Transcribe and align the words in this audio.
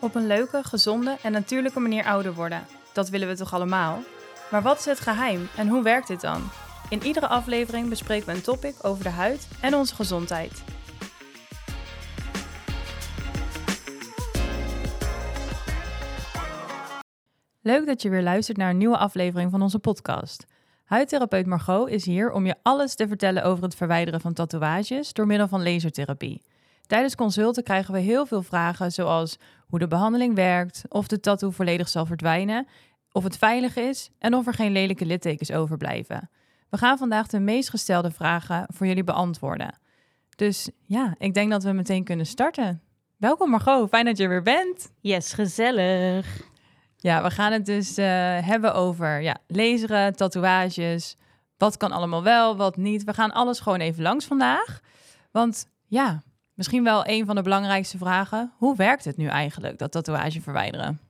Op 0.00 0.14
een 0.14 0.26
leuke, 0.26 0.62
gezonde 0.62 1.16
en 1.22 1.32
natuurlijke 1.32 1.80
manier 1.80 2.04
ouder 2.04 2.34
worden. 2.34 2.66
Dat 2.92 3.08
willen 3.08 3.28
we 3.28 3.36
toch 3.36 3.54
allemaal? 3.54 4.02
Maar 4.50 4.62
wat 4.62 4.78
is 4.78 4.84
het 4.84 5.00
geheim 5.00 5.48
en 5.56 5.68
hoe 5.68 5.82
werkt 5.82 6.08
dit 6.08 6.20
dan? 6.20 6.50
In 6.88 7.02
iedere 7.02 7.26
aflevering 7.28 7.88
bespreken 7.88 8.26
we 8.26 8.32
een 8.32 8.42
topic 8.42 8.74
over 8.82 9.04
de 9.04 9.10
huid 9.10 9.48
en 9.60 9.74
onze 9.74 9.94
gezondheid. 9.94 10.62
Leuk 17.62 17.86
dat 17.86 18.02
je 18.02 18.08
weer 18.08 18.22
luistert 18.22 18.56
naar 18.56 18.70
een 18.70 18.76
nieuwe 18.76 18.96
aflevering 18.96 19.50
van 19.50 19.62
onze 19.62 19.78
podcast. 19.78 20.46
Huidtherapeut 20.90 21.46
Margot 21.46 21.88
is 21.88 22.04
hier 22.04 22.32
om 22.32 22.46
je 22.46 22.54
alles 22.62 22.94
te 22.94 23.08
vertellen 23.08 23.44
over 23.44 23.64
het 23.64 23.74
verwijderen 23.74 24.20
van 24.20 24.32
tatoeages 24.32 25.12
door 25.12 25.26
middel 25.26 25.48
van 25.48 25.62
lasertherapie. 25.62 26.42
Tijdens 26.86 27.14
consulten 27.14 27.62
krijgen 27.62 27.94
we 27.94 28.00
heel 28.00 28.26
veel 28.26 28.42
vragen 28.42 28.92
zoals 28.92 29.38
hoe 29.66 29.78
de 29.78 29.86
behandeling 29.86 30.34
werkt, 30.34 30.82
of 30.88 31.06
de 31.06 31.20
tattoo 31.20 31.50
volledig 31.50 31.88
zal 31.88 32.06
verdwijnen, 32.06 32.66
of 33.12 33.24
het 33.24 33.38
veilig 33.38 33.76
is 33.76 34.10
en 34.18 34.34
of 34.34 34.46
er 34.46 34.54
geen 34.54 34.72
lelijke 34.72 35.06
littekens 35.06 35.52
overblijven. 35.52 36.30
We 36.70 36.78
gaan 36.78 36.98
vandaag 36.98 37.26
de 37.26 37.40
meest 37.40 37.70
gestelde 37.70 38.10
vragen 38.10 38.66
voor 38.68 38.86
jullie 38.86 39.04
beantwoorden. 39.04 39.78
Dus 40.36 40.70
ja, 40.86 41.14
ik 41.18 41.34
denk 41.34 41.50
dat 41.50 41.62
we 41.62 41.72
meteen 41.72 42.04
kunnen 42.04 42.26
starten. 42.26 42.82
Welkom 43.16 43.50
Margot, 43.50 43.88
fijn 43.88 44.04
dat 44.04 44.16
je 44.16 44.22
er 44.22 44.28
weer 44.28 44.42
bent. 44.42 44.92
Yes, 45.00 45.32
gezellig. 45.32 46.49
Ja, 47.02 47.22
we 47.22 47.30
gaan 47.30 47.52
het 47.52 47.66
dus 47.66 47.98
uh, 47.98 48.04
hebben 48.46 48.74
over 48.74 49.20
ja, 49.20 49.36
laseren, 49.46 50.16
tatoeages. 50.16 51.16
Wat 51.56 51.76
kan 51.76 51.92
allemaal 51.92 52.22
wel, 52.22 52.56
wat 52.56 52.76
niet. 52.76 53.04
We 53.04 53.14
gaan 53.14 53.32
alles 53.32 53.60
gewoon 53.60 53.80
even 53.80 54.02
langs 54.02 54.24
vandaag. 54.24 54.80
Want 55.30 55.66
ja, 55.86 56.22
misschien 56.54 56.84
wel 56.84 57.06
een 57.06 57.26
van 57.26 57.34
de 57.34 57.42
belangrijkste 57.42 57.98
vragen. 57.98 58.52
Hoe 58.56 58.76
werkt 58.76 59.04
het 59.04 59.16
nu 59.16 59.26
eigenlijk, 59.26 59.78
dat 59.78 59.92
tatoeage 59.92 60.40
verwijderen? 60.40 61.00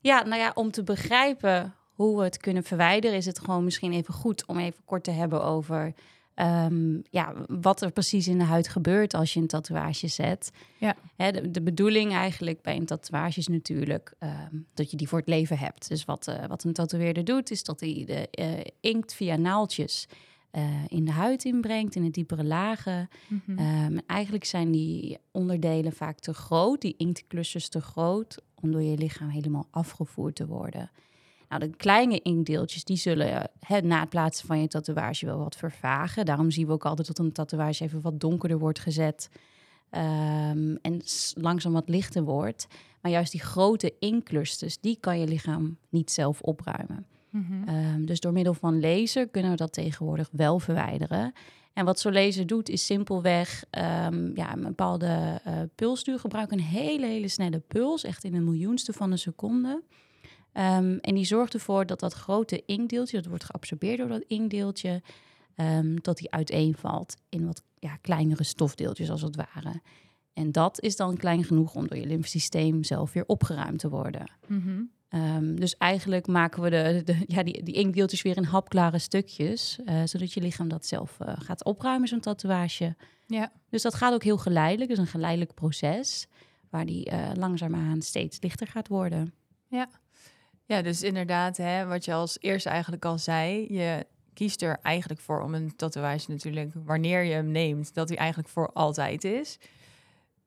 Ja, 0.00 0.22
nou 0.22 0.40
ja, 0.40 0.50
om 0.54 0.70
te 0.70 0.82
begrijpen 0.82 1.74
hoe 1.94 2.18
we 2.18 2.24
het 2.24 2.36
kunnen 2.36 2.64
verwijderen, 2.64 3.16
is 3.16 3.26
het 3.26 3.40
gewoon 3.40 3.64
misschien 3.64 3.92
even 3.92 4.14
goed 4.14 4.46
om 4.46 4.58
even 4.58 4.84
kort 4.84 5.04
te 5.04 5.10
hebben 5.10 5.44
over 5.44 5.94
Ehm, 6.40 7.00
ja, 7.10 7.34
wat 7.48 7.82
er 7.82 7.90
precies 7.90 8.28
in 8.28 8.38
de 8.38 8.44
huid 8.44 8.68
gebeurt 8.68 9.14
als 9.14 9.32
je 9.32 9.40
een 9.40 9.46
tatoeage 9.46 10.08
zet. 10.08 10.50
Ja. 10.78 10.96
Hè, 11.16 11.30
de, 11.30 11.50
de, 11.50 11.62
bedoeling 11.62 12.12
eigenlijk 12.12 12.62
bij 12.62 12.76
een 12.76 12.86
tatoeage 12.86 13.38
is 13.38 13.48
natuurlijk 13.48 14.14
ehm, 14.18 14.56
dat 14.74 14.90
je 14.90 14.96
die 14.96 15.08
voor 15.08 15.18
het 15.18 15.28
leven 15.28 15.58
hebt. 15.58 15.88
Dus 15.88 16.04
wat, 16.04 16.28
uh, 16.28 16.46
wat 16.46 16.64
een 16.64 16.72
tatoeëerder 16.72 17.24
doet, 17.24 17.50
is 17.50 17.64
dat 17.64 17.80
hij 17.80 18.04
de 18.06 18.28
uh, 18.42 18.60
inkt 18.80 19.14
via 19.14 19.36
naaldjes 19.36 20.08
uh, 20.52 20.64
in 20.88 21.04
de 21.04 21.10
huid 21.10 21.44
inbrengt, 21.44 21.94
in 21.94 22.02
de 22.02 22.10
diepere 22.10 22.44
lagen. 22.44 23.08
Mm 23.28 23.42
-hmm. 23.46 24.00
eigenlijk 24.06 24.44
zijn 24.44 24.70
die 24.70 25.18
onderdelen 25.30 25.92
vaak 25.92 26.18
te 26.18 26.34
groot, 26.34 26.80
die 26.80 26.94
inktclusters 26.96 27.68
te 27.68 27.80
groot, 27.80 28.42
om 28.54 28.72
door 28.72 28.82
je 28.82 28.98
lichaam 28.98 29.28
helemaal 29.28 29.66
afgevoerd 29.70 30.34
te 30.34 30.46
worden. 30.46 30.90
Nou, 31.50 31.62
de 31.62 31.76
kleine 31.76 32.20
inkdeeltjes 32.22 32.84
die 32.84 32.96
zullen 32.96 33.50
hè, 33.60 33.80
na 33.80 34.00
het 34.00 34.08
plaatsen 34.08 34.46
van 34.46 34.60
je 34.60 34.68
tatoeage 34.68 35.26
wel 35.26 35.38
wat 35.38 35.56
vervagen. 35.56 36.24
Daarom 36.24 36.50
zien 36.50 36.66
we 36.66 36.72
ook 36.72 36.84
altijd 36.84 37.06
dat 37.06 37.18
een 37.18 37.32
tatoeage 37.32 37.84
even 37.84 38.00
wat 38.00 38.20
donkerder 38.20 38.58
wordt 38.58 38.78
gezet. 38.78 39.30
Um, 39.90 40.78
en 40.82 41.00
langzaam 41.34 41.72
wat 41.72 41.88
lichter 41.88 42.22
wordt. 42.22 42.66
Maar 43.00 43.12
juist 43.12 43.32
die 43.32 43.40
grote 43.40 43.94
inkclusters, 43.98 44.80
die 44.80 44.96
kan 45.00 45.18
je 45.18 45.26
lichaam 45.26 45.76
niet 45.88 46.10
zelf 46.10 46.40
opruimen. 46.40 47.06
Mm 47.30 47.46
-hmm. 47.46 47.74
um, 47.74 48.06
dus 48.06 48.20
door 48.20 48.32
middel 48.32 48.54
van 48.54 48.80
laser 48.80 49.28
kunnen 49.28 49.50
we 49.50 49.56
dat 49.56 49.72
tegenwoordig 49.72 50.28
wel 50.32 50.58
verwijderen. 50.58 51.32
En 51.72 51.84
wat 51.84 52.00
zo'n 52.00 52.12
laser 52.12 52.46
doet, 52.46 52.68
is 52.68 52.86
simpelweg 52.86 53.64
um, 53.70 54.36
ja, 54.36 54.52
een 54.52 54.62
bepaalde 54.62 55.40
uh, 55.46 55.52
pulsduur 55.74 56.18
gebruiken. 56.18 56.58
Een 56.58 56.64
hele, 56.64 57.06
hele 57.06 57.28
snelle 57.28 57.58
puls, 57.58 58.04
echt 58.04 58.24
in 58.24 58.34
een 58.34 58.44
miljoenste 58.44 58.92
van 58.92 59.10
een 59.10 59.18
seconde. 59.18 59.82
Um, 60.54 60.98
en 60.98 61.14
die 61.14 61.24
zorgt 61.24 61.54
ervoor 61.54 61.86
dat 61.86 62.00
dat 62.00 62.12
grote 62.12 62.62
inkdeeltje, 62.66 63.16
dat 63.16 63.26
wordt 63.26 63.44
geabsorbeerd 63.44 63.98
door 63.98 64.08
dat 64.08 64.24
inkdeeltje, 64.26 65.02
um, 65.56 66.00
dat 66.00 66.18
die 66.18 66.30
uiteenvalt 66.30 67.16
in 67.28 67.46
wat 67.46 67.62
ja, 67.78 67.96
kleinere 67.96 68.44
stofdeeltjes 68.44 69.10
als 69.10 69.22
het 69.22 69.36
ware. 69.36 69.80
En 70.32 70.52
dat 70.52 70.80
is 70.80 70.96
dan 70.96 71.16
klein 71.16 71.44
genoeg 71.44 71.74
om 71.74 71.88
door 71.88 71.98
je 71.98 72.06
lymfesysteem 72.06 72.84
zelf 72.84 73.12
weer 73.12 73.24
opgeruimd 73.26 73.78
te 73.78 73.88
worden. 73.88 74.30
Mm 74.46 74.62
-hmm. 74.62 74.90
um, 75.20 75.60
dus 75.60 75.76
eigenlijk 75.76 76.26
maken 76.26 76.62
we 76.62 76.70
de, 76.70 77.02
de, 77.04 77.16
ja, 77.26 77.42
die, 77.42 77.62
die 77.62 77.74
inkdeeltjes 77.74 78.22
weer 78.22 78.36
in 78.36 78.44
hapklare 78.44 78.98
stukjes, 78.98 79.78
uh, 79.84 80.02
zodat 80.04 80.32
je 80.32 80.40
lichaam 80.40 80.68
dat 80.68 80.86
zelf 80.86 81.18
uh, 81.22 81.32
gaat 81.38 81.64
opruimen, 81.64 82.08
zo'n 82.08 82.20
tatoeage. 82.20 82.96
Ja. 83.26 83.52
Dus 83.68 83.82
dat 83.82 83.94
gaat 83.94 84.12
ook 84.12 84.24
heel 84.24 84.38
geleidelijk, 84.38 84.90
dus 84.90 84.98
een 84.98 85.06
geleidelijk 85.06 85.54
proces, 85.54 86.26
waar 86.70 86.86
die 86.86 87.10
uh, 87.10 87.30
langzaamaan 87.34 88.02
steeds 88.02 88.40
lichter 88.40 88.66
gaat 88.66 88.88
worden. 88.88 89.34
Ja. 89.68 89.88
Ja, 90.70 90.82
dus 90.82 91.02
inderdaad, 91.02 91.56
hè, 91.56 91.86
wat 91.86 92.04
je 92.04 92.12
als 92.12 92.36
eerste 92.40 92.68
eigenlijk 92.68 93.04
al 93.04 93.18
zei, 93.18 93.66
je 93.68 94.06
kiest 94.34 94.62
er 94.62 94.78
eigenlijk 94.82 95.20
voor 95.20 95.42
om 95.42 95.54
een 95.54 95.76
tatoeage 95.76 96.30
natuurlijk, 96.30 96.72
wanneer 96.84 97.22
je 97.22 97.32
hem 97.32 97.50
neemt, 97.50 97.94
dat 97.94 98.08
hij 98.08 98.18
eigenlijk 98.18 98.48
voor 98.48 98.70
altijd 98.72 99.24
is. 99.24 99.58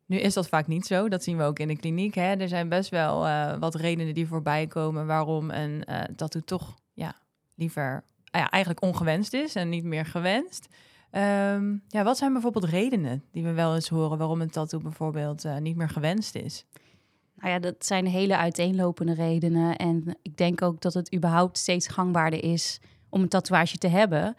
Nu 0.06 0.18
is 0.18 0.34
dat 0.34 0.48
vaak 0.48 0.68
niet 0.68 0.86
zo, 0.86 1.10
dat 1.10 1.24
zien 1.24 1.38
we 1.38 1.44
ook 1.44 1.60
in 1.60 1.68
de 1.68 1.78
kliniek. 1.78 2.16
Hè. 2.16 2.36
Er 2.36 2.48
zijn 2.48 2.70
best 2.70 2.90
wel 2.90 3.28
uh, 3.28 3.58
wat 3.60 3.76
redenen 3.76 4.14
die 4.14 4.28
voorbij 4.28 4.68
komen 4.68 5.06
waarom 5.06 5.50
een 5.50 5.84
uh, 5.90 6.02
tattoo 6.16 6.42
toch 6.42 6.76
ja, 6.94 7.16
liever 7.56 8.04
uh, 8.36 8.42
ja, 8.42 8.50
eigenlijk 8.50 8.84
ongewenst 8.84 9.34
is 9.34 9.56
en 9.56 9.70
niet 9.70 9.84
meer 9.84 10.06
gewenst. 10.06 10.68
Um, 11.12 11.84
ja, 11.88 12.04
wat 12.04 12.18
zijn 12.18 12.34
bijvoorbeeld 12.34 12.66
redenen 12.66 13.24
die 13.32 13.44
we 13.44 13.52
wel 13.52 13.76
eens 13.76 13.90
horen 13.90 14.18
waarom 14.18 14.42
een 14.42 14.50
tattoo 14.50 14.80
bijvoorbeeld 14.80 15.46
uh, 15.46 15.58
niet 15.58 15.76
meer 15.76 15.90
gewenst 15.90 16.36
is? 16.36 16.66
Nou 17.44 17.56
ja, 17.56 17.62
dat 17.62 17.86
zijn 17.86 18.08
hele 18.08 18.38
uiteenlopende 18.38 19.14
redenen. 19.14 19.76
En 19.76 20.18
ik 20.22 20.38
denk 20.38 20.62
ook 20.62 20.82
dat 20.82 20.94
het 20.94 21.16
überhaupt 21.16 21.58
steeds 21.58 21.88
gangbaarder 21.88 22.44
is 22.44 22.80
om 23.10 23.22
een 23.22 23.28
tatoeage 23.28 23.78
te 23.78 23.88
hebben. 23.88 24.36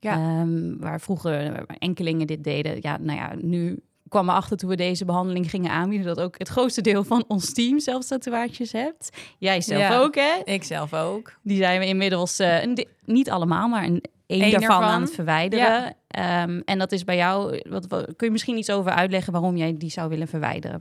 Ja. 0.00 0.40
Um, 0.40 0.76
waar 0.80 1.00
vroeger 1.00 1.64
enkelingen 1.78 2.26
dit 2.26 2.44
deden. 2.44 2.78
Ja, 2.80 2.98
nou 3.00 3.18
ja, 3.18 3.34
nu 3.40 3.82
kwam 4.08 4.28
achter 4.28 4.56
toen 4.56 4.68
we 4.68 4.76
deze 4.76 5.04
behandeling 5.04 5.50
gingen 5.50 5.70
aanbieden... 5.70 6.06
dat 6.06 6.20
ook 6.20 6.38
het 6.38 6.48
grootste 6.48 6.80
deel 6.80 7.04
van 7.04 7.24
ons 7.28 7.52
team 7.52 7.80
zelfs 7.80 8.06
tatoeages 8.06 8.72
hebt. 8.72 9.16
Jij 9.38 9.60
zelf 9.60 9.80
ja, 9.80 9.98
ook, 9.98 10.14
hè? 10.14 10.40
Ik 10.44 10.64
zelf 10.64 10.94
ook. 10.94 11.38
Die 11.42 11.56
zijn 11.56 11.80
we 11.80 11.86
inmiddels, 11.86 12.40
uh, 12.40 12.58
niet 13.04 13.30
allemaal, 13.30 13.68
maar 13.68 13.84
een 13.84 14.04
één 14.26 14.50
daarvan, 14.50 14.82
aan 14.82 15.00
het 15.00 15.14
verwijderen. 15.14 15.96
Ja. 16.08 16.42
Um, 16.42 16.62
en 16.64 16.78
dat 16.78 16.92
is 16.92 17.04
bij 17.04 17.16
jou... 17.16 17.62
Wat, 17.68 17.86
wat, 17.86 18.04
kun 18.16 18.26
je 18.26 18.32
misschien 18.32 18.58
iets 18.58 18.70
over 18.70 18.92
uitleggen 18.92 19.32
waarom 19.32 19.56
jij 19.56 19.76
die 19.76 19.90
zou 19.90 20.08
willen 20.08 20.28
verwijderen? 20.28 20.80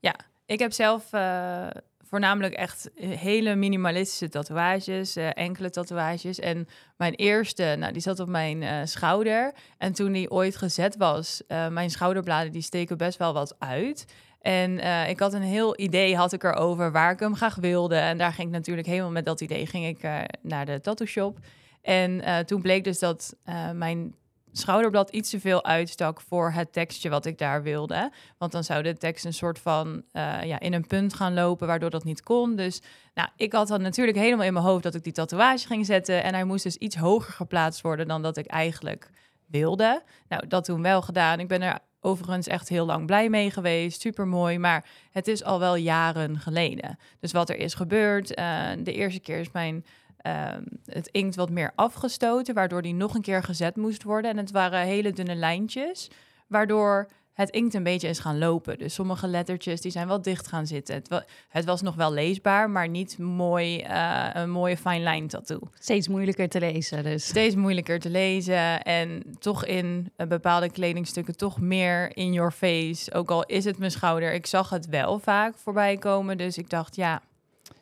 Ja, 0.00 0.14
ik 0.46 0.58
heb 0.58 0.72
zelf 0.72 1.12
uh, 1.12 1.66
voornamelijk 2.08 2.54
echt 2.54 2.90
hele 2.94 3.54
minimalistische 3.54 4.28
tatoeages, 4.28 5.16
uh, 5.16 5.28
enkele 5.34 5.70
tatoeages. 5.70 6.38
En 6.38 6.68
mijn 6.96 7.14
eerste, 7.14 7.76
nou, 7.78 7.92
die 7.92 8.02
zat 8.02 8.20
op 8.20 8.28
mijn 8.28 8.62
uh, 8.62 8.80
schouder. 8.84 9.54
En 9.78 9.92
toen 9.92 10.12
die 10.12 10.30
ooit 10.30 10.56
gezet 10.56 10.96
was, 10.96 11.42
mijn 11.70 11.90
schouderbladen, 11.90 12.52
die 12.52 12.62
steken 12.62 12.96
best 12.96 13.18
wel 13.18 13.32
wat 13.32 13.56
uit. 13.58 14.06
En 14.40 14.78
ik 15.08 15.18
had 15.18 15.32
een 15.32 15.42
heel 15.42 15.80
idee, 15.80 16.16
had 16.16 16.32
ik 16.32 16.44
erover, 16.44 16.92
waar 16.92 17.12
ik 17.12 17.20
hem 17.20 17.36
graag 17.36 17.54
wilde. 17.54 17.96
En 17.96 18.18
daar 18.18 18.32
ging 18.32 18.48
ik 18.48 18.54
natuurlijk 18.54 18.86
helemaal 18.86 19.10
met 19.10 19.24
dat 19.24 19.40
idee, 19.40 19.66
ging 19.66 19.86
ik 19.86 20.08
naar 20.42 20.66
de 20.66 20.80
tattoo 20.80 21.06
shop. 21.06 21.38
En 21.82 22.22
toen 22.46 22.62
bleek 22.62 22.84
dus 22.84 22.98
dat 22.98 23.36
mijn 23.74 24.14
schouderblad 24.58 25.10
iets 25.10 25.30
te 25.30 25.40
veel 25.40 25.64
uitstak 25.64 26.20
voor 26.20 26.50
het 26.50 26.72
tekstje 26.72 27.08
wat 27.08 27.26
ik 27.26 27.38
daar 27.38 27.62
wilde. 27.62 28.12
Want 28.38 28.52
dan 28.52 28.64
zou 28.64 28.82
de 28.82 28.96
tekst 28.96 29.24
een 29.24 29.34
soort 29.34 29.58
van 29.58 30.02
uh, 30.12 30.42
ja, 30.44 30.60
in 30.60 30.72
een 30.72 30.86
punt 30.86 31.14
gaan 31.14 31.34
lopen, 31.34 31.66
waardoor 31.66 31.90
dat 31.90 32.04
niet 32.04 32.22
kon. 32.22 32.56
Dus 32.56 32.82
nou, 33.14 33.28
ik 33.36 33.52
had 33.52 33.68
dan 33.68 33.82
natuurlijk 33.82 34.18
helemaal 34.18 34.46
in 34.46 34.52
mijn 34.52 34.64
hoofd 34.64 34.82
dat 34.82 34.94
ik 34.94 35.04
die 35.04 35.12
tatoeage 35.12 35.66
ging 35.66 35.86
zetten. 35.86 36.22
En 36.22 36.34
hij 36.34 36.44
moest 36.44 36.62
dus 36.62 36.76
iets 36.76 36.96
hoger 36.96 37.32
geplaatst 37.32 37.80
worden 37.80 38.08
dan 38.08 38.22
dat 38.22 38.36
ik 38.36 38.46
eigenlijk 38.46 39.10
wilde. 39.46 40.02
Nou, 40.28 40.46
dat 40.46 40.64
toen 40.64 40.82
wel 40.82 41.02
gedaan. 41.02 41.40
Ik 41.40 41.48
ben 41.48 41.62
er 41.62 41.78
overigens 42.00 42.46
echt 42.46 42.68
heel 42.68 42.86
lang 42.86 43.06
blij 43.06 43.28
mee 43.28 43.50
geweest. 43.50 44.00
Super 44.00 44.26
mooi. 44.26 44.58
Maar 44.58 44.84
het 45.10 45.28
is 45.28 45.44
al 45.44 45.58
wel 45.58 45.76
jaren 45.76 46.38
geleden. 46.38 46.98
Dus 47.20 47.32
wat 47.32 47.48
er 47.48 47.58
is 47.58 47.74
gebeurd. 47.74 48.38
Uh, 48.38 48.68
de 48.78 48.92
eerste 48.92 49.20
keer 49.20 49.38
is 49.38 49.52
mijn 49.52 49.84
um, 50.26 50.64
het 50.84 51.08
inkt 51.08 51.36
wat 51.36 51.50
meer 51.50 51.72
afgestoten, 51.74 52.54
waardoor 52.54 52.82
die 52.82 52.94
nog 52.94 53.14
een 53.14 53.22
keer 53.22 53.42
gezet 53.42 53.76
moest 53.76 54.02
worden. 54.02 54.30
En 54.30 54.36
het 54.36 54.50
waren 54.50 54.80
hele 54.80 55.12
dunne 55.12 55.34
lijntjes, 55.34 56.10
waardoor 56.46 57.08
het 57.36 57.50
inkt 57.50 57.74
een 57.74 57.82
beetje 57.82 58.08
is 58.08 58.18
gaan 58.18 58.38
lopen. 58.38 58.78
Dus 58.78 58.94
sommige 58.94 59.26
lettertjes 59.26 59.80
die 59.80 59.90
zijn 59.90 60.08
wel 60.08 60.22
dicht 60.22 60.46
gaan 60.46 60.66
zitten. 60.66 60.94
Het, 60.94 61.08
wa 61.08 61.24
het 61.48 61.64
was 61.64 61.82
nog 61.82 61.94
wel 61.94 62.12
leesbaar, 62.12 62.70
maar 62.70 62.88
niet 62.88 63.18
mooi, 63.18 63.84
uh, 63.84 64.28
een 64.32 64.50
mooie 64.50 64.76
fine 64.76 65.10
line 65.10 65.26
tattoo. 65.26 65.60
Steeds 65.78 66.08
moeilijker 66.08 66.48
te 66.48 66.58
lezen 66.58 67.04
dus. 67.04 67.26
Steeds 67.26 67.54
moeilijker 67.54 67.98
te 67.98 68.10
lezen 68.10 68.82
en 68.82 69.36
toch 69.38 69.64
in 69.64 70.12
uh, 70.16 70.26
bepaalde 70.26 70.70
kledingstukken 70.70 71.36
toch 71.36 71.60
meer 71.60 72.16
in 72.16 72.32
your 72.32 72.50
face. 72.50 73.14
Ook 73.14 73.30
al 73.30 73.44
is 73.44 73.64
het 73.64 73.78
mijn 73.78 73.90
schouder, 73.90 74.32
ik 74.32 74.46
zag 74.46 74.70
het 74.70 74.86
wel 74.88 75.18
vaak 75.18 75.54
voorbij 75.56 75.96
komen. 75.96 76.38
Dus 76.38 76.58
ik 76.58 76.70
dacht, 76.70 76.96
ja, 76.96 77.22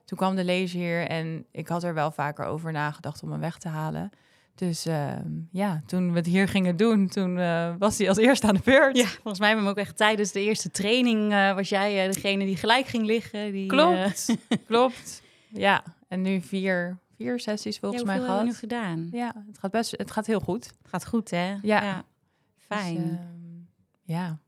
toen 0.05 0.19
kwam 0.19 0.37
de 0.37 0.45
lezer 0.45 0.79
hier 0.79 1.07
en 1.07 1.47
ik 1.51 1.69
had 1.69 1.83
er 1.83 1.95
wel 1.95 2.11
vaker 2.11 2.45
over 2.45 2.73
nagedacht 2.73 3.23
om 3.23 3.31
hem 3.31 3.41
weg 3.41 3.59
te 3.59 3.69
halen. 3.69 4.11
Dus 4.55 4.87
ehm, 4.87 5.31
ja, 5.51 5.83
toen 5.87 6.11
we 6.11 6.17
het 6.17 6.27
hier 6.27 6.49
gingen 6.49 6.77
doen, 6.77 7.09
toen 7.09 7.39
eh, 7.39 7.75
was 7.79 7.99
hij 7.99 8.09
als 8.09 8.19
eerste 8.19 8.47
aan 8.47 8.55
de 8.55 8.61
beurt. 8.65 8.97
Ja, 8.97 9.07
volgens 9.07 9.39
mij 9.39 9.49
hebben 9.49 9.67
we 9.67 9.71
hem 9.71 9.81
ook 9.81 9.87
echt 9.87 9.97
tijdens 9.97 10.33
de 10.33 10.41
eerste 10.41 10.71
training 10.71 11.33
uh, 11.33 11.55
was 11.55 11.69
jij 11.69 12.07
uh, 12.07 12.13
degene 12.13 12.45
die 12.45 12.57
gelijk 12.57 12.87
ging 12.87 13.07
liggen. 13.07 13.53
Die, 13.53 13.67
klopt, 13.67 14.37
klopt. 14.67 15.23
Ja, 15.49 15.83
en 16.09 16.23
nu 16.23 16.41
vier, 16.41 16.99
vier 17.17 17.41
sessies 17.41 17.79
volgens 17.79 18.03
ja, 18.03 18.07
mij 18.07 18.17
gehad. 18.17 18.37
Hebben 18.37 18.55
we 18.55 18.67
nu 18.67 18.69
gedaan? 18.69 19.09
Ja, 19.13 19.45
het 19.47 19.59
gaat 19.59 19.71
best, 19.71 19.91
het 19.91 20.11
gaat 20.11 20.27
heel 20.27 20.41
goed. 20.41 20.65
Het 20.65 20.89
gaat 20.89 21.07
goed, 21.07 21.31
hè? 21.31 21.55
Ja. 21.63 21.83
ja. 21.83 22.05
Fijn. 22.59 23.09
Dus, 23.09 23.19
ja. 24.03 24.39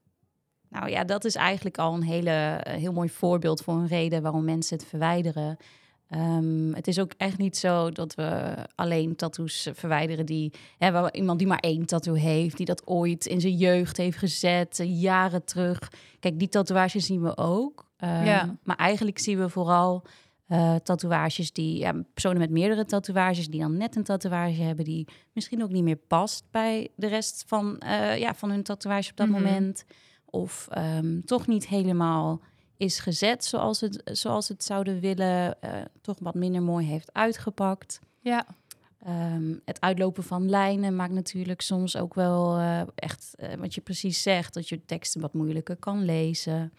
Nou 0.70 0.90
ja, 0.90 1.04
dat 1.04 1.24
is 1.24 1.34
eigenlijk 1.34 1.78
al 1.78 1.94
een 1.94 2.02
hele, 2.02 2.60
heel 2.68 2.92
mooi 2.92 3.08
voorbeeld 3.08 3.60
voor 3.60 3.74
een 3.74 3.86
reden 3.86 4.22
waarom 4.22 4.44
mensen 4.44 4.76
het 4.76 4.86
verwijderen. 4.86 5.56
Um, 6.10 6.74
het 6.74 6.86
is 6.86 6.98
ook 6.98 7.12
echt 7.16 7.38
niet 7.38 7.56
zo 7.56 7.90
dat 7.90 8.14
we 8.14 8.54
alleen 8.74 9.16
tattoos 9.16 9.68
verwijderen 9.74 10.26
die 10.26 10.52
hè, 10.78 11.12
iemand 11.12 11.38
die 11.38 11.48
maar 11.48 11.58
één 11.58 11.86
tattoo 11.86 12.14
heeft, 12.14 12.56
die 12.56 12.66
dat 12.66 12.86
ooit 12.86 13.26
in 13.26 13.40
zijn 13.40 13.56
jeugd 13.56 13.96
heeft 13.96 14.18
gezet, 14.18 14.80
jaren 14.84 15.44
terug. 15.44 15.92
Kijk, 16.20 16.38
die 16.38 16.48
tatoeages 16.48 17.06
zien 17.06 17.22
we 17.22 17.36
ook. 17.36 17.86
Um, 18.00 18.24
ja. 18.24 18.56
Maar 18.62 18.76
eigenlijk 18.76 19.18
zien 19.18 19.38
we 19.38 19.48
vooral 19.48 20.02
uh, 20.48 20.74
tatoeages 20.74 21.52
die 21.52 21.78
ja, 21.78 21.92
personen 22.14 22.38
met 22.38 22.50
meerdere 22.50 22.84
tatoeages 22.84 23.48
die 23.48 23.60
dan 23.60 23.76
net 23.76 23.96
een 23.96 24.04
tatoeage 24.04 24.62
hebben 24.62 24.84
die 24.84 25.08
misschien 25.32 25.62
ook 25.62 25.70
niet 25.70 25.82
meer 25.82 25.98
past 26.06 26.44
bij 26.50 26.88
de 26.96 27.06
rest 27.06 27.44
van, 27.46 27.82
uh, 27.84 28.18
ja, 28.18 28.34
van 28.34 28.50
hun 28.50 28.62
tatoeage 28.62 29.10
op 29.10 29.16
dat 29.16 29.26
Mm 29.26 29.34
-hmm. 29.34 29.42
moment. 29.42 29.84
Of 30.36 30.68
um, 30.76 31.24
toch 31.24 31.46
niet 31.46 31.66
helemaal 31.66 32.40
is 32.76 32.98
gezet 32.98 33.44
zoals 33.44 33.80
het, 33.80 34.00
zoals 34.04 34.48
het 34.48 34.64
zouden 34.64 35.00
willen, 35.00 35.56
uh, 35.64 35.70
toch 36.00 36.16
wat 36.20 36.34
minder 36.34 36.62
mooi 36.62 36.86
heeft 36.86 37.12
uitgepakt. 37.12 38.00
Ja. 38.20 38.46
Um, 39.08 39.60
het 39.64 39.80
uitlopen 39.80 40.22
van 40.22 40.48
lijnen 40.50 40.96
maakt 40.96 41.12
natuurlijk 41.12 41.60
soms 41.60 41.96
ook 41.96 42.14
wel 42.14 42.58
uh, 42.58 42.80
echt 42.94 43.34
uh, 43.36 43.52
wat 43.54 43.74
je 43.74 43.80
precies 43.80 44.22
zegt, 44.22 44.54
dat 44.54 44.68
je 44.68 44.84
teksten 44.84 45.20
wat 45.20 45.32
moeilijker 45.32 45.76
kan 45.76 46.04
lezen. 46.04 46.72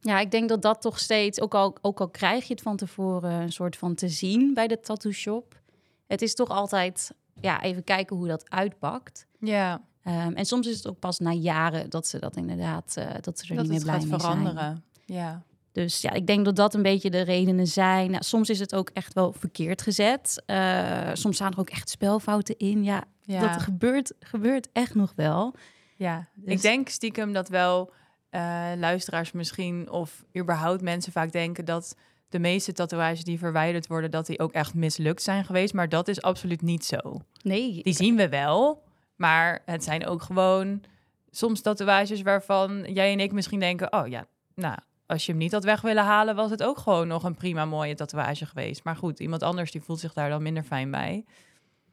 Ja, 0.00 0.20
ik 0.20 0.30
denk 0.30 0.48
dat 0.48 0.62
dat 0.62 0.80
toch 0.80 0.98
steeds, 0.98 1.40
ook 1.40 1.54
al, 1.54 1.76
ook 1.80 2.00
al 2.00 2.08
krijg 2.08 2.46
je 2.46 2.52
het 2.52 2.62
van 2.62 2.76
tevoren 2.76 3.30
een 3.30 3.52
soort 3.52 3.76
van 3.76 3.94
te 3.94 4.08
zien 4.08 4.54
bij 4.54 4.66
de 4.66 4.80
tattoo 4.80 5.12
shop, 5.12 5.60
het 6.06 6.22
is 6.22 6.34
toch 6.34 6.48
altijd, 6.48 7.10
ja, 7.40 7.62
even 7.62 7.84
kijken 7.84 8.16
hoe 8.16 8.28
dat 8.28 8.50
uitpakt. 8.50 9.26
Ja. 9.38 9.82
Um, 10.08 10.34
en 10.34 10.44
soms 10.44 10.66
is 10.66 10.76
het 10.76 10.88
ook 10.88 10.98
pas 10.98 11.18
na 11.18 11.32
jaren 11.32 11.90
dat 11.90 12.06
ze 12.06 12.18
dat 12.18 12.36
inderdaad, 12.36 12.94
uh, 12.98 13.04
dat 13.20 13.38
ze 13.38 13.46
er 13.48 13.54
dat 13.56 13.64
niet 13.64 13.72
meer 13.72 13.82
blij 13.82 13.94
gaat 14.00 14.08
mee 14.08 14.18
veranderen. 14.18 14.54
zijn. 14.58 14.82
Ja. 15.18 15.42
Dus 15.72 16.00
ja, 16.00 16.10
ik 16.12 16.26
denk 16.26 16.44
dat 16.44 16.56
dat 16.56 16.74
een 16.74 16.82
beetje 16.82 17.10
de 17.10 17.20
redenen 17.20 17.66
zijn. 17.66 18.10
Nou, 18.10 18.22
soms 18.22 18.48
is 18.50 18.58
het 18.60 18.74
ook 18.74 18.90
echt 18.92 19.12
wel 19.14 19.32
verkeerd 19.32 19.82
gezet. 19.82 20.42
Uh, 20.46 21.10
soms 21.12 21.34
staan 21.36 21.52
er 21.52 21.58
ook 21.58 21.70
echt 21.70 21.88
spelfouten 21.88 22.56
in. 22.58 22.84
Ja, 22.84 23.04
ja. 23.22 23.40
dat 23.40 23.62
gebeurt, 23.62 24.12
gebeurt 24.20 24.68
echt 24.72 24.94
nog 24.94 25.12
wel. 25.16 25.54
Ja, 25.96 26.28
Dus- 26.34 26.54
ik 26.54 26.60
denk 26.62 26.88
stiekem 26.88 27.32
dat 27.32 27.48
wel 27.48 27.92
eh, 28.30 28.66
luisteraars 28.76 29.32
misschien 29.32 29.90
of 29.90 30.24
überhaupt 30.36 30.82
mensen 30.82 31.12
vaak 31.12 31.32
denken 31.32 31.64
dat 31.64 31.94
de 32.28 32.38
meeste 32.38 32.72
tatoeages 32.72 33.24
die 33.24 33.38
verwijderd 33.38 33.86
worden, 33.86 34.10
dat 34.10 34.26
die 34.26 34.38
ook 34.38 34.52
echt 34.52 34.74
mislukt 34.74 35.22
zijn 35.22 35.44
geweest. 35.44 35.74
Maar 35.74 35.88
dat 35.88 36.08
is 36.08 36.22
absoluut 36.22 36.62
niet 36.62 36.84
zo. 36.84 36.98
Nee, 37.42 37.82
Die 37.82 37.94
zien 37.94 38.16
we 38.16 38.28
wel, 38.28 38.82
maar 39.18 39.62
het 39.64 39.84
zijn 39.84 40.06
ook 40.06 40.22
gewoon 40.22 40.82
soms 41.30 41.60
tatoeages 41.60 42.22
waarvan 42.22 42.92
jij 42.92 43.12
en 43.12 43.20
ik 43.20 43.32
misschien 43.32 43.60
denken, 43.60 43.92
oh 43.92 44.06
ja, 44.06 44.26
nou, 44.54 44.76
als 45.06 45.26
je 45.26 45.32
hem 45.32 45.40
niet 45.40 45.52
had 45.52 45.64
weg 45.64 45.80
willen 45.80 46.04
halen, 46.04 46.34
was 46.36 46.50
het 46.50 46.62
ook 46.62 46.78
gewoon 46.78 47.08
nog 47.08 47.24
een 47.24 47.34
prima 47.34 47.64
mooie 47.64 47.94
tatoeage 47.94 48.46
geweest. 48.46 48.84
Maar 48.84 48.96
goed, 48.96 49.20
iemand 49.20 49.42
anders 49.42 49.70
die 49.70 49.80
voelt 49.82 50.00
zich 50.00 50.12
daar 50.12 50.28
dan 50.30 50.42
minder 50.42 50.62
fijn 50.62 50.90
bij. 50.90 51.24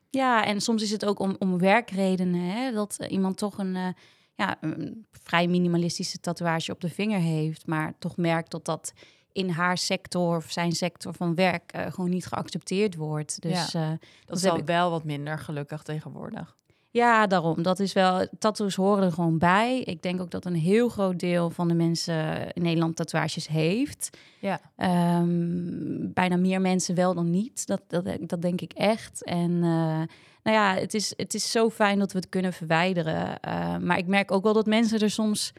Ja, 0.10 0.46
en 0.46 0.62
soms 0.62 0.82
is 0.84 0.92
het 0.92 1.06
ook 1.06 1.20
om, 1.20 1.36
om 1.40 1.58
werkredenen. 1.60 2.42
Hè? 2.42 2.72
Dat 2.72 2.96
uh, 3.00 3.12
iemand 3.12 3.38
toch 3.38 3.58
een, 3.58 3.76
uh, 3.76 3.88
ja, 4.36 4.58
een 4.62 5.06
vrij 5.12 5.48
minimalistische 5.48 6.20
tatoeage 6.20 6.72
op 6.72 6.82
de 6.82 6.90
vinger 6.90 7.20
heeft, 7.20 7.68
maar 7.68 7.94
toch 8.00 8.18
merkt 8.18 8.52
dat 8.52 8.66
dat 8.66 8.94
in 9.32 9.50
haar 9.50 9.78
sector 9.78 10.36
of 10.36 10.52
zijn 10.52 10.72
sector 10.72 11.14
van 11.14 11.36
werk 11.36 11.76
uh, 11.76 11.86
gewoon 11.92 12.10
niet 12.10 12.26
geaccepteerd 12.26 12.96
wordt. 12.96 13.42
Dus 13.42 13.72
Ja, 13.72 13.90
dat, 13.90 14.00
Dat 14.26 14.38
is 14.38 14.44
ik- 14.60 14.66
wel 14.66 14.90
wat 14.90 15.04
minder 15.04 15.40
gelukkig 15.40 15.84
tegenwoordig. 15.84 16.56
Ja, 16.96 17.28
daarom. 17.28 17.62
Dat 17.62 17.80
is 17.80 17.94
wel. 17.94 18.28
Tattoos 18.40 18.76
horen 18.76 19.04
er 19.04 19.12
gewoon 19.12 19.38
bij. 19.38 19.82
Ik 19.82 20.02
denk 20.02 20.22
ook 20.22 20.32
dat 20.32 20.46
een 20.46 20.56
heel 20.56 20.90
groot 20.90 21.20
deel 21.20 21.50
van 21.50 21.68
de 21.68 21.74
mensen 21.74 22.54
in 22.54 22.62
Nederland 22.62 22.96
tatoeages 22.96 23.48
heeft. 23.48 24.18
Ja, 24.40 24.60
Ehm, 24.76 26.14
bijna 26.14 26.38
meer 26.38 26.62
mensen 26.62 26.96
wel 26.96 27.14
dan 27.14 27.30
niet. 27.30 27.68
Dat, 27.68 27.82
dat, 27.88 28.10
dat 28.20 28.42
denk 28.42 28.62
ik 28.62 28.74
echt. 28.74 29.24
En 29.24 29.52
eh, 29.52 30.02
nou 30.44 30.58
ja, 30.58 30.74
het 30.76 30.94
is, 30.94 31.14
het 31.18 31.34
is 31.34 31.52
zo 31.52 31.70
fijn 31.70 32.00
dat 32.00 32.12
we 32.12 32.18
het 32.18 32.30
kunnen 32.30 32.54
verwijderen. 32.54 33.40
Eh, 33.40 33.78
maar 33.78 33.98
ik 33.98 34.08
merk 34.08 34.32
ook 34.32 34.44
wel 34.44 34.54
dat 34.54 34.66
mensen 34.66 35.00
er 35.00 35.12
soms 35.12 35.54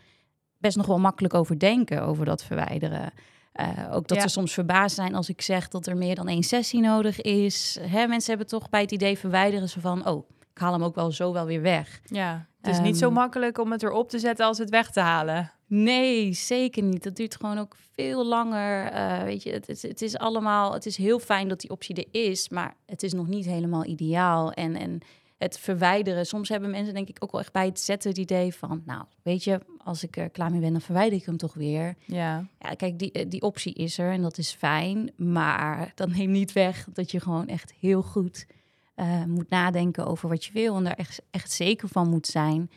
best 0.58 0.76
nog 0.76 0.86
wel 0.86 0.98
makkelijk 0.98 1.34
over 1.34 1.58
denken, 1.58 2.02
over 2.02 2.24
dat 2.24 2.44
verwijderen. 2.44 3.10
Eh, 3.52 3.68
ook 3.90 4.08
dat 4.08 4.16
Ja. 4.16 4.22
ze 4.22 4.28
soms 4.28 4.52
verbaasd 4.52 4.94
zijn 4.94 5.14
als 5.14 5.28
ik 5.28 5.42
zeg 5.42 5.68
dat 5.68 5.86
er 5.86 5.96
meer 5.96 6.14
dan 6.14 6.28
één 6.28 6.42
sessie 6.42 6.80
nodig 6.80 7.20
is. 7.20 7.78
Hè, 7.80 8.06
mensen 8.06 8.28
hebben 8.30 8.48
toch 8.48 8.68
bij 8.68 8.80
het 8.80 8.92
idee 8.92 9.18
verwijderen 9.18 9.68
ze 9.68 9.80
van... 9.80 10.06
oh, 10.08 10.28
ik 10.56 10.62
haal 10.62 10.72
hem 10.72 10.84
ook 10.84 10.94
wel 10.94 11.12
zo 11.12 11.32
wel 11.32 11.46
weer 11.46 11.62
weg. 11.62 12.00
ja. 12.04 12.46
Het 12.60 12.74
is 12.74 12.80
niet 12.80 12.98
zo 12.98 13.04
Ehm, 13.06 13.14
makkelijk 13.14 13.58
om 13.58 13.72
het 13.72 13.82
erop 13.82 14.08
te 14.10 14.18
zetten 14.18 14.46
als 14.46 14.58
het 14.58 14.70
weg 14.70 14.90
te 14.90 15.00
halen. 15.00 15.52
Nee, 15.66 16.32
zeker 16.32 16.82
niet. 16.82 17.02
Dat 17.02 17.16
duurt 17.16 17.36
gewoon 17.36 17.58
ook 17.58 17.76
veel 17.94 18.26
langer. 18.26 18.86
Eh, 18.86 19.22
weet 19.22 19.42
je, 19.42 19.50
het, 19.52 19.66
het, 19.66 19.82
het 19.82 20.02
is 20.02 20.16
allemaal. 20.16 20.72
Het 20.72 20.86
is 20.86 20.96
heel 20.96 21.18
fijn 21.18 21.48
dat 21.48 21.60
die 21.60 21.70
optie 21.70 21.94
er 21.94 22.20
is, 22.30 22.48
maar 22.48 22.74
het 22.86 23.02
is 23.02 23.12
nog 23.12 23.26
niet 23.26 23.44
helemaal 23.44 23.84
ideaal. 23.84 24.52
En, 24.52 24.76
en 24.76 25.00
het 25.38 25.58
verwijderen. 25.58 26.26
Soms 26.26 26.48
hebben 26.48 26.70
mensen, 26.70 26.94
denk 26.94 27.08
ik, 27.08 27.16
ook 27.20 27.32
wel 27.32 27.40
echt 27.40 27.52
bij 27.52 27.66
het 27.66 27.80
zetten 27.80 28.10
het 28.10 28.18
idee 28.18 28.54
van, 28.54 28.82
nou, 28.86 29.04
weet 29.22 29.44
je, 29.44 29.60
als 29.84 30.02
ik 30.02 30.16
er 30.16 30.30
klaar 30.30 30.50
mee 30.50 30.60
ben, 30.60 30.72
dan 30.72 30.80
verwijder 30.80 31.18
ik 31.18 31.24
hem 31.26 31.36
toch 31.36 31.54
weer. 31.54 31.94
Ja, 32.06 32.46
Ja, 32.58 32.74
kijk, 32.74 32.98
die, 32.98 33.12
eh, 33.12 33.24
die 33.28 33.42
optie 33.42 33.74
is 33.74 33.98
er 33.98 34.12
en 34.12 34.22
dat 34.22 34.38
is 34.38 34.52
fijn, 34.52 35.12
maar 35.16 35.92
dat 35.94 36.08
neemt 36.08 36.32
niet 36.32 36.52
weg 36.52 36.86
dat 36.92 37.10
je 37.10 37.20
gewoon 37.20 37.46
echt 37.46 37.74
heel 37.80 38.02
goed 38.02 38.46
eh, 38.96 39.24
moet 39.24 39.48
nadenken 39.48 40.06
over 40.06 40.28
wat 40.28 40.44
je 40.44 40.52
wil 40.52 40.76
en 40.76 40.84
daar 40.84 40.94
echt, 40.94 41.22
echt 41.30 41.50
zeker 41.50 41.88
van 41.88 42.08
moet 42.08 42.26
zijn 42.26 42.70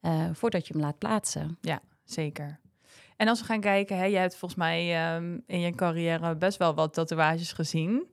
eh, 0.00 0.24
voordat 0.32 0.66
je 0.66 0.72
hem 0.72 0.82
laat 0.82 0.98
plaatsen. 0.98 1.58
zeker. 2.04 2.58
En 3.16 3.28
als 3.28 3.40
we 3.40 3.46
gaan 3.46 3.60
kijken, 3.60 3.96
hè, 3.96 4.04
jij 4.04 4.20
hebt 4.20 4.36
volgens 4.36 4.60
mij 4.60 4.94
ehm, 4.94 5.38
in 5.46 5.60
je 5.60 5.74
carrière 5.74 6.36
best 6.36 6.58
wel 6.58 6.74
wat 6.74 6.94
tatoeages 6.94 7.52
gezien. 7.52 8.06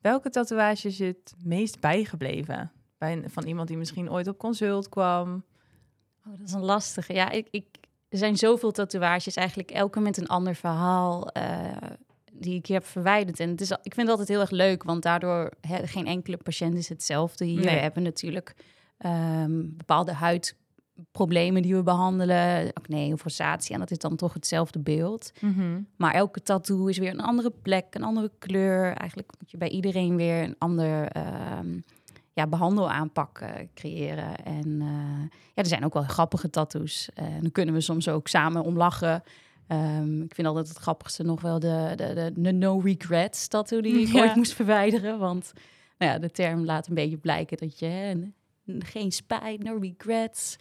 Welke 0.00 0.30
tatoeage 0.30 0.88
is 0.88 0.98
het 0.98 1.34
meest 1.44 1.80
bijgebleven? 1.80 2.72
Bij 2.98 3.12
een, 3.12 3.30
van 3.30 3.46
iemand 3.46 3.68
die 3.68 3.76
misschien 3.76 4.10
ooit 4.10 4.28
op 4.28 4.38
consult 4.38 4.88
kwam. 4.88 5.44
Oh, 6.26 6.38
dat 6.38 6.46
is 6.46 6.52
een 6.52 6.64
lastige. 6.64 7.12
Ja, 7.12 7.30
ik, 7.30 7.48
ik, 7.50 7.66
er 8.08 8.18
zijn 8.18 8.36
zoveel 8.36 8.70
tatoeages, 8.70 9.36
eigenlijk 9.36 9.70
elke 9.70 10.00
met 10.00 10.16
een 10.16 10.28
ander 10.28 10.54
verhaal 10.54 11.28
eh, 11.28 11.72
die 12.40 12.54
ik 12.54 12.66
heb 12.66 12.86
verwijderd. 12.86 13.40
En 13.40 13.50
het 13.50 13.60
is, 13.60 13.70
ik 13.70 13.94
vind 13.94 13.96
het 13.96 14.08
altijd 14.08 14.28
heel 14.28 14.40
erg 14.40 14.50
leuk, 14.50 14.82
want 14.82 15.02
daardoor 15.02 15.50
hè, 15.60 15.86
geen 15.86 16.06
enkele 16.06 16.36
patiënt 16.36 16.74
is 16.74 16.88
hetzelfde. 16.88 17.44
Hier 17.44 17.64
Nee. 17.64 17.74
we 17.74 17.80
hebben 17.80 18.02
natuurlijk 18.02 18.54
ehm, 18.98 19.62
bepaalde 19.76 20.12
huidproblemen 20.12 21.62
die 21.62 21.74
we 21.74 21.82
behandelen, 21.82 22.72
acne 22.72 23.12
of 23.12 23.22
rosatie, 23.22 23.74
en 23.74 23.80
dat 23.80 23.90
is 23.90 23.98
dan 23.98 24.16
toch 24.16 24.34
hetzelfde 24.34 24.78
beeld. 24.78 25.32
Maar 25.96 26.14
elke 26.14 26.42
tattoo 26.42 26.86
is 26.86 26.98
weer 26.98 27.10
een 27.10 27.20
andere 27.20 27.52
plek, 27.62 27.84
een 27.90 28.02
andere 28.02 28.30
kleur. 28.38 28.84
Eigenlijk 28.94 29.30
moet 29.38 29.50
je 29.50 29.56
bij 29.56 29.68
iedereen 29.68 30.16
weer 30.16 30.42
een 30.42 30.56
ander 30.58 31.08
ehm, 31.08 31.78
ja, 32.32 32.46
behandelaanpak 32.46 33.38
eh, 33.38 33.48
creëren. 33.74 34.44
En 34.44 34.80
eh, 34.80 35.38
ja, 35.54 35.62
er 35.62 35.66
zijn 35.66 35.84
ook 35.84 35.94
wel 35.94 36.02
grappige 36.02 36.50
tattoos. 36.50 37.08
En 37.14 37.40
dan 37.40 37.52
kunnen 37.52 37.74
we 37.74 37.80
soms 37.80 38.08
ook 38.08 38.28
samen 38.28 38.62
om 38.62 38.76
lachen. 38.76 39.22
Ehm, 39.70 40.22
ik 40.22 40.34
vind 40.34 40.46
altijd 40.46 40.68
het 40.68 40.76
grappigste 40.78 41.22
nog 41.22 41.40
wel 41.40 41.58
de, 41.58 41.92
de, 41.96 42.14
de, 42.14 42.32
de 42.36 42.52
no 42.52 42.78
regrets 42.78 43.48
tattoo 43.48 43.80
die 43.80 44.00
ik 44.06 44.12
Ja. 44.12 44.20
ooit 44.20 44.34
moest 44.34 44.52
verwijderen. 44.52 45.18
Want 45.18 45.52
nou 45.98 46.12
ja, 46.12 46.18
de 46.18 46.30
term 46.30 46.64
laat 46.64 46.86
een 46.86 46.94
beetje 46.94 47.16
blijken 47.16 47.56
dat 47.56 47.78
je 47.78 47.86
hè, 47.86 48.14
geen 48.78 49.12
spijt, 49.12 49.62
no 49.62 49.78
regrets. 49.80 50.56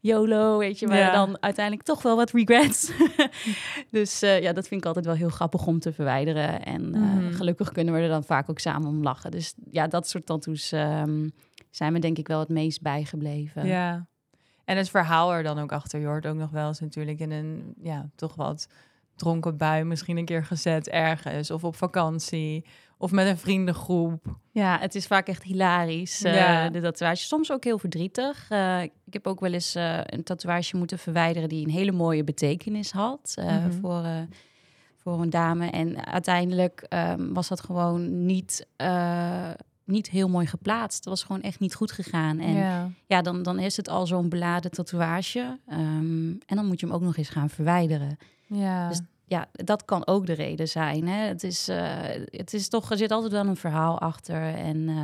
YOLO, 0.00 0.58
weet 0.58 0.78
je, 0.78 0.86
maar 0.86 0.96
Ja. 0.98 1.12
dan 1.12 1.36
uiteindelijk 1.42 1.86
toch 1.86 2.02
wel 2.02 2.16
wat 2.16 2.30
regrets. 2.30 2.92
dus 3.90 4.22
eh, 4.22 4.42
ja, 4.42 4.52
dat 4.52 4.68
vind 4.68 4.80
ik 4.80 4.86
altijd 4.86 5.04
wel 5.06 5.14
heel 5.14 5.28
grappig 5.28 5.66
om 5.66 5.78
te 5.78 5.92
verwijderen. 5.92 6.62
En 6.64 6.94
eh, 6.94 7.00
Mhm. 7.00 7.32
gelukkig 7.32 7.72
kunnen 7.72 7.94
we 7.94 8.00
er 8.00 8.08
dan 8.08 8.24
vaak 8.24 8.50
ook 8.50 8.58
samen 8.58 8.88
om 8.88 9.02
lachen. 9.02 9.30
Dus 9.30 9.54
ja, 9.70 9.86
dat 9.86 10.08
soort 10.08 10.26
tattoos 10.26 10.72
ehm, 10.72 11.28
zijn 11.70 11.92
me 11.92 11.98
denk 11.98 12.18
ik 12.18 12.28
wel 12.28 12.38
het 12.38 12.48
meest 12.48 12.82
bijgebleven. 12.82 13.66
Ja. 13.66 14.06
En 14.64 14.76
het 14.76 14.90
verhaal 14.90 15.32
er 15.32 15.42
dan 15.42 15.58
ook 15.58 15.72
achter. 15.72 16.00
Je 16.00 16.06
hoort 16.06 16.26
ook 16.26 16.36
nog 16.36 16.50
wel 16.50 16.66
eens 16.68 16.80
natuurlijk 16.80 17.18
in 17.18 17.30
een, 17.30 17.74
ja, 17.82 18.08
toch 18.16 18.34
wat 18.34 18.68
dronken 19.16 19.56
bui 19.56 19.84
misschien 19.84 20.16
een 20.16 20.24
keer 20.24 20.44
gezet 20.44 20.88
ergens. 20.88 21.50
Of 21.50 21.64
op 21.64 21.76
vakantie. 21.76 22.64
Of 22.98 23.10
met 23.10 23.26
een 23.26 23.38
vriendengroep. 23.38 24.36
Ja, 24.50 24.78
het 24.78 24.94
is 24.94 25.06
vaak 25.06 25.28
echt 25.28 25.42
hilarisch. 25.42 26.22
eh, 26.24 26.34
Ja. 26.34 26.68
De 26.70 26.80
tatoeage. 26.80 27.24
Soms 27.24 27.52
ook 27.52 27.64
heel 27.64 27.78
verdrietig. 27.78 28.46
Eh, 28.50 28.82
ik 28.82 29.12
heb 29.12 29.26
ook 29.26 29.40
wel 29.40 29.52
eens 29.52 29.74
eh, 29.74 29.98
een 30.04 30.22
tatoeage 30.22 30.76
moeten 30.76 30.98
verwijderen 30.98 31.48
die 31.48 31.64
een 31.64 31.72
hele 31.72 31.92
mooie 31.92 32.24
betekenis 32.24 32.92
had 32.92 33.34
Mhm. 33.38 33.70
voor, 33.70 34.04
voor 34.96 35.20
een 35.22 35.30
dame. 35.30 35.70
En 35.70 36.06
uiteindelijk 36.06 36.80
ehm, 36.88 37.32
was 37.32 37.48
dat 37.48 37.60
gewoon 37.60 38.24
niet. 38.26 38.66
Eh, 39.86 39.94
niet 39.94 40.10
heel 40.10 40.28
mooi 40.28 40.46
geplaatst. 40.46 41.04
Dat 41.04 41.12
was 41.12 41.22
gewoon 41.24 41.42
echt 41.42 41.60
niet 41.60 41.74
goed 41.74 41.92
gegaan. 41.92 42.38
En 42.38 42.52
ja, 42.52 42.90
ja 43.06 43.22
dan, 43.22 43.42
dan 43.42 43.58
is 43.58 43.76
het 43.76 43.88
al 43.88 44.06
zo'n 44.06 44.28
beladen 44.28 44.70
tatoeage. 44.70 45.58
Ehm, 45.66 46.28
en 46.46 46.56
dan 46.56 46.66
moet 46.66 46.80
je 46.80 46.86
hem 46.86 46.94
ook 46.94 47.02
nog 47.02 47.16
eens 47.16 47.28
gaan 47.28 47.50
verwijderen. 47.50 48.16
Ja. 48.46 48.88
Dus 48.88 49.00
ja, 49.26 49.46
dat 49.52 49.84
kan 49.84 50.06
ook 50.06 50.26
de 50.26 50.32
reden 50.32 50.68
zijn. 50.68 51.08
Hè? 51.08 51.26
Het, 51.26 51.42
is, 51.42 51.68
uh, 51.68 51.98
het 52.26 52.54
is 52.54 52.68
toch, 52.68 52.90
er 52.90 52.96
zit 52.96 53.10
altijd 53.10 53.32
wel 53.32 53.46
een 53.46 53.56
verhaal 53.56 53.98
achter. 53.98 54.54
En 54.54 54.76
uh, 54.76 54.96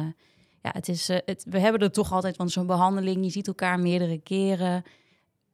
ja, 0.63 0.71
het 0.73 0.89
is, 0.89 1.11
uh, 1.11 1.17
het, 1.25 1.45
we 1.49 1.59
hebben 1.59 1.81
er 1.81 1.93
toch 1.93 2.13
altijd 2.13 2.37
van 2.37 2.49
zo'n 2.51 2.67
behandeling. 2.67 3.25
Je 3.25 3.31
ziet 3.31 3.47
elkaar 3.47 3.81
meerdere 3.81 4.19
keren. 4.19 4.83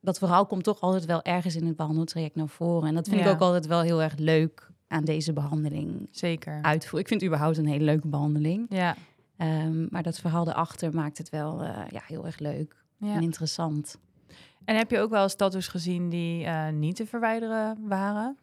Dat 0.01 0.19
verhaal 0.19 0.47
komt 0.47 0.65
toch 0.65 0.81
altijd 0.81 1.05
wel 1.05 1.23
ergens 1.23 1.57
in 1.57 1.67
het 1.67 1.77
behandeltraject 1.77 2.35
naar 2.35 2.49
voren. 2.49 2.89
En 2.89 2.95
dat 2.95 3.09
vind 3.09 3.21
Ja. 3.21 3.27
ik 3.27 3.33
ook 3.33 3.41
altijd 3.41 3.67
wel 3.67 3.81
heel 3.81 4.03
erg 4.03 4.15
leuk 4.17 4.71
aan 4.89 5.05
deze 5.05 5.33
behandeling 5.33 6.09
Zeker. 6.11 6.59
uitvoeren. 6.63 7.01
Ik 7.01 7.09
vind 7.09 7.21
het 7.21 7.31
überhaupt 7.31 7.59
een 7.59 7.67
hele 7.67 7.85
leuke 7.85 8.09
behandeling. 8.09 8.67
Ja. 8.69 8.97
Ehm, 9.37 9.87
maar 9.91 10.03
dat 10.03 10.19
verhaal 10.19 10.49
erachter 10.49 10.95
maakt 10.95 11.19
het 11.19 11.31
wel 11.31 11.63
eh, 11.63 11.81
ja, 11.91 12.03
heel 12.07 12.27
erg 12.27 12.39
leuk 12.39 12.85
ja. 12.97 13.15
en 13.15 13.23
interessant. 13.23 13.99
En 14.65 14.77
heb 14.77 14.91
je 14.91 14.99
ook 14.99 15.11
wel 15.11 15.23
eens 15.23 15.37
tattoos 15.37 15.69
gezien 15.69 16.09
die 16.09 16.45
eh, 16.45 16.69
niet 16.69 16.97
te 16.97 17.07
verwijderen 17.07 17.89
waren? 17.89 18.37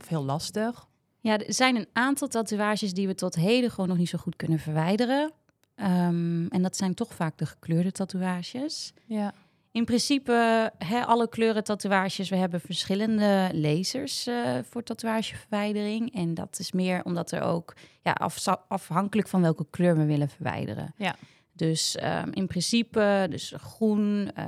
Of 0.00 0.08
heel 0.08 0.24
lastig? 0.24 0.86
Ja, 1.20 1.38
er 1.38 1.54
zijn 1.54 1.76
een 1.76 1.88
aantal 1.92 2.28
tatoeages 2.28 2.94
die 2.94 3.06
we 3.06 3.14
tot 3.14 3.34
heden 3.34 3.70
gewoon 3.70 3.88
nog 3.88 3.98
niet 3.98 4.08
zo 4.08 4.18
goed 4.18 4.36
kunnen 4.36 4.58
verwijderen. 4.58 5.32
Ehm, 5.74 6.46
en 6.46 6.62
dat 6.62 6.76
zijn 6.76 6.94
toch 6.94 7.14
vaak 7.14 7.38
de 7.38 7.46
gekleurde 7.46 7.92
tatoeages. 7.92 8.92
Ja. 9.06 9.34
In 9.74 9.84
principe, 9.84 10.32
hè, 10.78 11.04
alle 11.04 11.28
kleuren 11.28 11.64
tatoeages, 11.64 12.28
we 12.28 12.36
hebben 12.36 12.60
verschillende 12.60 13.50
lasers 13.52 14.26
eh, 14.26 14.58
voor 14.70 14.82
tatoeageverwijdering. 14.82 16.14
En 16.14 16.34
dat 16.34 16.58
is 16.58 16.72
meer 16.72 17.04
omdat 17.04 17.30
er 17.30 17.42
ook, 17.42 17.74
ja, 18.02 18.12
af- 18.12 18.46
afhankelijk 18.68 19.28
van 19.28 19.40
welke 19.42 19.66
kleur 19.70 19.96
we 19.96 20.04
willen 20.04 20.28
verwijderen. 20.28 20.94
Ja. 20.96 21.14
Dus 21.52 21.96
ehm, 21.96 22.28
in 22.32 22.46
principe, 22.46 23.26
dus 23.30 23.52
groen, 23.56 24.30
eh, 24.34 24.46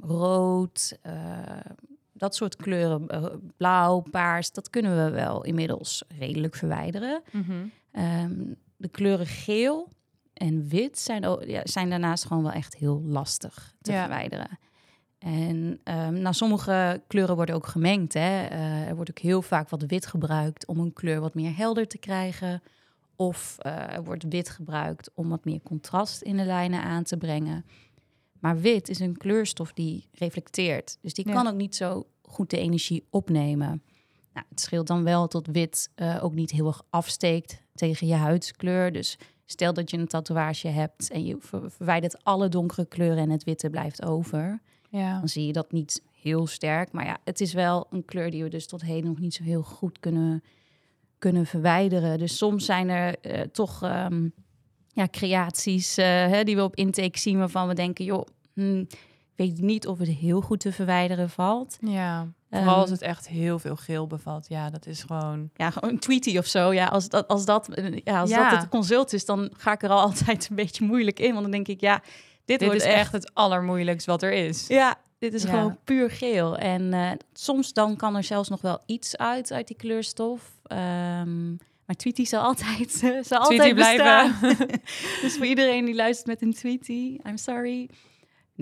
rood, 0.00 0.98
eh, 1.02 1.12
dat 2.12 2.34
soort 2.34 2.56
kleuren, 2.56 3.08
eh, 3.08 3.24
blauw, 3.56 4.00
paars, 4.00 4.52
dat 4.52 4.70
kunnen 4.70 5.04
we 5.04 5.10
wel 5.10 5.44
inmiddels 5.44 6.04
redelijk 6.18 6.54
verwijderen. 6.54 7.22
Mhm. 7.30 7.52
Ehm, 7.92 8.34
de 8.76 8.88
kleuren 8.88 9.26
geel 9.26 9.88
en 10.40 10.68
wit 10.68 10.98
zijn, 10.98 11.24
ook, 11.26 11.44
ja, 11.44 11.60
zijn 11.64 11.90
daarnaast 11.90 12.24
gewoon 12.24 12.42
wel 12.42 12.52
echt 12.52 12.76
heel 12.76 13.02
lastig 13.02 13.74
te 13.82 13.92
Ja. 13.92 14.00
verwijderen. 14.00 14.58
En 15.18 15.80
ehm, 15.84 16.20
nou, 16.20 16.34
sommige 16.34 17.02
kleuren 17.06 17.36
worden 17.36 17.54
ook 17.54 17.66
gemengd. 17.66 18.14
Hè. 18.14 18.44
Eh, 18.46 18.88
er 18.88 18.94
wordt 18.94 19.10
ook 19.10 19.18
heel 19.18 19.42
vaak 19.42 19.68
wat 19.68 19.82
wit 19.82 20.06
gebruikt 20.06 20.66
om 20.66 20.78
een 20.78 20.92
kleur 20.92 21.20
wat 21.20 21.34
meer 21.34 21.56
helder 21.56 21.86
te 21.88 21.98
krijgen. 21.98 22.62
Of 23.16 23.56
eh, 23.58 23.92
er 23.94 24.04
wordt 24.04 24.24
wit 24.28 24.48
gebruikt 24.48 25.10
om 25.14 25.28
wat 25.28 25.44
meer 25.44 25.60
contrast 25.62 26.22
in 26.22 26.36
de 26.36 26.44
lijnen 26.44 26.82
aan 26.82 27.02
te 27.02 27.16
brengen. 27.16 27.64
Maar 28.38 28.58
wit 28.60 28.88
is 28.88 29.00
een 29.00 29.16
kleurstof 29.16 29.72
die 29.72 30.08
reflecteert. 30.12 30.98
Dus 31.00 31.14
die 31.14 31.28
Ja. 31.28 31.34
kan 31.34 31.46
ook 31.46 31.54
niet 31.58 31.76
zo 31.76 32.06
goed 32.22 32.50
de 32.50 32.58
energie 32.58 33.06
opnemen. 33.10 33.82
Nou, 34.34 34.46
het 34.48 34.60
scheelt 34.60 34.86
dan 34.86 35.04
wel 35.04 35.28
dat 35.28 35.46
wit 35.46 35.90
eh, 35.94 36.24
ook 36.24 36.34
niet 36.34 36.50
heel 36.50 36.66
erg 36.66 36.82
afsteekt 36.90 37.62
tegen 37.74 38.06
je 38.06 38.14
huidskleur. 38.14 38.92
Dus 38.92 39.18
stel 39.50 39.72
dat 39.72 39.90
je 39.90 39.96
een 39.96 40.06
tatoeage 40.06 40.68
hebt 40.68 41.10
en 41.10 41.24
je 41.24 41.36
ver- 41.38 41.70
verwijdert 41.70 42.24
alle 42.24 42.48
donkere 42.48 42.86
kleuren 42.86 43.22
en 43.22 43.30
het 43.30 43.44
witte 43.44 43.70
blijft 43.70 44.04
over. 44.04 44.60
Ja. 44.88 45.18
Dan 45.18 45.28
zie 45.28 45.46
je 45.46 45.52
dat 45.52 45.72
niet 45.72 46.02
heel 46.22 46.46
sterk. 46.46 46.92
Maar 46.92 47.06
ja, 47.06 47.18
het 47.24 47.40
is 47.40 47.52
wel 47.52 47.86
een 47.90 48.04
kleur 48.04 48.30
die 48.30 48.42
we 48.42 48.48
dus 48.48 48.66
tot 48.66 48.82
heden 48.82 49.10
nog 49.10 49.18
niet 49.18 49.34
zo 49.34 49.42
heel 49.42 49.62
goed 49.62 49.98
kunnen, 50.00 50.42
kunnen 51.18 51.46
verwijderen. 51.46 52.18
Dus 52.18 52.36
soms 52.36 52.64
zijn 52.64 52.88
er 52.88 53.18
eh, 53.18 53.40
toch 53.40 53.82
ehm, 53.82 54.28
ja, 54.92 55.08
creaties 55.10 55.96
eh, 55.96 56.06
hè, 56.06 56.44
die 56.44 56.56
we 56.56 56.62
op 56.62 56.76
intake 56.76 57.18
zien 57.18 57.38
waarvan 57.38 57.68
we 57.68 57.74
denken, 57.74 58.04
joh, 58.04 58.26
hm, 58.54 58.78
ik 58.78 59.09
weet 59.46 59.60
niet 59.60 59.86
of 59.86 59.98
het 59.98 60.08
heel 60.08 60.40
goed 60.40 60.60
te 60.60 60.72
verwijderen 60.72 61.30
valt. 61.30 61.76
Ja. 61.80 62.28
Vooral 62.50 62.74
als 62.74 62.84
Ehm, 62.84 62.92
het 62.92 63.02
echt 63.02 63.28
heel 63.28 63.58
veel 63.58 63.76
geel 63.76 64.06
bevat. 64.06 64.46
Ja, 64.48 64.70
dat 64.70 64.86
is 64.86 65.02
gewoon... 65.02 65.50
Ja, 65.56 65.70
gewoon 65.70 65.90
een 65.90 65.98
tweetie 65.98 66.38
of 66.38 66.46
zo. 66.46 66.72
Ja, 66.72 66.86
als 66.86 67.08
dat, 67.08 67.28
als 67.28 67.44
dat, 67.44 67.68
eh, 67.68 67.96
ja, 68.04 68.20
als 68.20 68.30
Ja. 68.30 68.50
dat 68.50 68.60
het 68.60 68.68
consult 68.68 69.12
is, 69.12 69.24
dan 69.24 69.50
ga 69.56 69.72
ik 69.72 69.82
er 69.82 69.90
al 69.90 70.00
altijd 70.08 70.46
een 70.50 70.56
beetje 70.56 70.84
moeilijk 70.84 71.18
in. 71.20 71.30
Want 71.30 71.42
dan 71.42 71.50
denk 71.50 71.68
ik, 71.68 71.80
ja, 71.80 72.00
dit, 72.44 72.58
Dit 72.58 72.68
wordt 72.68 72.84
is 72.84 72.88
echt 72.92 73.12
het 73.12 73.30
allermoeilijkst 73.34 74.06
wat 74.06 74.22
er 74.22 74.32
is. 74.32 74.66
Ja, 74.66 74.94
dit 75.18 75.34
is 75.34 75.42
Ja. 75.42 75.48
gewoon 75.48 75.78
puur 75.84 76.10
geel. 76.10 76.56
En 76.56 76.92
eh, 76.92 77.10
soms 77.32 77.72
dan 77.72 77.96
kan 77.96 78.16
er 78.16 78.24
zelfs 78.24 78.48
nog 78.48 78.60
wel 78.60 78.78
iets 78.86 79.16
uit, 79.16 79.52
uit 79.52 79.66
die 79.66 79.76
kleurstof. 79.76 80.42
Ehm, 80.66 81.48
maar 81.86 81.96
Tweety 81.96 82.24
zal 82.24 82.42
altijd, 82.42 82.90
zal 83.28 83.44
Tweety 83.44 83.68
altijd 83.68 83.74
blijven. 83.74 84.56
dus 85.22 85.36
voor 85.36 85.46
iedereen 85.46 85.84
die 85.84 85.94
luistert 85.94 86.26
met 86.26 86.42
een 86.42 86.54
Tweety, 86.54 87.18
I'm 87.26 87.36
sorry. 87.36 87.88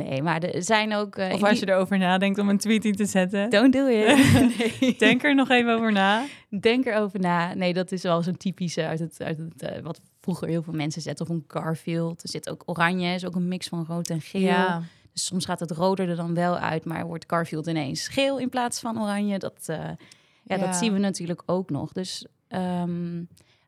Nee, 0.05 0.23
maar 0.23 0.43
er 0.43 0.63
zijn 0.63 0.95
ook... 0.95 1.17
eh, 1.17 1.33
Of 1.35 1.43
als 1.43 1.59
je 1.59 1.69
erover 1.69 1.99
nadenkt 1.99 2.39
om 2.39 2.49
een 2.49 2.59
tweet 2.59 2.85
in 2.85 2.95
te 2.95 3.05
zetten. 3.07 3.51
Don't 3.51 3.73
do 3.73 3.87
it. 3.87 4.17
nee. 4.81 4.97
Denk 4.99 5.23
er 5.25 5.35
nog 5.35 5.49
even 5.51 5.73
over 5.75 5.93
na. 5.93 6.25
Denk 6.61 6.87
erover 6.87 7.21
na. 7.21 7.55
Nee, 7.55 7.73
dat 7.73 7.93
is 7.93 8.03
wel 8.03 8.23
zo'n 8.23 8.37
typische 8.37 8.87
uit 8.87 8.99
het, 8.99 9.23
uit 9.23 9.39
het 9.39 9.63
eh, 9.63 9.83
wat 9.83 10.01
vroeger 10.21 10.49
heel 10.49 10.63
veel 10.63 10.73
mensen 10.75 11.03
zetten. 11.03 11.27
Of 11.27 11.33
een 11.33 11.45
Garfield. 11.49 12.23
Er 12.23 12.29
zit 12.29 12.51
ook 12.51 12.63
oranje, 12.67 13.15
is 13.15 13.27
ook 13.27 13.35
een 13.35 13.49
mix 13.49 13.69
van 13.69 13.85
rood 13.89 14.11
en 14.11 14.21
geel. 14.21 14.41
Ja. 14.41 14.83
Dus 15.13 15.25
soms 15.25 15.45
gaat 15.45 15.61
het 15.61 15.71
rode 15.71 16.03
er 16.03 16.17
dan 16.17 16.35
wel 16.35 16.59
uit, 16.59 16.85
maar 16.85 17.07
wordt 17.07 17.25
Garfield 17.27 17.67
ineens 17.67 18.09
geel 18.09 18.39
in 18.39 18.49
plaats 18.49 18.81
van 18.81 19.03
oranje. 19.03 19.39
Dat, 19.39 19.59
eh, 19.67 19.77
ja, 19.77 19.97
Ja. 20.45 20.57
dat 20.57 20.77
zien 20.77 20.93
we 20.93 20.99
natuurlijk 20.99 21.43
ook 21.47 21.71
nog. 21.71 21.93
Dus 21.93 22.27
ehm, 22.49 23.17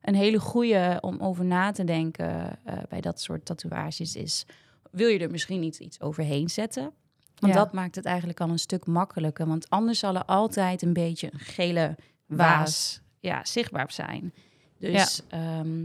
een 0.00 0.14
hele 0.14 0.38
goede 0.40 0.98
om 1.00 1.18
over 1.20 1.44
na 1.44 1.70
te 1.72 1.84
denken 1.84 2.58
bij 2.88 3.00
dat 3.00 3.20
soort 3.20 3.44
tatoeages 3.44 4.16
is... 4.16 4.46
wil 4.90 5.08
je 5.08 5.18
er 5.18 5.30
misschien 5.30 5.60
niet 5.60 5.78
iets 5.78 6.00
overheen 6.00 6.48
zetten? 6.50 6.92
Want 7.38 7.52
Ja. 7.54 7.58
dat 7.58 7.72
maakt 7.72 7.94
het 7.94 8.04
eigenlijk 8.04 8.40
al 8.40 8.48
een 8.48 8.58
stuk 8.58 8.86
makkelijker. 8.86 9.46
Want 9.46 9.70
anders 9.70 9.98
zal 9.98 10.14
er 10.14 10.24
altijd 10.24 10.82
een 10.82 10.92
beetje 10.92 11.28
een 11.32 11.38
gele 11.38 11.96
waas 12.26 12.46
Waas. 12.46 13.00
ja, 13.20 13.44
zichtbaar 13.44 13.92
zijn. 13.92 14.34
Dus 14.78 15.22
ehm, 15.28 15.84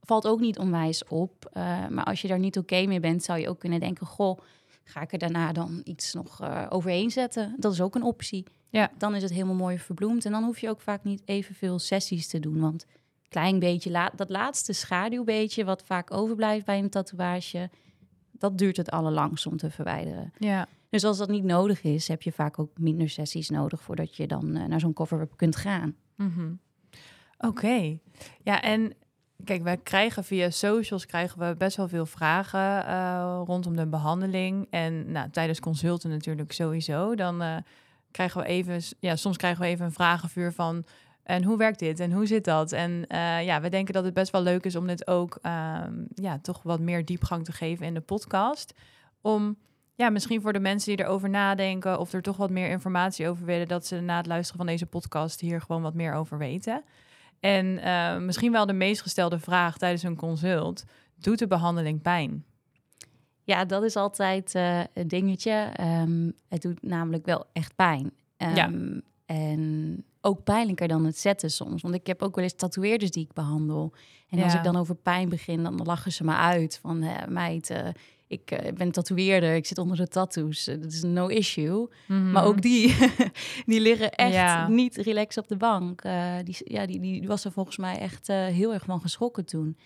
valt 0.00 0.26
ook 0.26 0.40
niet 0.40 0.58
onwijs 0.58 1.04
op. 1.04 1.50
Eh, 1.52 1.86
maar 1.88 2.04
als 2.04 2.20
je 2.22 2.28
daar 2.28 2.38
niet 2.38 2.58
oké 2.58 2.86
mee 2.86 3.00
bent, 3.00 3.24
zou 3.24 3.38
je 3.38 3.48
ook 3.48 3.58
kunnen 3.58 3.80
denken: 3.80 4.06
Goh, 4.06 4.38
ga 4.84 5.00
ik 5.00 5.12
er 5.12 5.18
daarna 5.18 5.52
dan 5.52 5.80
iets 5.84 6.14
nog 6.14 6.40
eh, 6.40 6.66
overheen 6.68 7.10
zetten? 7.10 7.54
Dat 7.58 7.72
is 7.72 7.80
ook 7.80 7.94
een 7.94 8.02
optie. 8.02 8.44
Ja. 8.70 8.90
Dan 8.98 9.14
is 9.14 9.22
het 9.22 9.32
helemaal 9.32 9.54
mooi 9.54 9.78
verbloemd. 9.78 10.24
En 10.24 10.32
dan 10.32 10.44
hoef 10.44 10.58
je 10.58 10.68
ook 10.68 10.80
vaak 10.80 11.04
niet 11.04 11.22
evenveel 11.24 11.78
sessies 11.78 12.28
te 12.28 12.40
doen. 12.40 12.60
Want 12.60 12.86
klein 13.28 13.58
beetje, 13.58 13.90
la- 13.90 14.12
dat 14.16 14.28
laatste 14.30 14.72
schaduwbeetje, 14.72 15.64
wat 15.64 15.82
vaak 15.82 16.12
overblijft 16.12 16.64
bij 16.66 16.78
een 16.78 16.90
tatoeage, 16.90 17.70
dat 18.38 18.58
duurt 18.58 18.76
het 18.76 18.90
allerlangst 18.90 19.46
om 19.46 19.56
te 19.56 19.70
verwijderen. 19.70 20.32
Ja. 20.38 20.68
Dus 20.90 21.04
als 21.04 21.18
dat 21.18 21.28
niet 21.28 21.44
nodig 21.44 21.82
is, 21.82 22.08
heb 22.08 22.22
je 22.22 22.32
vaak 22.32 22.58
ook 22.58 22.78
minder 22.78 23.08
sessies 23.08 23.50
nodig 23.50 23.82
voordat 23.82 24.16
je 24.16 24.26
dan 24.26 24.56
eh, 24.56 24.64
naar 24.64 24.80
zo'n 24.80 24.92
cover-up 24.92 25.32
kunt 25.36 25.56
gaan. 25.56 25.94
Mhm. 26.14 26.52
Oké. 27.38 27.98
Ja, 28.42 28.62
en 28.62 28.92
kijk, 29.44 29.62
wij 29.62 29.76
krijgen 29.76 30.24
via 30.24 30.50
socials 30.50 31.06
krijgen 31.06 31.38
we 31.38 31.54
best 31.56 31.76
wel 31.76 31.88
veel 31.88 32.06
vragen 32.06 32.86
eh, 32.86 33.42
rondom 33.44 33.76
de 33.76 33.86
behandeling. 33.86 34.66
En 34.70 35.12
nou, 35.12 35.30
tijdens 35.30 35.60
consulten 35.60 36.10
natuurlijk 36.10 36.52
sowieso. 36.52 37.14
Dan 37.14 37.42
eh, 37.42 37.56
krijgen 38.10 38.40
we 38.40 38.46
even, 38.46 38.82
ja, 39.00 39.16
soms 39.16 39.36
krijgen 39.36 39.60
we 39.62 39.68
even 39.68 39.84
een 39.84 39.92
vragenvuur 39.92 40.52
van. 40.52 40.84
En 41.28 41.44
hoe 41.44 41.56
werkt 41.56 41.78
dit? 41.78 42.00
En 42.00 42.12
hoe 42.12 42.26
zit 42.26 42.44
dat? 42.44 42.72
En 42.72 43.06
eh, 43.06 43.44
ja, 43.44 43.60
we 43.60 43.68
denken 43.68 43.94
dat 43.94 44.04
het 44.04 44.14
best 44.14 44.32
wel 44.32 44.42
leuk 44.42 44.64
is 44.64 44.76
om 44.76 44.86
dit 44.86 45.06
ook 45.06 45.38
ehm, 45.42 45.92
ja, 46.14 46.38
toch 46.38 46.62
wat 46.62 46.80
meer 46.80 47.04
diepgang 47.04 47.44
te 47.44 47.52
geven 47.52 47.86
in 47.86 47.94
de 47.94 48.00
podcast. 48.00 48.74
Om 49.20 49.56
ja, 49.94 50.10
misschien 50.10 50.40
voor 50.40 50.52
de 50.52 50.60
mensen 50.60 50.96
die 50.96 51.04
erover 51.04 51.28
nadenken 51.30 51.98
of 51.98 52.12
er 52.12 52.22
toch 52.22 52.36
wat 52.36 52.50
meer 52.50 52.68
informatie 52.68 53.28
over 53.28 53.44
willen, 53.44 53.68
dat 53.68 53.86
ze 53.86 54.00
na 54.00 54.16
het 54.16 54.26
luisteren 54.26 54.56
van 54.56 54.66
deze 54.66 54.86
podcast 54.86 55.40
hier 55.40 55.60
gewoon 55.60 55.82
wat 55.82 55.94
meer 55.94 56.12
over 56.12 56.38
weten. 56.38 56.82
En 57.40 57.78
eh, 57.78 58.18
misschien 58.18 58.52
wel 58.52 58.66
de 58.66 58.72
meest 58.72 59.02
gestelde 59.02 59.38
vraag 59.38 59.78
tijdens 59.78 60.02
een 60.02 60.16
consult: 60.16 60.84
doet 61.14 61.38
de 61.38 61.46
behandeling 61.46 62.02
pijn? 62.02 62.44
Ja, 63.42 63.64
dat 63.64 63.82
is 63.82 63.96
altijd 63.96 64.54
eh, 64.54 64.80
een 64.94 65.08
dingetje. 65.08 65.70
Ehm, 65.72 66.30
het 66.48 66.62
doet 66.62 66.82
namelijk 66.82 67.26
wel 67.26 67.44
echt 67.52 67.74
pijn. 67.76 68.10
Ehm, 68.36 68.54
Ja. 68.54 68.70
En 69.26 70.04
ook 70.28 70.44
pijnlijker 70.44 70.88
dan 70.88 71.04
het 71.04 71.18
zetten 71.18 71.50
soms. 71.50 71.82
Want 71.82 71.94
ik 71.94 72.06
heb 72.06 72.22
ook 72.22 72.34
wel 72.34 72.44
eens 72.44 72.54
tatoeëerders 72.56 73.10
die 73.10 73.24
ik 73.24 73.32
behandel. 73.32 73.92
En 74.28 74.42
als 74.42 74.54
ik 74.54 74.62
dan 74.64 74.76
over 74.76 74.94
pijn 74.94 75.28
begin, 75.28 75.62
dan 75.62 75.80
lachen 75.84 76.12
ze 76.12 76.24
me 76.24 76.34
uit. 76.34 76.78
Van, 76.82 77.02
eh, 77.02 77.26
meid, 77.28 77.70
eh, 77.70 77.88
ik 78.26 78.50
eh, 78.50 78.72
ben 78.72 78.90
tatoeëerder, 78.90 79.54
ik 79.54 79.66
zit 79.66 79.78
onder 79.78 79.96
de 79.96 80.08
tattoos. 80.08 80.66
Eh, 80.66 80.80
Dat 80.80 80.92
is 80.92 81.02
no 81.02 81.26
issue. 81.26 81.88
Maar 82.06 82.44
ook 82.44 82.62
die, 82.62 82.96
die 83.66 83.80
liggen 83.80 84.10
echt 84.12 84.28
Mhm. 84.34 84.38
Ja. 84.38 84.68
niet 84.68 84.96
relaxed 84.96 85.42
op 85.42 85.48
de 85.48 85.56
bank. 85.56 86.02
Die, 86.44 86.56
ja, 86.64 86.86
die, 86.86 87.00
die 87.00 87.26
was 87.26 87.44
er 87.44 87.52
volgens 87.52 87.76
mij 87.76 87.98
echt 87.98 88.26
heel 88.26 88.72
erg 88.72 88.84
van 88.84 89.00
geschrokken 89.00 89.44
toen. 89.44 89.76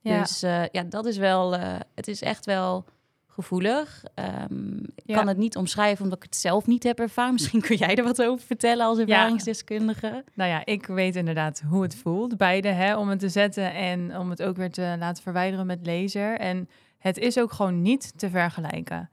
Ja. 0.00 0.18
Dus 0.18 0.40
ja, 0.72 0.82
dat 0.88 1.06
is 1.06 1.16
wel, 1.16 1.52
het 1.94 2.08
is 2.08 2.22
echt 2.22 2.44
wel 2.46 2.84
gevoelig. 3.34 4.02
Ehm, 4.14 4.76
ik 4.76 5.02
Ja. 5.04 5.16
kan 5.16 5.28
het 5.28 5.36
niet 5.36 5.56
omschrijven 5.56 6.04
omdat 6.04 6.18
ik 6.18 6.24
het 6.24 6.36
zelf 6.36 6.66
niet 6.66 6.82
heb 6.82 6.98
ervaren. 6.98 7.32
Misschien 7.38 7.60
kun 7.60 7.76
jij 7.76 7.94
er 7.96 8.04
wat 8.04 8.22
over 8.22 8.46
vertellen 8.46 8.86
als 8.86 8.98
ervaringsdeskundige. 8.98 10.24
Nou 10.34 10.50
ja, 10.50 10.64
ik 10.64 10.86
weet 10.86 11.16
inderdaad 11.16 11.62
hoe 11.68 11.82
het 11.82 11.94
voelt. 11.94 12.36
Beide, 12.36 12.68
hè, 12.68 12.96
om 12.96 13.08
het 13.08 13.18
te 13.18 13.28
zetten 13.28 13.74
en 13.74 14.18
om 14.18 14.30
het 14.30 14.42
ook 14.42 14.56
weer 14.56 14.70
te 14.70 14.96
laten 14.98 15.22
verwijderen 15.22 15.66
met 15.66 15.86
laser. 15.86 16.38
En 16.38 16.68
het 16.98 17.18
is 17.18 17.38
ook 17.38 17.52
gewoon 17.52 17.82
niet 17.82 18.18
te 18.18 18.30
vergelijken. 18.30 19.10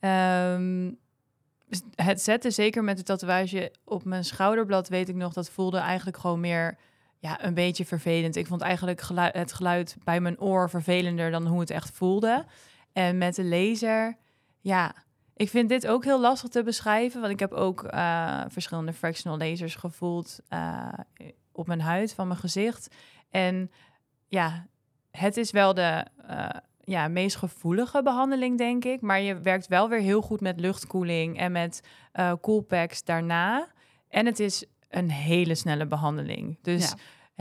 Ehm, 0.00 0.90
het 1.94 2.22
zetten, 2.22 2.52
zeker 2.52 2.84
met 2.84 2.96
de 2.96 3.02
tatoeage 3.02 3.72
op 3.84 4.04
mijn 4.04 4.24
schouderblad, 4.24 4.88
weet 4.88 5.08
ik 5.08 5.14
nog, 5.14 5.32
dat 5.32 5.50
voelde 5.50 5.78
eigenlijk 5.78 6.16
gewoon 6.16 6.40
meer 6.40 6.76
ja, 7.18 7.44
een 7.44 7.54
beetje 7.54 7.84
vervelend. 7.84 8.36
Ik 8.36 8.46
vond 8.46 8.60
eigenlijk 8.60 9.00
het 9.32 9.52
geluid 9.52 9.96
bij 10.04 10.20
mijn 10.20 10.40
oor 10.40 10.70
vervelender 10.70 11.30
dan 11.30 11.46
hoe 11.46 11.60
het 11.60 11.70
echt 11.70 11.90
voelde. 11.94 12.44
En 12.98 13.18
met 13.18 13.34
de 13.34 13.44
laser, 13.44 14.16
ja, 14.60 14.94
ik 15.36 15.48
vind 15.48 15.68
dit 15.68 15.86
ook 15.86 16.04
heel 16.04 16.20
lastig 16.20 16.48
te 16.48 16.62
beschrijven, 16.62 17.20
want 17.20 17.32
ik 17.32 17.40
heb 17.40 17.52
ook 17.52 17.82
eh, 17.82 18.42
verschillende 18.48 18.92
fractional 18.92 19.38
lasers 19.38 19.74
gevoeld 19.74 20.38
eh, 20.48 20.92
op 21.52 21.66
mijn 21.66 21.80
huid 21.80 22.14
van 22.14 22.26
mijn 22.28 22.40
gezicht. 22.40 22.94
En 23.30 23.70
ja, 24.28 24.66
het 25.10 25.36
is 25.36 25.50
wel 25.50 25.74
de 25.74 26.04
eh, 26.26 26.48
ja, 26.80 27.08
meest 27.08 27.36
gevoelige 27.36 28.02
behandeling, 28.02 28.58
denk 28.58 28.84
ik. 28.84 29.00
Maar 29.00 29.20
je 29.20 29.40
werkt 29.40 29.66
wel 29.66 29.88
weer 29.88 30.00
heel 30.00 30.22
goed 30.22 30.40
met 30.40 30.60
luchtkoeling 30.60 31.38
en 31.38 31.52
met 31.52 31.82
coolpacks 32.40 33.04
daarna. 33.04 33.68
En 34.08 34.26
het 34.26 34.40
is 34.40 34.64
een 34.88 35.10
hele 35.10 35.54
snelle 35.54 35.86
behandeling. 35.86 36.58
Dus 36.62 36.88
Ja. 36.88 36.96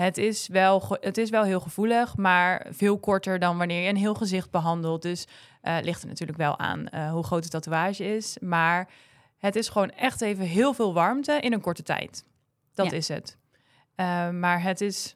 Het, 0.05 0.17
is 0.17 0.47
wel, 0.47 0.97
het 0.99 1.17
is 1.17 1.29
wel 1.29 1.43
heel 1.43 1.59
gevoelig, 1.59 2.17
maar 2.17 2.65
veel 2.69 2.99
korter 2.99 3.39
dan 3.39 3.57
wanneer 3.57 3.83
je 3.83 3.89
een 3.89 3.95
heel 3.95 4.13
gezicht 4.13 4.51
behandelt. 4.51 5.01
Dus 5.01 5.27
eh 5.61 5.77
ligt 5.81 6.01
er 6.01 6.07
natuurlijk 6.07 6.37
wel 6.37 6.59
aan 6.59 6.87
eh, 6.87 7.11
hoe 7.11 7.23
groot 7.23 7.43
de 7.43 7.49
tatoeage 7.49 8.15
is. 8.15 8.37
Maar 8.39 8.89
het 9.37 9.55
is 9.55 9.69
gewoon 9.69 9.89
echt 9.89 10.21
even 10.21 10.45
heel 10.45 10.73
veel 10.73 10.93
warmte 10.93 11.39
in 11.39 11.53
een 11.53 11.61
korte 11.61 11.83
tijd. 11.83 12.25
Dat 12.73 12.91
Ja. 12.91 12.97
is 12.97 13.07
het. 13.07 13.37
Eh, 13.95 14.29
maar 14.29 14.61
het 14.61 14.81
is 14.81 15.15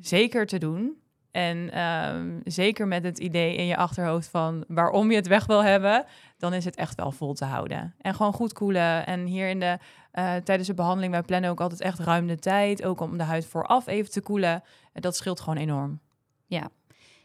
zeker 0.00 0.46
te 0.46 0.58
doen. 0.58 1.00
En 1.30 1.70
ehm, 1.72 2.40
zeker 2.44 2.86
met 2.86 3.04
het 3.04 3.18
idee 3.18 3.54
in 3.56 3.66
je 3.66 3.76
achterhoofd 3.76 4.28
van 4.28 4.64
waarom 4.68 5.10
je 5.10 5.16
het 5.16 5.26
weg 5.26 5.46
wil 5.46 5.64
hebben, 5.64 6.04
dan 6.38 6.52
is 6.52 6.64
het 6.64 6.76
echt 6.76 6.94
wel 6.94 7.12
vol 7.12 7.34
te 7.34 7.44
houden. 7.44 7.94
En 8.00 8.14
gewoon 8.14 8.32
goed 8.32 8.52
koelen. 8.52 9.06
En 9.06 9.24
hier 9.24 9.48
in 9.48 9.60
de, 9.60 9.78
eh, 10.10 10.34
tijdens 10.34 10.68
de 10.68 10.74
behandeling, 10.74 11.12
wij 11.12 11.22
plannen 11.22 11.50
ook 11.50 11.60
altijd 11.60 11.80
echt 11.80 11.98
ruim 11.98 12.26
de 12.26 12.38
tijd. 12.38 12.84
Ook 12.84 13.00
om 13.00 13.16
de 13.18 13.24
huid 13.24 13.46
vooraf 13.46 13.86
even 13.86 14.10
te 14.10 14.20
koelen. 14.20 14.62
En 14.92 15.00
dat 15.02 15.16
scheelt 15.16 15.40
gewoon 15.40 15.58
enorm. 15.58 16.00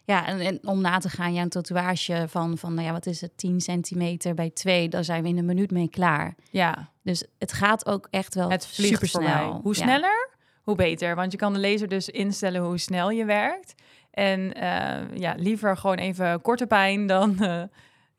Ja, 0.03 0.25
en, 0.27 0.39
en 0.39 0.59
om 0.67 0.81
na 0.81 0.97
te 0.97 1.09
gaan, 1.09 1.33
ja, 1.33 1.41
een 1.41 1.49
tatoeage 1.49 2.25
van, 2.27 2.57
van 2.57 2.73
nou 2.73 2.85
ja, 2.87 2.91
wat 2.93 3.05
is 3.05 3.21
het, 3.21 3.37
10 3.37 3.61
centimeter 3.61 4.33
bij 4.33 4.49
2, 4.49 4.89
daar 4.89 5.03
zijn 5.03 5.23
we 5.23 5.29
in 5.29 5.37
een 5.37 5.45
minuut 5.45 5.71
mee 5.71 5.89
klaar. 5.89 6.35
Ja, 6.49 6.89
Dus 7.03 7.25
het 7.39 7.53
gaat 7.53 7.85
ook 7.85 8.07
echt 8.09 8.35
wel 8.35 8.49
het 8.49 8.67
vliegt 8.67 8.89
supersnel. 8.93 9.59
Hoe 9.63 9.75
Ja. 9.75 9.81
sneller, 9.83 10.29
hoe 10.63 10.75
beter. 10.75 11.15
Want 11.15 11.31
je 11.31 11.37
kan 11.37 11.53
de 11.53 11.59
laser 11.59 11.87
dus 11.87 12.09
instellen 12.09 12.61
hoe 12.61 12.77
snel 12.77 13.09
je 13.09 13.25
werkt. 13.25 13.73
En 14.11 14.53
eh, 14.53 15.17
ja, 15.17 15.33
liever 15.37 15.77
gewoon 15.77 15.97
even 15.97 16.41
korte 16.41 16.67
pijn 16.67 17.07
dan 17.07 17.39
eh, 17.39 17.63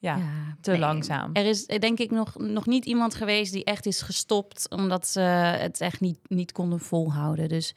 ja, 0.02 0.18
te 0.60 0.70
nee. 0.70 0.80
langzaam. 0.80 1.30
Er 1.32 1.46
is 1.46 1.66
eh, 1.66 1.78
denk 1.78 1.98
ik 1.98 2.10
nog, 2.10 2.38
nog 2.38 2.66
niet 2.66 2.84
iemand 2.84 3.14
geweest 3.14 3.52
die 3.52 3.64
echt 3.64 3.86
is 3.86 4.02
gestopt 4.02 4.70
omdat 4.70 5.06
ze 5.06 5.20
het 5.20 5.80
echt 5.80 6.00
niet, 6.00 6.18
niet 6.28 6.52
konden 6.52 6.80
volhouden. 6.80 7.48
Dus 7.48 7.74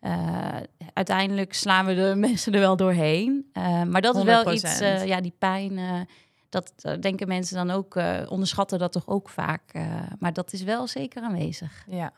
eh, 0.00 0.56
uiteindelijk 0.92 1.54
slaan 1.54 1.86
we 1.86 1.94
de 1.94 2.14
mensen 2.26 2.52
er 2.52 2.60
wel 2.60 2.76
doorheen. 2.76 3.48
Eh, 3.52 3.82
maar 3.82 4.00
dat 4.00 4.16
is 4.16 4.22
wel 4.22 4.52
iets, 4.52 4.80
100%. 4.82 5.04
ja, 5.04 5.20
die 5.20 5.34
pijn, 5.38 6.06
dat 6.48 6.72
denken 7.00 7.28
mensen 7.28 7.56
dan 7.56 7.70
ook, 7.76 7.96
onderschatten 8.28 8.78
dat 8.78 8.92
toch 8.92 9.06
ook 9.06 9.28
vaak. 9.28 9.72
maar 10.18 10.32
dat 10.32 10.52
is 10.52 10.62
wel 10.62 10.86
zeker 10.86 11.22
aanwezig. 11.22 11.84
Ja. 11.88 12.12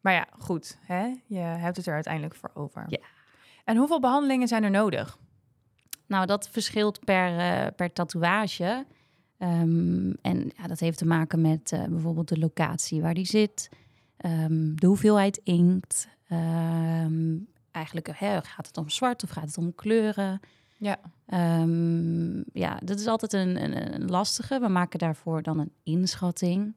Maar 0.00 0.12
ja, 0.12 0.26
goed. 0.38 0.78
Hè? 0.80 1.14
Je 1.26 1.38
hebt 1.38 1.76
het 1.76 1.86
er 1.86 1.94
uiteindelijk 1.94 2.34
voor 2.34 2.50
over. 2.54 2.84
Ja. 2.88 3.00
En 3.64 3.76
hoeveel 3.76 4.00
behandelingen 4.00 4.48
zijn 4.48 4.64
er 4.64 4.70
nodig? 4.70 5.18
Nou, 6.08 6.26
dat 6.26 6.48
verschilt 6.48 7.04
per, 7.04 7.38
eh, 7.38 7.66
per 7.76 7.92
tatoeage. 7.92 8.86
Ehm, 9.38 10.10
en 10.22 10.52
ja, 10.56 10.66
dat 10.66 10.80
heeft 10.80 10.98
te 10.98 11.06
maken 11.06 11.40
met 11.40 11.72
eh, 11.72 11.84
bijvoorbeeld 11.84 12.28
de 12.28 12.38
locatie 12.38 13.00
waar 13.02 13.14
die 13.14 13.26
zit, 13.26 13.68
ehm, 14.16 14.74
de 14.74 14.86
hoeveelheid 14.86 15.40
inkt. 15.44 16.08
ehm, 16.28 17.36
eigenlijk 17.70 18.08
hè, 18.18 18.42
gaat 18.42 18.66
het 18.66 18.76
om 18.76 18.88
zwart 18.88 19.22
of 19.22 19.30
gaat 19.30 19.46
het 19.46 19.58
om 19.58 19.74
kleuren. 19.74 20.40
Ja. 20.78 20.98
Ja, 22.52 22.80
dat 22.84 23.00
is 23.00 23.06
altijd 23.06 23.32
een, 23.32 23.62
een, 23.62 23.94
een 23.94 24.10
lastige. 24.10 24.58
We 24.60 24.68
maken 24.68 24.98
daarvoor 24.98 25.42
dan 25.42 25.58
een 25.58 25.72
inschatting. 25.82 26.74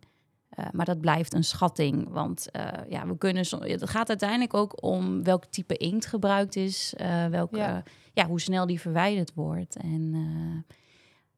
Eh, 0.51 0.65
maar 0.71 0.85
dat 0.85 1.01
blijft 1.01 1.33
een 1.33 1.43
schatting, 1.43 2.09
want 2.09 2.51
eh, 2.51 2.67
ja, 2.89 3.07
we 3.07 3.17
kunnen. 3.17 3.45
som- 3.45 3.61
Het 3.61 3.89
gaat 3.89 4.09
uiteindelijk 4.09 4.53
ook 4.53 4.83
om 4.83 5.23
welk 5.23 5.45
type 5.45 5.77
inkt 5.77 6.05
gebruikt 6.05 6.55
is, 6.55 6.93
eh 6.97 7.25
welke, 7.25 7.57
Ja. 7.57 7.83
ja. 8.13 8.25
hoe 8.27 8.41
snel 8.41 8.65
die 8.65 8.79
verwijderd 8.81 9.33
wordt. 9.33 9.75
En 9.75 10.65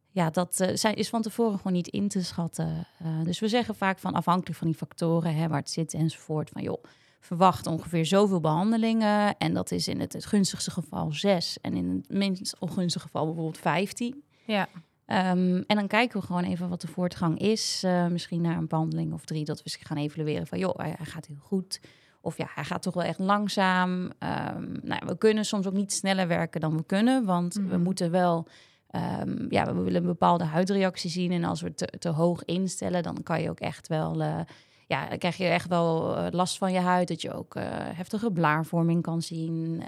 ja, 0.09 0.29
dat 0.29 0.65
zijn, 0.73 0.95
is 0.95 1.09
van 1.09 1.21
tevoren 1.21 1.57
gewoon 1.57 1.73
niet 1.73 1.87
in 1.87 2.07
te 2.07 2.23
schatten. 2.23 2.87
Dus 3.23 3.39
we 3.39 3.47
zeggen 3.47 3.75
vaak 3.75 3.99
van 3.99 4.13
afhankelijk 4.13 4.57
van 4.57 4.67
die 4.67 4.75
factoren, 4.77 5.35
hè, 5.35 5.47
waar 5.47 5.59
het 5.59 5.69
zit 5.69 5.93
enzovoort, 5.93 6.49
van 6.49 6.61
joh, 6.61 6.83
verwacht 7.19 7.67
ongeveer 7.67 8.05
zoveel 8.05 8.39
behandelingen. 8.39 9.37
En 9.37 9.53
dat 9.53 9.71
is 9.71 9.87
in 9.87 9.99
het, 9.99 10.13
het 10.13 10.25
gunstigste 10.25 10.71
geval 10.71 11.11
zes 11.11 11.57
en 11.61 11.73
in 11.75 11.89
het 11.89 12.09
minst 12.17 12.55
ongunstige 12.59 13.05
geval 13.05 13.25
bijvoorbeeld 13.25 13.57
15. 13.57 14.23
Ja. 14.45 14.67
Ehm, 15.05 15.61
en 15.67 15.75
dan 15.75 15.87
kijken 15.87 16.19
we 16.19 16.25
gewoon 16.25 16.43
even 16.43 16.69
wat 16.69 16.81
de 16.81 16.87
voortgang 16.87 17.39
is. 17.39 17.81
Eh, 17.85 18.07
misschien 18.07 18.41
naar 18.41 18.57
een 18.57 18.67
behandeling 18.67 19.13
of 19.13 19.25
drie, 19.25 19.45
dat 19.45 19.63
we 19.63 19.77
gaan 19.79 19.97
evalueren 19.97 20.47
van, 20.47 20.59
joh, 20.59 20.77
hij, 20.77 20.93
hij 20.97 21.05
gaat 21.05 21.25
heel 21.25 21.39
goed. 21.41 21.81
Of 22.21 22.37
ja, 22.37 22.47
hij 22.53 22.63
gaat 22.63 22.81
toch 22.81 22.93
wel 22.93 23.03
echt 23.03 23.19
langzaam. 23.19 24.11
Ehm, 24.19 24.71
nou, 24.81 25.01
we 25.05 25.17
kunnen 25.17 25.45
soms 25.45 25.67
ook 25.67 25.73
niet 25.73 25.93
sneller 25.93 26.27
werken 26.27 26.61
dan 26.61 26.77
we 26.77 26.83
kunnen, 26.85 27.25
want 27.25 27.53
we 27.53 27.61
Mhm. 27.61 27.81
moeten 27.81 28.11
wel, 28.11 28.47
ehm, 28.89 29.45
ja, 29.49 29.65
we 29.75 29.81
willen 29.81 30.01
een 30.01 30.07
bepaalde 30.07 30.43
huidreactie 30.43 31.09
zien. 31.09 31.31
En 31.31 31.43
als 31.43 31.61
we 31.61 31.73
te, 31.73 31.85
te 31.99 32.09
hoog 32.09 32.45
instellen, 32.45 33.03
dan 33.03 33.23
kan 33.23 33.41
je 33.41 33.49
ook 33.49 33.59
echt 33.59 33.87
wel, 33.87 34.21
eh, 34.21 34.39
ja, 34.87 35.09
dan 35.09 35.17
krijg 35.17 35.37
je 35.37 35.45
echt 35.45 35.67
wel 35.67 36.17
eh, 36.17 36.25
last 36.31 36.57
van 36.57 36.71
je 36.73 36.79
huid, 36.79 37.07
dat 37.07 37.21
je 37.21 37.33
ook 37.33 37.53
heftige 37.95 38.31
blaarvorming 38.31 39.01
kan 39.01 39.21
zien. 39.21 39.81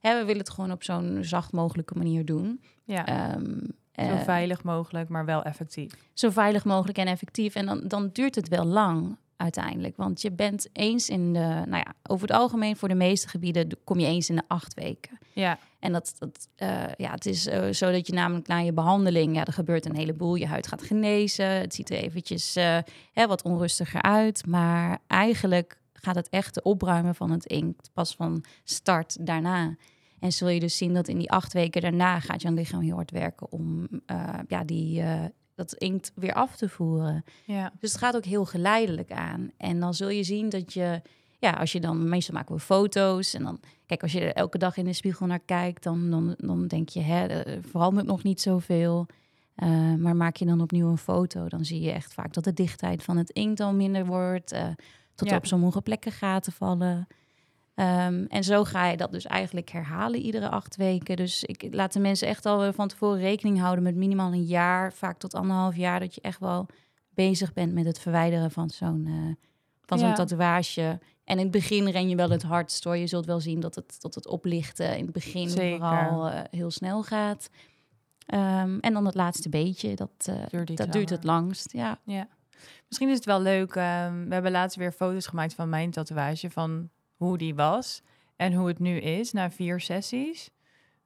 Hè, 0.00 0.18
we 0.18 0.24
willen 0.24 0.38
het 0.40 0.50
gewoon 0.50 0.72
op 0.72 0.82
zo'n 0.82 1.18
zacht 1.20 1.52
mogelijke 1.52 1.94
manier 1.96 2.24
doen. 2.24 2.62
ja. 2.84 3.06
Zo 3.96 4.02
eh, 4.02 4.20
veilig 4.20 4.62
mogelijk, 4.62 5.08
maar 5.08 5.24
wel 5.24 5.42
effectief. 5.42 5.92
zo 6.12 6.30
veilig 6.30 6.64
mogelijk 6.64 6.98
en 6.98 7.06
effectief. 7.06 7.54
En 7.54 7.66
dan, 7.66 7.80
dan 7.88 8.10
duurt 8.12 8.34
het 8.34 8.48
wel 8.48 8.64
lang 8.64 9.16
uiteindelijk. 9.36 9.96
Want 9.96 10.22
je 10.22 10.32
bent 10.32 10.68
eens 10.72 11.08
in 11.08 11.32
de, 11.32 11.38
nou 11.38 11.76
ja, 11.76 11.94
over 12.02 12.28
het 12.28 12.36
algemeen 12.36 12.76
voor 12.76 12.88
de 12.88 12.94
meeste 12.94 13.28
gebieden 13.28 13.68
kom 13.84 13.98
je 13.98 14.06
eens 14.06 14.28
in 14.28 14.36
de 14.36 14.42
acht 14.48 14.74
weken. 14.74 15.18
Ja. 15.32 15.58
En 15.78 15.92
dat, 15.92 16.14
dat 16.18 16.48
eh, 16.54 16.82
ja, 16.96 17.10
het 17.10 17.26
is 17.26 17.46
eh, 17.46 17.72
zo 17.72 17.90
dat 17.92 18.06
je 18.06 18.12
namelijk 18.12 18.46
na 18.46 18.58
je 18.58 18.72
behandeling, 18.72 19.34
ja, 19.34 19.44
er 19.44 19.52
gebeurt 19.52 19.86
een 19.86 19.96
heleboel. 19.96 20.34
Je 20.34 20.46
huid 20.46 20.66
gaat 20.66 20.82
genezen. 20.82 21.46
Het 21.46 21.74
ziet 21.74 21.90
er 21.90 21.96
eventjes 21.96 22.54
hè, 23.12 23.26
wat 23.26 23.42
onrustiger 23.42 24.02
uit. 24.02 24.46
Maar 24.46 24.98
eigenlijk 25.06 25.80
gaat 25.92 26.14
het 26.14 26.28
echte 26.28 26.62
opruimen 26.62 27.14
van 27.14 27.30
het 27.30 27.46
inkt 27.46 27.90
pas 27.92 28.14
van 28.14 28.44
start 28.64 29.26
daarna. 29.26 29.76
En 30.22 30.32
zul 30.32 30.48
je 30.48 30.60
dus 30.60 30.76
zien 30.76 30.94
dat 30.94 31.08
in 31.08 31.18
die 31.18 31.30
acht 31.30 31.52
weken 31.52 31.80
daarna 31.82 32.20
gaat 32.20 32.42
je 32.42 32.52
lichaam 32.52 32.80
heel 32.80 32.94
hard 32.94 33.10
werken 33.10 33.52
om 33.52 33.88
eh, 34.06 34.38
ja, 34.48 34.64
die, 34.64 35.00
eh, 35.00 35.24
dat 35.54 35.72
inkt 35.72 36.12
weer 36.14 36.32
af 36.32 36.56
te 36.56 36.68
voeren. 36.68 37.24
Ja. 37.44 37.72
Dus 37.80 37.92
het 37.92 38.00
gaat 38.00 38.16
ook 38.16 38.24
heel 38.24 38.44
geleidelijk 38.44 39.12
aan. 39.12 39.50
En 39.56 39.80
dan 39.80 39.94
zul 39.94 40.08
je 40.08 40.22
zien 40.22 40.48
dat 40.48 40.72
je, 40.72 41.02
ja, 41.38 41.50
als 41.50 41.72
je 41.72 41.80
dan, 41.80 42.08
meestal 42.08 42.34
maken 42.34 42.54
we 42.54 42.60
foto's. 42.60 43.34
En 43.34 43.42
dan, 43.42 43.60
kijk, 43.86 44.02
als 44.02 44.12
je 44.12 44.20
er 44.20 44.32
elke 44.32 44.58
dag 44.58 44.76
in 44.76 44.84
de 44.84 44.92
spiegel 44.92 45.26
naar 45.26 45.40
kijkt, 45.44 45.82
dan, 45.82 46.10
dan, 46.10 46.34
dan 46.38 46.66
denk 46.66 46.88
je, 46.88 47.00
hè, 47.00 47.26
er 47.26 47.62
verandert 47.62 48.06
nog 48.06 48.22
niet 48.22 48.40
zoveel. 48.40 49.06
Eh, 49.54 49.94
maar 49.94 50.16
maak 50.16 50.36
je 50.36 50.46
dan 50.46 50.60
opnieuw 50.60 50.88
een 50.88 50.98
foto, 50.98 51.48
dan 51.48 51.64
zie 51.64 51.80
je 51.80 51.90
echt 51.90 52.14
vaak 52.14 52.32
dat 52.32 52.44
de 52.44 52.52
dichtheid 52.52 53.02
van 53.02 53.16
het 53.16 53.30
inkt 53.30 53.60
al 53.60 53.72
minder 53.72 54.06
wordt. 54.06 54.54
tot 55.14 55.28
Ja. 55.28 55.36
op 55.36 55.46
sommige 55.46 55.82
plekken 55.82 56.12
gaten 56.12 56.52
vallen. 56.52 57.06
Ehm, 57.82 58.24
en 58.28 58.44
zo 58.44 58.64
ga 58.64 58.86
je 58.88 58.96
dat 58.96 59.12
dus 59.12 59.26
eigenlijk 59.26 59.70
herhalen 59.70 60.20
iedere 60.20 60.48
acht 60.48 60.76
weken. 60.76 61.16
Dus 61.16 61.44
ik 61.44 61.66
laat 61.70 61.92
de 61.92 62.00
mensen 62.00 62.28
echt 62.28 62.46
al 62.46 62.72
van 62.72 62.88
tevoren 62.88 63.20
rekening 63.20 63.60
houden 63.60 63.84
met 63.84 63.94
minimaal 63.94 64.32
een 64.32 64.44
jaar, 64.44 64.92
vaak 64.92 65.18
tot 65.18 65.34
anderhalf 65.34 65.76
jaar, 65.76 66.00
dat 66.00 66.14
je 66.14 66.20
echt 66.20 66.38
wel 66.40 66.66
bezig 67.14 67.52
bent 67.52 67.72
met 67.72 67.84
het 67.84 67.98
verwijderen 67.98 68.50
van 68.50 68.70
zo'n 68.70 69.04
eh, 69.06 69.46
van 69.84 69.98
zo'n 69.98 70.08
Ja. 70.08 70.14
tatoeage. 70.14 70.98
En 71.24 71.36
in 71.36 71.42
het 71.42 71.50
begin 71.50 71.88
ren 71.88 72.08
je 72.08 72.16
wel 72.16 72.30
het 72.30 72.42
hardst 72.42 72.84
hoor. 72.84 72.96
Je 72.96 73.06
zult 73.06 73.26
wel 73.26 73.40
zien 73.40 73.60
dat 73.60 73.74
het, 73.74 73.96
dat 74.00 74.14
het 74.14 74.26
oplichten 74.26 74.96
in 74.96 75.04
het 75.04 75.12
begin 75.12 75.50
Zeker. 75.50 75.78
vooral 75.78 76.28
eh, 76.28 76.40
heel 76.50 76.70
snel 76.70 77.02
gaat. 77.02 77.48
Ehm, 78.26 78.78
en 78.80 78.92
dan 78.92 79.06
het 79.06 79.14
laatste 79.14 79.48
beetje, 79.48 79.94
dat, 79.96 80.10
eh, 80.24 80.34
Duurt 80.48 80.76
dat 80.76 80.92
duurt 80.92 81.10
het 81.10 81.24
langst. 81.24 81.72
Ja. 81.72 81.98
Ja. 82.04 82.28
Misschien 82.88 83.08
is 83.08 83.16
het 83.16 83.24
wel 83.24 83.40
leuk. 83.40 83.74
ehm, 83.74 84.24
we 84.28 84.32
hebben 84.34 84.52
laatst 84.52 84.76
weer 84.76 84.92
foto's 84.92 85.26
gemaakt 85.26 85.54
van 85.54 85.68
mijn 85.68 85.90
tatoeage, 85.90 86.50
van 86.50 86.88
hoe 87.22 87.38
die 87.38 87.54
was 87.54 88.02
en 88.36 88.52
hoe 88.52 88.68
het 88.68 88.78
nu 88.78 88.96
is 88.96 89.32
na 89.32 89.50
vier 89.50 89.80
sessies. 89.80 90.50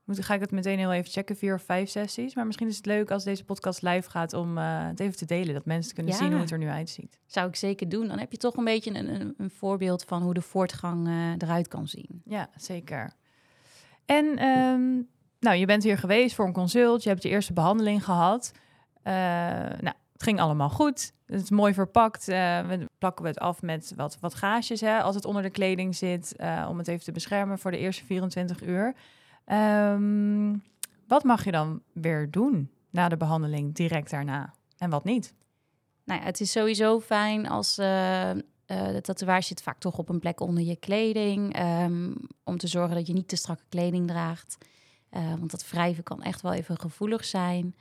Moet, 0.05 0.25
ga 0.25 0.35
ik 0.35 0.41
het 0.41 0.51
meteen 0.51 0.79
heel 0.79 0.93
even 0.93 1.11
checken, 1.11 1.37
vier 1.37 1.55
of 1.55 1.63
vijf 1.63 1.89
sessies. 1.89 2.35
Maar 2.35 2.47
misschien 2.47 2.69
is 2.69 2.77
het 2.77 2.87
leuk 2.87 3.11
als 3.11 3.25
deze 3.25 3.45
podcast 3.45 3.83
live 3.83 4.11
gaat 4.11 4.33
om 4.33 4.59
uh, 4.59 4.87
het 4.87 5.01
even 5.01 5.17
te 5.17 5.25
delen. 5.25 5.55
Dat 5.55 5.65
mensen 5.65 5.95
kunnen 5.95 6.13
Ja. 6.13 6.19
zien 6.19 6.31
hoe 6.33 6.41
het 6.41 6.51
er 6.51 6.59
nu 6.59 6.69
uitziet. 6.69 7.19
Zou 7.27 7.49
ik 7.49 7.57
zeker 7.57 7.89
doen. 7.89 8.09
Dan 8.09 8.19
heb 8.19 8.31
je 8.33 8.39
toch 8.39 8.57
een 8.57 8.65
beetje 8.65 8.95
een, 8.95 9.21
een, 9.21 9.35
een 9.39 9.51
voorbeeld 9.51 10.05
van 10.05 10.23
hoe 10.23 10.35
de 10.35 10.41
voortgang 10.43 11.07
eh, 11.07 11.31
eruit 11.39 11.69
kan 11.69 11.89
zien. 11.89 12.23
Ja, 12.25 12.49
zeker. 12.57 13.13
En 14.05 14.37
ehm, 14.39 14.95
nou, 15.41 15.57
je 15.57 15.67
bent 15.67 15.83
hier 15.83 15.99
geweest 15.99 16.35
voor 16.35 16.47
een 16.47 16.53
consult. 16.53 17.03
Je 17.03 17.09
hebt 17.09 17.23
je 17.23 17.29
eerste 17.29 17.53
behandeling 17.53 18.05
gehad. 18.05 18.53
Eh, 19.03 19.13
nou, 19.81 19.95
het 20.17 20.25
ging 20.25 20.41
allemaal 20.41 20.71
goed. 20.71 21.13
Het 21.27 21.43
is 21.43 21.51
mooi 21.51 21.75
verpakt. 21.75 22.29
Eh, 22.29 22.61
we 22.67 22.87
plakken 22.99 23.25
het 23.25 23.39
af 23.39 23.63
met 23.63 23.93
wat, 23.97 24.19
wat 24.21 24.35
gaasjes 24.35 24.81
hè, 24.81 25.01
als 25.03 25.15
het 25.15 25.25
onder 25.25 25.43
de 25.43 25.51
kleding 25.51 25.97
zit. 25.97 26.37
eh, 26.37 26.67
om 26.69 26.79
het 26.79 26.89
even 26.89 27.05
te 27.05 27.13
beschermen 27.13 27.59
voor 27.59 27.71
de 27.71 27.79
eerste 27.79 28.05
24 28.05 28.63
uur. 28.63 28.95
Ehm, 29.45 30.57
wat 31.09 31.25
mag 31.25 31.45
je 31.45 31.51
dan 31.51 31.83
weer 31.93 32.31
doen 32.31 32.71
na 32.91 33.09
de 33.09 33.17
behandeling, 33.17 33.75
direct 33.75 34.11
daarna? 34.11 34.55
En 34.79 34.91
wat 34.91 35.05
niet? 35.05 35.35
Nou 36.05 36.21
het 36.21 36.41
is 36.41 36.51
sowieso 36.53 37.01
fijn 37.01 37.49
als 37.49 37.79
eh, 37.79 38.31
eh, 38.31 38.37
de 38.67 39.01
tatoeage 39.01 39.47
zit 39.47 39.63
vaak 39.63 39.79
toch 39.79 39.99
op 39.99 40.09
een 40.09 40.19
plek 40.19 40.41
onder 40.41 40.65
je 40.65 40.77
kleding. 40.77 41.55
ehm, 41.55 42.15
om 42.45 42.59
te 42.59 42.67
zorgen 42.67 42.97
dat 42.97 43.07
je 43.07 43.13
niet 43.13 43.29
te 43.29 43.37
strakke 43.37 43.65
kleding 43.69 44.09
draagt. 44.09 44.59
Want 45.39 45.51
dat 45.51 45.71
wrijven 45.71 46.03
kan 46.03 46.23
echt 46.23 46.43
wel 46.43 46.53
even 46.53 46.79
gevoelig 46.79 47.25
zijn. 47.25 47.75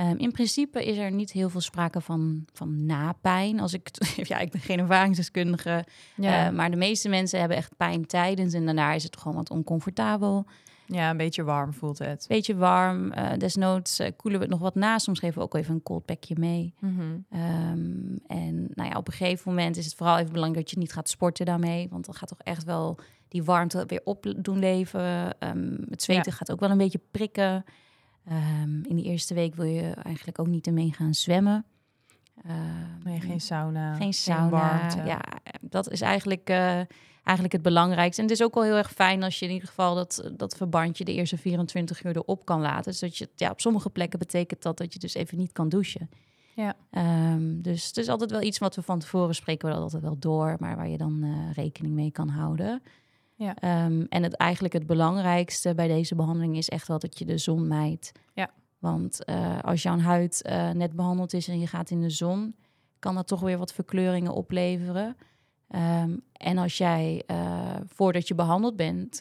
Ehm, 0.00 0.16
in 0.16 0.32
principe 0.32 0.84
is 0.84 0.96
er 0.96 1.10
niet 1.10 1.32
heel 1.32 1.48
veel 1.48 1.60
sprake 1.60 2.00
van, 2.00 2.44
van 2.52 2.86
napijn. 2.86 3.60
Als 3.60 3.72
ik, 3.72 3.88
ja, 4.30 4.38
ik 4.38 4.50
ben 4.50 4.60
geen 4.60 4.78
ervaringsdeskundige, 4.78 5.84
Ja, 6.16 6.46
eh, 6.46 6.52
maar 6.52 6.70
de 6.70 6.76
meeste 6.76 7.08
mensen 7.08 7.38
hebben 7.38 7.56
echt 7.56 7.76
pijn 7.76 8.06
tijdens 8.06 8.54
en 8.54 8.64
daarna 8.64 8.92
is 8.92 9.02
het 9.02 9.16
gewoon 9.16 9.36
wat 9.36 9.50
oncomfortabel. 9.50 10.46
ja 10.86 11.10
een 11.10 11.16
beetje 11.16 11.42
warm 11.42 11.72
voelt 11.72 11.98
het. 11.98 12.24
Beetje 12.28 12.56
warm, 12.56 13.12
eh, 13.12 13.38
desnoods 13.38 13.98
eh, 13.98 14.10
koelen 14.16 14.40
we 14.40 14.46
het 14.46 14.54
nog 14.54 14.62
wat 14.62 14.74
na. 14.74 14.98
Soms 14.98 15.18
geven 15.18 15.38
we 15.38 15.44
ook 15.44 15.54
even 15.54 15.74
een 15.74 15.82
cold 15.82 16.04
packje 16.04 16.34
mee. 16.38 16.74
Mhm. 16.78 17.00
Ehm, 17.30 18.16
en 18.26 18.68
nou 18.74 18.88
ja, 18.90 18.96
op 18.96 19.06
een 19.06 19.12
gegeven 19.12 19.54
moment 19.54 19.76
is 19.76 19.84
het 19.84 19.94
vooral 19.94 20.18
even 20.18 20.32
belangrijk 20.32 20.64
dat 20.64 20.74
je 20.74 20.80
niet 20.80 20.92
gaat 20.92 21.08
sporten 21.08 21.46
daarmee. 21.46 21.88
Want 21.90 22.04
dan 22.04 22.14
gaat 22.14 22.28
toch 22.28 22.42
echt 22.42 22.64
wel 22.64 22.98
die 23.28 23.44
warmte 23.44 23.84
weer 23.86 24.00
op 24.04 24.34
doen 24.36 24.58
leven. 24.58 25.38
Ehm, 25.38 25.76
het 25.90 26.02
zweten 26.02 26.32
gaat 26.32 26.52
ook 26.52 26.60
wel 26.60 26.70
een 26.70 26.78
beetje 26.78 27.00
prikken. 27.10 27.64
Ehm, 28.24 28.82
in 28.82 28.96
die 28.96 29.04
eerste 29.04 29.34
week 29.34 29.54
wil 29.54 29.66
je 29.66 29.90
eigenlijk 29.90 30.38
ook 30.38 30.46
niet 30.46 30.66
ermee 30.66 30.92
gaan 30.92 31.14
zwemmen. 31.14 31.64
Ehm, 32.44 32.54
Nee, 33.04 33.20
geen 33.20 33.40
sauna. 33.40 33.94
geen 33.94 34.14
sauna. 34.14 34.90
ja, 35.04 35.20
dat 35.60 35.90
is 35.90 36.00
eigenlijk, 36.00 36.48
eh, 36.48 36.80
eigenlijk 37.24 37.52
het 37.52 37.62
belangrijkste. 37.62 38.22
En 38.22 38.28
het 38.28 38.38
is 38.38 38.44
ook 38.44 38.54
wel 38.54 38.62
heel 38.62 38.76
erg 38.76 38.92
fijn 38.92 39.22
als 39.22 39.38
je 39.38 39.46
in 39.46 39.52
ieder 39.52 39.68
geval 39.68 39.94
dat, 39.94 40.30
dat 40.36 40.56
verbandje 40.56 41.04
de 41.04 41.14
eerste 41.14 41.36
24 41.36 42.04
uur 42.04 42.16
erop 42.16 42.44
kan 42.44 42.60
laten. 42.60 42.90
Dus 42.90 43.00
dat 43.00 43.16
je, 43.16 43.28
ja, 43.36 43.50
op 43.50 43.60
sommige 43.60 43.90
plekken 43.90 44.18
betekent 44.18 44.62
dat 44.62 44.78
dat 44.78 44.92
je 44.92 44.98
dus 44.98 45.14
even 45.14 45.38
niet 45.38 45.52
kan 45.52 45.68
douchen. 45.68 46.10
Ja. 46.54 46.76
Ehm, 46.90 47.60
dus 47.60 47.86
het 47.86 47.96
is 47.96 48.08
altijd 48.08 48.30
wel 48.30 48.42
iets 48.42 48.58
wat 48.58 48.76
we 48.76 48.82
van 48.82 48.98
tevoren 48.98 49.34
spreken 49.34 49.68
we 49.68 49.74
dat 49.74 49.82
altijd 49.82 50.02
wel 50.02 50.18
door, 50.18 50.56
maar 50.58 50.76
waar 50.76 50.88
je 50.88 50.98
dan 50.98 51.22
eh, 51.22 51.54
rekening 51.54 51.94
mee 51.94 52.10
kan 52.10 52.28
houden. 52.28 52.82
Ja. 53.40 53.56
Ehm, 53.56 54.04
en 54.08 54.22
het, 54.22 54.34
eigenlijk 54.34 54.74
het 54.74 54.86
belangrijkste 54.86 55.74
bij 55.74 55.88
deze 55.88 56.14
behandeling 56.14 56.56
is 56.56 56.68
echt 56.68 56.88
wel 56.88 56.98
dat 56.98 57.18
je 57.18 57.24
de 57.24 57.38
zon 57.38 57.66
mijdt. 57.66 58.12
Ja. 58.34 58.50
Want 58.78 59.24
eh, 59.24 59.58
als 59.62 59.82
jouw 59.82 59.98
huid 59.98 60.42
eh, 60.42 60.70
net 60.70 60.92
behandeld 60.92 61.32
is 61.32 61.48
en 61.48 61.60
je 61.60 61.66
gaat 61.66 61.90
in 61.90 62.00
de 62.00 62.10
zon, 62.10 62.54
kan 62.98 63.14
dat 63.14 63.26
toch 63.26 63.40
weer 63.40 63.58
wat 63.58 63.72
verkleuringen 63.72 64.32
opleveren. 64.32 65.16
Ehm, 65.68 66.16
en 66.32 66.58
als 66.58 66.78
jij 66.78 67.22
eh, 67.26 67.76
voordat 67.86 68.28
je 68.28 68.34
behandeld 68.34 68.76
bent, 68.76 69.20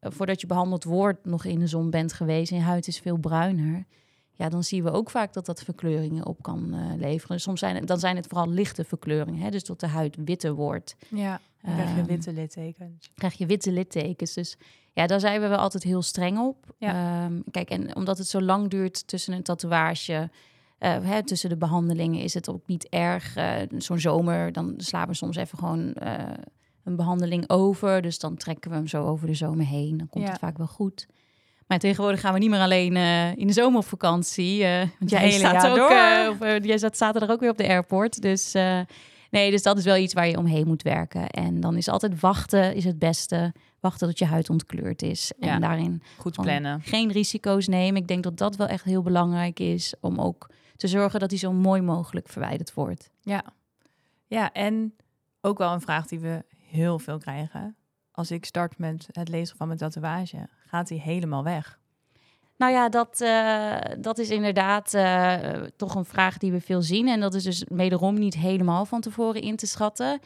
voordat 0.00 0.40
je 0.40 0.46
behandeld 0.46 0.84
wordt, 0.84 1.24
nog 1.24 1.44
in 1.44 1.58
de 1.58 1.66
zon 1.66 1.90
bent 1.90 2.12
geweest 2.12 2.50
en 2.50 2.56
je 2.56 2.62
huid 2.62 2.86
is 2.86 2.98
veel 2.98 3.16
bruiner, 3.16 3.84
ja, 4.32 4.48
dan 4.48 4.64
zien 4.64 4.84
we 4.84 4.90
ook 4.90 5.10
vaak 5.10 5.32
dat 5.32 5.46
dat 5.46 5.62
verkleuringen 5.62 6.26
op 6.26 6.42
kan 6.42 6.74
leveren. 6.98 7.40
Soms 7.40 7.60
zijn 7.60 7.74
het, 7.74 7.86
dan 7.86 7.98
zijn 7.98 8.16
het 8.16 8.26
vooral 8.26 8.48
lichte 8.48 8.84
verkleuringen, 8.84 9.40
hè? 9.40 9.50
dus 9.50 9.64
dat 9.64 9.80
de 9.80 9.86
huid 9.86 10.16
witter 10.24 10.52
wordt. 10.52 10.96
Ja, 11.08 11.40
dan 11.62 11.74
krijg 11.74 11.90
je 11.94 11.96
Ehm, 12.00 12.06
witte 12.06 12.32
littekens. 12.32 13.10
krijg 13.14 13.34
je 13.34 13.46
witte 13.46 13.72
littekens. 13.72 14.32
Dus 14.34 14.56
ja, 14.92 15.06
daar 15.06 15.20
zijn 15.20 15.40
we 15.40 15.46
wel 15.48 15.58
altijd 15.58 15.82
heel 15.82 16.02
streng 16.02 16.38
op. 16.38 16.74
Ja. 16.78 17.24
Ehm, 17.24 17.40
kijk, 17.50 17.70
en 17.70 17.96
omdat 17.96 18.18
het 18.18 18.26
zo 18.28 18.40
lang 18.40 18.68
duurt 18.70 19.06
tussen 19.06 19.32
een 19.34 19.42
tatoeage, 19.42 20.30
eh, 20.78 20.96
hè, 21.02 21.22
tussen 21.24 21.48
de 21.48 21.56
behandelingen, 21.56 22.20
is 22.22 22.34
het 22.34 22.48
ook 22.48 22.66
niet 22.66 22.88
erg. 22.88 23.36
Eh, 23.36 23.52
Zo'n 23.78 23.98
zomer, 23.98 24.52
dan 24.52 24.74
slaan 24.76 25.08
we 25.08 25.14
soms 25.14 25.36
even 25.36 25.58
gewoon 25.58 25.92
eh, 25.94 26.14
een 26.84 26.96
behandeling 26.96 27.50
over. 27.50 28.02
Dus 28.02 28.18
dan 28.18 28.36
trekken 28.36 28.70
we 28.70 28.76
hem 28.76 28.86
zo 28.86 29.04
over 29.06 29.26
de 29.26 29.34
zomer 29.34 29.66
heen. 29.66 29.96
Dan 29.96 30.08
komt 30.08 30.24
Ja. 30.24 30.30
het 30.30 30.38
vaak 30.40 30.56
wel 30.58 30.66
goed. 30.66 31.06
Maar 31.66 31.78
tegenwoordig 31.78 32.20
gaan 32.20 32.32
we 32.32 32.38
niet 32.38 32.50
meer 32.50 32.60
alleen 32.60 32.96
in 33.36 33.46
de 33.46 33.52
zomer 33.52 33.78
op 33.78 33.84
vakantie. 33.86 34.62
want 34.98 35.10
jij 35.10 35.30
staat 35.30 35.66
ook, 35.66 35.90
op, 36.34 36.42
eh, 36.42 36.60
jij 36.60 36.78
zat 36.78 36.96
zaterdag 36.96 37.30
ook 37.30 37.40
weer 37.40 37.50
op 37.50 37.56
de 37.56 37.68
airport. 37.68 38.22
Dus 38.22 38.54
nee, 39.30 39.50
dus 39.50 39.62
dat 39.62 39.78
is 39.78 39.84
wel 39.84 39.96
iets 39.96 40.14
waar 40.14 40.28
je 40.28 40.36
omheen 40.38 40.66
moet 40.66 40.82
werken. 40.82 41.28
En 41.28 41.60
dan 41.60 41.76
is 41.76 41.88
altijd 41.88 42.20
wachten 42.20 42.74
is 42.74 42.84
het 42.84 42.98
beste. 42.98 43.52
Wachten 43.80 44.08
tot 44.08 44.18
je 44.18 44.24
huid 44.24 44.50
ontkleurd 44.50 45.02
is. 45.02 45.32
Ja. 45.38 45.54
En 45.54 45.60
daarin 45.60 46.02
Goed 46.18 46.36
plannen. 46.42 46.80
geen 46.82 47.12
risico's 47.12 47.66
nemen. 47.68 48.00
Ik 48.00 48.08
denk 48.08 48.22
dat 48.22 48.36
dat 48.38 48.56
wel 48.56 48.66
echt 48.66 48.84
heel 48.84 49.02
belangrijk 49.02 49.60
is 49.60 49.94
om 50.00 50.18
ook 50.20 50.50
te 50.76 50.88
zorgen 50.88 51.20
dat 51.20 51.30
hij 51.30 51.38
zo 51.38 51.52
mooi 51.52 51.80
mogelijk 51.82 52.28
verwijderd 52.28 52.74
wordt. 52.74 53.10
Ja. 53.20 53.44
Ja, 54.26 54.52
en 54.52 54.94
ook 55.40 55.58
wel 55.58 55.72
een 55.72 55.80
vraag 55.80 56.06
die 56.06 56.18
we 56.18 56.44
heel 56.70 56.98
veel 56.98 57.18
krijgen. 57.18 57.76
Als 58.12 58.30
ik 58.30 58.44
start 58.44 58.78
met 58.78 59.08
het 59.12 59.28
lezen 59.28 59.56
van 59.56 59.66
mijn 59.66 59.78
tatoeage, 59.78 60.48
gaat 60.66 60.88
die 60.88 61.00
helemaal 61.00 61.44
weg? 61.44 61.79
Nou 62.60 62.72
ja, 62.72 62.88
dat, 62.88 63.20
eh, 63.20 63.76
dat 63.98 64.18
is 64.18 64.30
inderdaad 64.30 64.94
eh, 64.94 65.62
toch 65.76 65.94
een 65.94 66.04
vraag 66.04 66.38
die 66.38 66.52
we 66.52 66.60
veel 66.60 66.82
zien. 66.82 67.08
En 67.08 67.20
dat 67.20 67.34
is 67.34 67.42
dus 67.42 67.64
wederom 67.68 68.18
niet 68.18 68.34
helemaal 68.34 68.84
van 68.84 69.00
tevoren 69.00 69.42
in 69.42 69.56
te 69.56 69.66
schatten. 69.66 70.20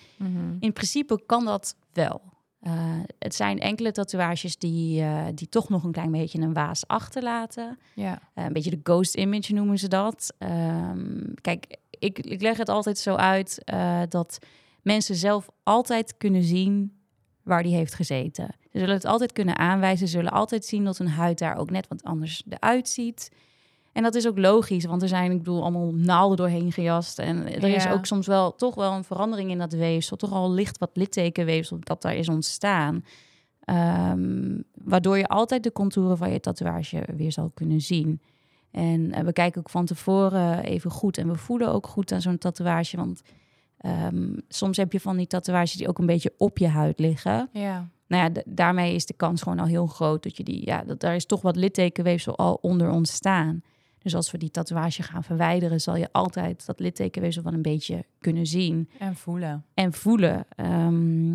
In 0.61 0.73
principe 0.73 1.23
kan 1.27 1.45
dat 1.45 1.77
wel. 1.93 2.23
Eh, 2.61 2.73
het 3.19 3.35
zijn 3.35 3.59
enkele 3.59 3.93
tatoeages 3.93 4.57
die, 4.57 5.05
die 5.35 5.49
toch 5.49 5.69
nog 5.69 5.85
een 5.85 5.93
klein 5.93 6.11
beetje 6.11 6.41
een 6.41 6.53
waas 6.53 6.87
achterlaten. 6.87 7.79
Ja. 7.95 8.19
Een 8.35 8.53
beetje 8.53 8.71
de 8.71 8.81
ghost 8.83 9.15
image 9.15 9.53
noemen 9.53 9.79
ze 9.79 9.89
dat. 9.89 10.35
Ehm, 10.39 11.35
kijk, 11.41 11.77
ik, 11.91 12.19
ik 12.19 12.43
leg 12.43 12.57
het 12.57 12.69
altijd 12.69 12.99
zo 12.99 13.15
uit 13.15 13.63
dat 14.09 14.39
mensen 14.83 15.15
zelf 15.15 15.49
altijd 15.63 16.17
kunnen 16.17 16.43
zien 16.43 17.04
waar 17.45 17.63
die 17.63 17.75
heeft 17.75 17.95
gezeten. 17.95 18.49
Ze 18.73 18.79
zullen 18.79 18.95
het 18.95 19.05
altijd 19.05 19.33
kunnen 19.33 19.59
aanwijzen. 19.59 20.07
Ze 20.07 20.17
zullen 20.17 20.33
altijd 20.33 20.65
zien 20.65 20.85
dat 20.85 20.99
hun 20.99 21.09
huid 21.09 21.39
daar 21.39 21.57
ook 21.57 21.71
net 21.71 21.89
wat 21.89 22.05
anders 22.05 22.43
eruit 22.49 22.89
ziet. 22.89 23.31
En 23.93 24.03
dat 24.03 24.15
is 24.15 24.27
ook 24.27 24.39
logisch, 24.39 24.85
want 24.85 25.03
er 25.03 25.09
zijn, 25.09 25.31
ik 25.31 25.39
bedoel, 25.39 25.63
allemaal 25.63 25.93
naalden 25.93 26.37
doorheen 26.37 26.73
gejast. 26.73 27.19
En 27.19 27.63
er 27.63 27.75
is 27.75 27.89
ook 27.89 28.07
soms 28.07 28.27
wel 28.27 28.55
toch 28.55 28.75
wel 28.75 28.93
een 28.93 29.05
verandering 29.05 29.51
in 29.51 29.59
dat 29.59 29.73
weefsel. 29.73 30.17
Toch 30.17 30.33
al 30.33 30.53
licht 30.53 30.79
wat 30.79 30.91
littekenweefsel 30.93 31.79
dat 31.81 32.03
daar 32.03 32.15
is 32.15 32.29
ontstaan. 32.29 33.05
Ehm, 33.65 34.61
waardoor 34.75 35.19
je 35.19 35.29
altijd 35.29 35.63
de 35.63 35.73
contouren 35.73 36.17
van 36.17 36.33
je 36.33 36.41
tatoeage 36.41 37.05
weer 37.17 37.33
zal 37.33 37.51
kunnen 37.55 37.81
zien. 37.81 38.21
En 38.71 39.13
eh, 39.13 39.25
we 39.25 39.33
kijken 39.33 39.61
ook 39.61 39.71
van 39.71 39.85
tevoren 39.85 40.65
even 40.65 40.91
goed 40.91 41.19
en 41.19 41.29
we 41.29 41.37
voelen 41.37 41.73
ook 41.73 41.87
goed 41.87 42.13
aan 42.13 42.21
zo'n 42.21 42.39
tatoeage. 42.39 42.97
Want 42.97 43.23
ehm, 43.85 44.37
soms 44.49 44.77
heb 44.77 44.93
je 44.93 45.01
van 45.01 45.17
die 45.17 45.27
tatoeages 45.27 45.73
die 45.73 45.89
ook 45.89 45.99
een 45.99 46.07
beetje 46.07 46.35
op 46.39 46.59
je 46.59 46.69
huid 46.69 46.99
liggen. 46.99 47.49
Ja. 47.53 47.89
Nou 48.07 48.23
ja, 48.35 48.43
daarmee 48.47 48.95
is 48.95 49.07
de 49.07 49.15
kans 49.15 49.43
gewoon 49.43 49.59
al 49.59 49.67
heel 49.67 49.87
groot 49.87 50.23
dat 50.23 50.37
je 50.37 50.43
die, 50.45 50.67
ja, 50.67 50.83
dat 50.85 51.01
daar 51.01 51.15
is 51.15 51.27
toch 51.27 51.43
wat 51.43 51.57
littekenweefsel 51.57 52.37
al 52.37 52.59
onder 52.63 52.91
ontstaan. 52.91 53.63
Dus 53.99 54.15
als 54.15 54.31
we 54.31 54.39
die 54.39 54.51
tatoeage 54.51 55.03
gaan 55.03 55.25
verwijderen, 55.25 55.81
zal 55.81 55.97
je 55.97 56.09
altijd 56.13 56.67
dat 56.67 56.81
littekenweefsel 56.81 57.43
wel 57.43 57.53
een 57.53 57.63
beetje 57.63 58.05
kunnen 58.21 58.47
zien 58.47 58.89
En 58.99 59.17
voelen. 59.17 59.65
en 59.75 59.93
voelen. 59.93 60.47
Ehm, 60.57 61.31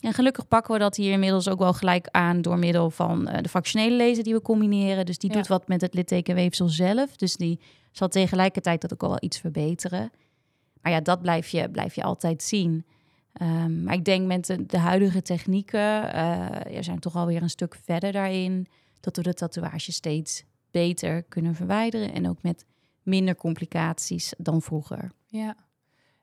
en 0.00 0.12
gelukkig 0.12 0.48
pakken 0.48 0.72
we 0.74 0.78
dat 0.80 0.96
hier 0.96 1.12
inmiddels 1.12 1.48
ook 1.48 1.58
wel 1.58 1.72
gelijk 1.72 2.08
aan 2.10 2.42
door 2.42 2.58
middel 2.58 2.90
van 2.90 3.28
eh, 3.28 3.42
de 3.42 3.48
fractionele 3.48 3.96
laser 4.06 4.24
die 4.24 4.34
we 4.34 4.42
combineren. 4.42 5.06
Dus 5.06 5.18
die 5.18 5.30
Ja. 5.30 5.36
doet 5.36 5.46
wat 5.46 5.68
met 5.68 5.80
het 5.80 5.94
littekenweefsel 5.94 6.68
zelf. 6.68 7.16
Dus 7.16 7.36
die 7.36 7.60
zal 7.92 8.08
tegelijkertijd 8.08 8.80
dat 8.80 8.92
ook 8.92 9.02
al 9.02 9.08
wel 9.08 9.18
iets 9.20 9.38
verbeteren. 9.38 10.10
Maar 10.86 10.94
ja, 10.94 11.00
dat 11.00 11.22
blijf 11.22 11.48
je, 11.48 11.70
blijf 11.70 11.94
je 11.94 12.02
altijd 12.02 12.42
zien. 12.42 12.86
Ehm, 13.32 13.82
maar 13.82 13.94
ik 13.94 14.04
denk 14.04 14.26
met 14.26 14.58
de, 14.66 14.78
huidige 14.78 15.22
technieken, 15.22 16.12
eh 16.12 16.76
er 16.76 16.84
zijn 16.84 16.98
toch 16.98 17.16
alweer 17.16 17.42
een 17.42 17.50
stuk 17.50 17.74
verder 17.84 18.12
daarin, 18.12 18.68
dat 19.00 19.16
we 19.16 19.22
de 19.22 19.34
tatoeage 19.34 19.92
steeds 19.92 20.44
beter 20.70 21.22
kunnen 21.22 21.54
verwijderen 21.54 22.12
en 22.12 22.28
ook 22.28 22.42
met 22.42 22.64
minder 23.02 23.36
complicaties 23.36 24.34
dan 24.38 24.62
vroeger. 24.62 25.12
Ja. 25.26 25.56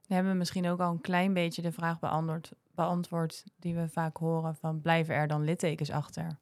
We 0.08 0.14
hebben 0.14 0.38
misschien 0.38 0.68
ook 0.68 0.80
al 0.80 0.92
een 0.92 1.02
klein 1.02 1.34
beetje 1.34 1.62
de 1.62 1.72
vraag 1.72 2.00
beantwoord, 2.00 2.52
beantwoord 2.76 3.44
die 3.60 3.76
we 3.76 3.90
vaak 3.90 4.18
horen 4.18 4.56
van 4.56 4.82
blijven 4.82 5.16
er 5.16 5.28
dan 5.28 5.44
littekens 5.44 5.90
achter? 5.90 6.40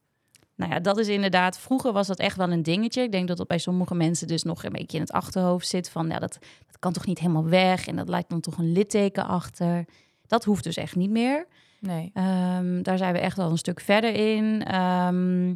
Nou 0.62 0.74
ja, 0.74 0.80
dat 0.80 0.98
is 0.98 1.08
inderdaad. 1.08 1.58
Vroeger 1.60 1.92
was 1.92 2.08
dat 2.08 2.20
echt 2.20 2.38
wel 2.38 2.52
een 2.52 2.64
dingetje. 2.64 3.02
Ik 3.02 3.12
denk 3.12 3.28
dat 3.28 3.38
dat 3.38 3.48
bij 3.48 3.58
sommige 3.58 3.96
mensen 3.96 4.28
dus 4.28 4.44
nog 4.44 4.64
een 4.64 4.72
beetje 4.72 4.98
in 4.98 5.04
het 5.04 5.12
achterhoofd 5.12 5.68
zit. 5.68 5.90
Van 5.90 6.08
ja, 6.08 6.20
dat, 6.20 6.38
dat 6.68 6.80
kan 6.80 6.94
toch 6.94 7.06
niet 7.06 7.20
helemaal 7.20 7.46
weg. 7.48 7.88
En 7.88 7.96
dat 7.96 8.10
lijkt 8.10 8.30
dan 8.30 8.40
toch 8.40 8.58
een 8.58 8.72
litteken 8.72 9.26
achter. 9.28 9.86
Dat 10.28 10.44
hoeft 10.44 10.64
dus 10.64 10.76
echt 10.76 10.96
niet 10.96 11.10
meer. 11.10 11.48
Nee. 11.80 12.12
Ehm, 12.14 12.82
daar 12.82 12.98
zijn 12.98 13.14
we 13.14 13.20
echt 13.20 13.40
al 13.40 13.50
een 13.52 13.58
stuk 13.58 13.80
verder 13.80 14.14
in. 14.36 14.64
Ehm, 14.66 15.54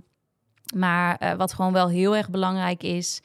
Maar 0.76 1.16
eh, 1.18 1.34
wat 1.34 1.54
gewoon 1.54 1.74
wel 1.74 1.90
heel 1.90 2.16
erg 2.16 2.30
belangrijk 2.30 2.84
is, 2.84 3.22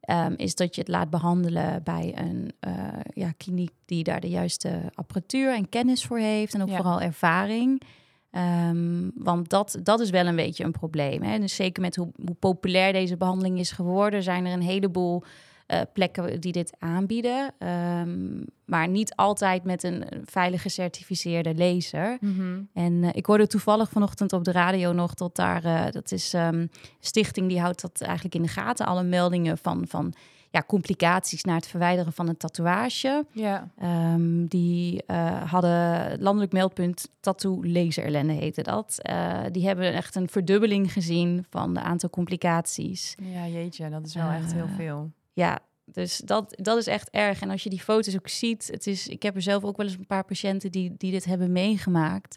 ehm, 0.00 0.32
is 0.36 0.54
dat 0.54 0.74
je 0.74 0.80
het 0.80 0.90
laat 0.90 1.10
behandelen 1.10 1.82
bij 1.84 2.12
een 2.16 2.52
eh, 2.60 2.72
ja, 3.12 3.30
kliniek 3.36 3.70
die 3.84 4.04
daar 4.04 4.20
de 4.20 4.28
juiste 4.28 4.80
apparatuur 4.94 5.54
en 5.54 5.68
kennis 5.68 6.04
voor 6.04 6.18
heeft 6.18 6.54
en 6.54 6.62
ook 6.62 6.68
Ja. 6.68 6.76
vooral 6.76 7.00
ervaring. 7.00 7.82
Ehm, 8.30 9.10
want 9.14 9.48
dat, 9.48 9.78
dat 9.82 10.00
is 10.00 10.10
wel 10.10 10.26
een 10.26 10.36
beetje 10.36 10.64
een 10.64 10.72
probleem. 10.72 11.22
Hè? 11.22 11.38
Dus 11.38 11.54
zeker 11.54 11.82
met 11.82 11.96
hoe, 11.96 12.08
hoe 12.24 12.34
populair 12.34 12.92
deze 12.92 13.16
behandeling 13.16 13.58
is 13.58 13.70
geworden, 13.70 14.22
zijn 14.22 14.46
er 14.46 14.52
een 14.52 14.62
heleboel 14.62 15.22
eh, 15.68 15.80
plekken 15.92 16.40
die 16.40 16.52
dit 16.52 16.72
aanbieden. 16.78 17.54
Ehm, 17.58 18.42
maar 18.64 18.88
niet 18.88 19.14
altijd 19.14 19.64
met 19.64 19.82
een 19.82 20.04
veilig 20.24 20.62
gecertificeerde 20.62 21.54
laser. 21.54 22.16
Mhm. 22.20 22.62
En 22.72 23.04
eh, 23.04 23.10
ik 23.12 23.26
hoorde 23.26 23.46
toevallig 23.46 23.90
vanochtend 23.90 24.32
op 24.32 24.44
de 24.44 24.52
radio 24.52 24.92
nog 24.92 25.14
dat 25.14 25.36
daar, 25.36 25.64
eh, 25.64 25.90
dat 25.90 26.12
is 26.12 26.32
een 26.32 26.70
stichting 27.00 27.48
die 27.48 27.60
houdt 27.60 27.80
dat 27.80 28.00
eigenlijk 28.00 28.34
in 28.34 28.42
de 28.42 28.48
gaten, 28.48 28.86
alle 28.86 29.02
meldingen 29.02 29.58
van, 29.58 29.84
van 29.88 30.14
ja, 30.50 30.64
complicaties 30.66 31.44
na 31.44 31.54
het 31.54 31.66
verwijderen 31.66 32.12
van 32.12 32.28
een 32.28 32.36
tatoeage. 32.36 33.26
Ja, 33.32 33.68
Ehm, 33.78 34.46
die 34.46 35.02
eh, 35.06 35.50
hadden 35.50 36.20
landelijk 36.22 36.52
meldpunt 36.52 37.08
tattoo 37.20 37.64
laserellende 37.66 38.32
heette 38.32 38.62
dat. 38.62 38.98
Eh, 39.02 39.40
die 39.52 39.66
hebben 39.66 39.92
echt 39.92 40.14
een 40.14 40.28
verdubbeling 40.28 40.92
gezien 40.92 41.46
van 41.50 41.74
de 41.74 41.80
aantal 41.80 42.10
complicaties. 42.10 43.14
ja, 43.22 43.46
jeetje, 43.46 43.88
dat 43.90 44.06
is 44.06 44.14
wel 44.14 44.30
echt 44.30 44.52
heel 44.52 44.66
Eh, 44.66 44.76
veel. 44.76 45.10
Ja, 45.32 45.58
dus 45.84 46.16
dat, 46.24 46.54
dat 46.62 46.76
is 46.78 46.86
echt 46.86 47.10
erg. 47.10 47.40
En 47.40 47.50
als 47.50 47.62
je 47.62 47.70
die 47.70 47.80
foto's 47.80 48.14
ook 48.16 48.28
ziet, 48.28 48.68
het 48.72 48.86
is, 48.86 49.08
ik 49.08 49.22
heb 49.22 49.34
er 49.34 49.42
zelf 49.42 49.64
ook 49.64 49.76
wel 49.76 49.86
eens 49.86 49.94
een 49.98 50.06
paar 50.06 50.24
patiënten 50.24 50.70
die, 50.72 50.94
die 50.98 51.10
dit 51.10 51.24
hebben 51.24 51.52
meegemaakt. 51.52 52.36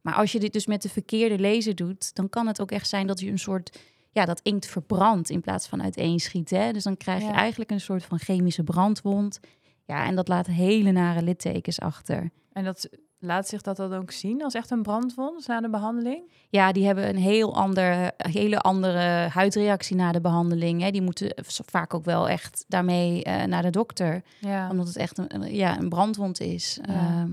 Maar 0.00 0.14
als 0.14 0.32
je 0.32 0.40
dit 0.40 0.52
dus 0.52 0.66
met 0.66 0.82
de 0.82 0.88
verkeerde 0.88 1.38
laser 1.40 1.74
doet, 1.74 2.14
dan 2.14 2.28
kan 2.28 2.46
het 2.46 2.60
ook 2.60 2.70
echt 2.70 2.88
zijn 2.88 3.06
dat 3.06 3.20
je 3.20 3.30
een 3.30 3.38
soort, 3.38 3.78
ja, 4.14 4.24
dat 4.24 4.40
inkt 4.42 4.66
verbrandt 4.66 5.30
in 5.30 5.40
plaats 5.40 5.66
van 5.66 5.82
uiteenschiet. 5.82 6.50
Hè? 6.50 6.72
Dus 6.72 6.82
dan 6.84 6.96
krijg 6.96 7.20
je 7.20 7.26
Ja. 7.28 7.34
eigenlijk 7.34 7.70
een 7.70 7.80
soort 7.80 8.04
van 8.04 8.18
chemische 8.18 8.64
brandwond. 8.64 9.40
Ja, 9.84 10.06
en 10.06 10.14
dat 10.14 10.28
laat 10.28 10.46
hele 10.46 10.90
nare 10.92 11.22
littekens 11.22 11.80
achter. 11.80 12.30
En 12.52 12.64
dat 12.64 12.88
laat 13.18 13.48
zich 13.48 13.62
dat 13.62 13.76
dan 13.76 13.92
ook 13.94 14.10
zien 14.10 14.42
als 14.44 14.54
echt 14.54 14.70
een 14.70 14.82
brandwond 14.82 15.46
na 15.46 15.60
de 15.60 15.70
behandeling? 15.70 16.30
Ja, 16.48 16.72
die 16.72 16.86
hebben 16.86 17.08
een 17.08 17.16
heel 17.16 17.54
ander, 17.54 18.10
hele 18.16 18.58
andere 18.58 19.28
huidreactie 19.32 19.96
na 19.96 20.12
de 20.12 20.20
behandeling. 20.20 20.80
Hè. 20.82 20.90
Die 20.90 21.02
moeten 21.02 21.34
vaak 21.66 21.94
ook 21.94 22.04
wel 22.04 22.28
echt 22.28 22.64
daarmee 22.68 23.22
eh, 23.24 23.44
naar 23.44 23.62
de 23.62 23.70
dokter. 23.70 24.22
Ja, 24.40 24.70
Omdat 24.70 24.86
het 24.86 24.96
echt 24.96 25.18
een, 25.18 25.54
ja, 25.54 25.78
een 25.78 25.88
brandwond 25.88 26.40
is. 26.40 26.78
Ja. 26.82 26.94
Ehm, 26.94 27.30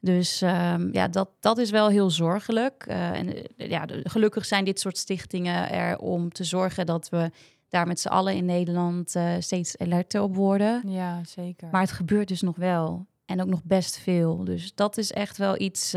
dus 0.00 0.42
ehm, 0.42 0.88
ja, 0.92 1.08
dat, 1.08 1.28
dat 1.40 1.58
is 1.58 1.70
wel 1.70 1.88
heel 1.88 2.10
zorgelijk. 2.10 2.84
Eh, 2.86 3.10
en 3.10 3.34
eh, 3.56 3.70
ja, 3.70 3.86
gelukkig 4.02 4.44
zijn 4.44 4.64
dit 4.64 4.80
soort 4.80 4.98
stichtingen 4.98 5.70
er 5.70 5.98
om 5.98 6.32
te 6.32 6.44
zorgen 6.44 6.86
dat 6.86 7.08
we 7.08 7.30
daar 7.68 7.86
met 7.86 8.00
z'n 8.00 8.08
allen 8.08 8.34
in 8.34 8.44
Nederland 8.44 9.14
eh, 9.14 9.32
steeds 9.38 9.78
alerter 9.78 10.22
op 10.22 10.34
worden. 10.34 10.82
ja 10.86 11.20
zeker. 11.24 11.68
Maar 11.70 11.80
het 11.80 11.92
gebeurt 11.92 12.28
dus 12.28 12.40
nog 12.40 12.56
wel. 12.56 13.06
En 13.24 13.40
ook 13.40 13.48
nog 13.48 13.64
best 13.64 13.98
veel. 13.98 14.44
Dus 14.44 14.74
dat 14.74 14.98
is 14.98 15.12
echt 15.12 15.36
wel 15.36 15.60
iets. 15.60 15.90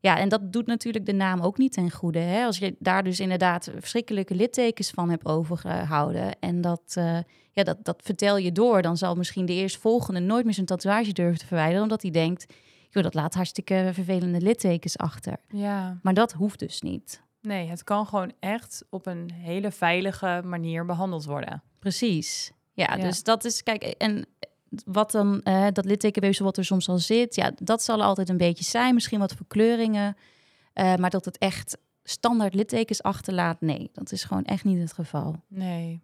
ja, 0.00 0.18
en 0.18 0.28
dat 0.28 0.52
doet 0.52 0.66
natuurlijk 0.66 1.06
de 1.06 1.12
naam 1.12 1.40
ook 1.40 1.58
niet 1.58 1.72
ten 1.72 1.90
goede. 1.90 2.18
Hè? 2.18 2.44
Als 2.44 2.58
je 2.58 2.76
daar 2.78 3.04
dus 3.04 3.20
inderdaad 3.20 3.70
verschrikkelijke 3.78 4.34
littekens 4.34 4.90
van 4.90 5.10
hebt 5.10 5.26
overgehouden. 5.26 6.38
En 6.38 6.60
dat, 6.60 6.92
ja, 7.52 7.62
dat, 7.62 7.76
dat 7.82 8.00
vertel 8.04 8.36
je 8.36 8.52
door. 8.52 8.82
Dan 8.82 8.96
zal 8.96 9.14
misschien 9.14 9.46
de 9.46 9.52
eerstvolgende 9.52 10.20
nooit 10.20 10.44
meer 10.44 10.54
zijn 10.54 10.66
tatoeage 10.66 11.12
durven 11.12 11.38
te 11.38 11.46
verwijderen. 11.46 11.82
Omdat 11.82 12.02
hij 12.02 12.10
denkt, 12.10 12.46
joh, 12.90 13.02
dat 13.02 13.14
laat 13.14 13.34
hartstikke 13.34 13.90
vervelende 13.92 14.40
littekens 14.40 14.98
achter. 14.98 15.36
ja, 15.48 15.98
Maar 16.02 16.14
dat 16.14 16.32
hoeft 16.32 16.58
dus 16.58 16.80
niet. 16.80 17.22
nee, 17.42 17.68
het 17.68 17.84
kan 17.84 18.06
gewoon 18.06 18.32
echt 18.40 18.84
op 18.90 19.06
een 19.06 19.30
hele 19.32 19.70
veilige 19.70 20.40
manier 20.44 20.86
behandeld 20.86 21.24
worden. 21.24 21.62
Precies. 21.78 22.52
Ja, 22.72 22.96
Ja. 22.96 23.02
dus 23.02 23.22
dat 23.22 23.44
is, 23.44 23.62
kijk, 23.62 23.82
en 23.82 24.26
wat 24.84 25.10
dan, 25.10 25.42
eh, 25.42 25.66
dat 25.72 25.84
littekenweefsel 25.84 26.44
wat 26.44 26.56
er 26.56 26.64
soms 26.64 26.88
al 26.88 26.98
zit, 26.98 27.34
ja, 27.34 27.52
dat 27.56 27.82
zal 27.82 28.02
altijd 28.02 28.28
een 28.28 28.36
beetje 28.36 28.64
zijn. 28.64 28.94
Misschien 28.94 29.18
wat 29.18 29.34
verkleuringen, 29.34 30.16
eh, 30.72 30.94
maar 30.96 31.10
dat 31.10 31.24
het 31.24 31.38
echt 31.38 31.78
standaard 32.04 32.54
littekens 32.54 33.02
achterlaat, 33.02 33.60
nee, 33.60 33.90
dat 33.92 34.12
is 34.12 34.24
gewoon 34.24 34.44
echt 34.44 34.64
niet 34.64 34.78
het 34.80 34.92
geval. 34.92 35.36
Nee. 35.48 36.02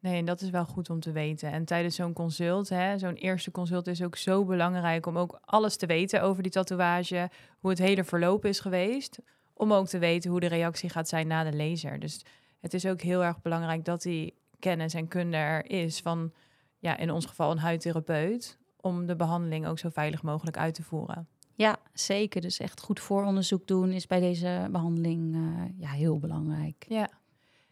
Nee, 0.00 0.18
en 0.18 0.24
dat 0.24 0.40
is 0.40 0.50
wel 0.50 0.64
goed 0.64 0.90
om 0.90 1.00
te 1.00 1.12
weten. 1.12 1.52
En 1.52 1.64
tijdens 1.64 1.94
zo'n 1.94 2.12
consult, 2.12 2.68
hè, 2.68 2.98
zo'n 2.98 3.14
eerste 3.14 3.50
consult 3.50 3.86
is 3.86 4.02
ook 4.02 4.16
zo 4.16 4.44
belangrijk 4.44 5.06
om 5.06 5.18
ook 5.18 5.38
alles 5.44 5.76
te 5.76 5.86
weten 5.86 6.22
over 6.22 6.42
die 6.42 6.52
tatoeage, 6.52 7.30
hoe 7.58 7.70
het 7.70 7.78
hele 7.78 8.04
verloop 8.04 8.44
is 8.44 8.60
geweest, 8.60 9.18
om 9.54 9.72
ook 9.72 9.86
te 9.86 9.98
weten 9.98 10.30
hoe 10.30 10.40
de 10.40 10.46
reactie 10.46 10.90
gaat 10.90 11.08
zijn 11.08 11.26
na 11.26 11.50
de 11.50 11.56
laser. 11.56 11.98
Dus 11.98 12.24
het 12.60 12.74
is 12.74 12.86
ook 12.86 13.00
heel 13.00 13.24
erg 13.24 13.42
belangrijk 13.42 13.84
dat 13.84 14.02
die 14.02 14.34
kennis 14.58 14.94
en 14.94 15.08
kunde 15.08 15.36
er 15.36 15.70
is 15.70 16.00
van, 16.00 16.32
ja, 16.78 16.96
in 16.96 17.10
ons 17.10 17.26
geval 17.26 17.50
een 17.50 17.58
huidtherapeut, 17.58 18.58
om 18.80 19.06
de 19.06 19.16
behandeling 19.16 19.66
ook 19.66 19.78
zo 19.78 19.88
veilig 19.88 20.22
mogelijk 20.22 20.56
uit 20.56 20.74
te 20.74 20.82
voeren. 20.82 21.28
Ja, 21.54 21.76
zeker. 21.92 22.40
Dus 22.40 22.58
echt 22.58 22.80
goed 22.80 23.00
vooronderzoek 23.00 23.66
doen 23.66 23.90
is 23.90 24.06
bij 24.06 24.20
deze 24.20 24.68
behandeling 24.70 25.34
eh, 25.34 25.80
ja, 25.80 25.88
heel 25.88 26.18
belangrijk. 26.18 26.84
Ja, 26.88 27.10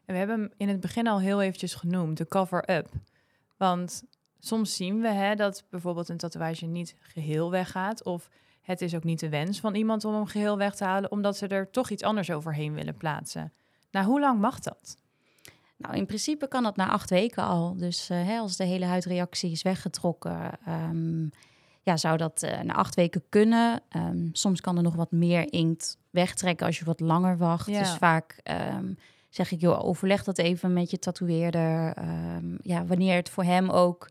en 0.07 0.13
we 0.13 0.19
hebben 0.19 0.41
hem 0.41 0.51
in 0.57 0.69
het 0.69 0.81
begin 0.81 1.07
al 1.07 1.21
heel 1.21 1.43
eventjes 1.43 1.75
genoemd, 1.75 2.17
de 2.17 2.29
cover-up. 2.29 2.89
Want 3.57 4.03
soms 4.39 4.77
zien 4.77 5.01
we 5.01 5.09
hè, 5.09 5.35
dat 5.35 5.65
bijvoorbeeld 5.71 6.09
een 6.09 6.17
tatoeage 6.17 6.67
niet 6.67 6.97
geheel 7.01 7.51
weggaat. 7.51 8.05
Of 8.05 8.29
het 8.63 8.81
is 8.81 8.95
ook 8.95 9.05
niet 9.05 9.21
de 9.21 9.29
wens 9.29 9.61
van 9.61 9.75
iemand 9.75 10.05
om 10.05 10.15
hem 10.15 10.27
geheel 10.27 10.57
weg 10.57 10.75
te 10.75 10.85
halen, 10.85 11.11
omdat 11.11 11.37
ze 11.37 11.47
er 11.47 11.71
toch 11.71 11.91
iets 11.91 12.03
anders 12.03 12.31
overheen 12.31 12.75
willen 12.75 12.97
plaatsen. 12.97 13.53
Nou, 13.91 14.07
hoe 14.07 14.21
lang 14.21 14.41
mag 14.41 14.61
dat? 14.61 14.97
Nou, 15.77 15.97
in 15.97 16.07
principe 16.07 16.49
kan 16.49 16.63
dat 16.63 16.77
na 16.77 16.89
acht 16.89 17.11
weken 17.11 17.43
al. 17.43 17.77
Dus 17.77 18.11
eh, 18.11 18.25
hè, 18.25 18.39
als 18.39 18.57
de 18.57 18.65
hele 18.65 18.85
huidreactie 18.85 19.51
is 19.51 19.63
weggetrokken, 19.63 20.51
ehm, 20.65 21.23
ja, 21.83 21.97
zou 21.97 22.17
dat 22.17 22.43
eh, 22.43 22.61
na 22.61 22.75
acht 22.75 22.95
weken 22.95 23.23
kunnen. 23.29 23.83
Ehm, 23.89 24.29
soms 24.33 24.61
kan 24.61 24.77
er 24.77 24.83
nog 24.83 24.95
wat 24.95 25.11
meer 25.11 25.53
inkt 25.53 25.99
wegtrekken 26.11 26.67
als 26.67 26.79
je 26.79 26.85
wat 26.85 27.01
langer 27.01 27.37
wacht. 27.37 27.67
Ja. 27.67 27.79
Dus 27.79 27.95
vaak 27.95 28.41
ehm, 28.43 28.93
zeg 29.37 29.53
ik, 29.53 29.61
joh, 29.61 29.85
overleg 29.85 30.25
dat 30.25 30.39
even 30.39 30.73
met 30.73 30.91
je 30.91 30.99
tatoeëerder. 30.99 31.93
ehm, 31.95 32.57
ja, 32.63 32.85
wanneer 32.85 33.15
het 33.15 33.29
voor 33.29 33.45
hem 33.45 33.71
ook 33.71 34.09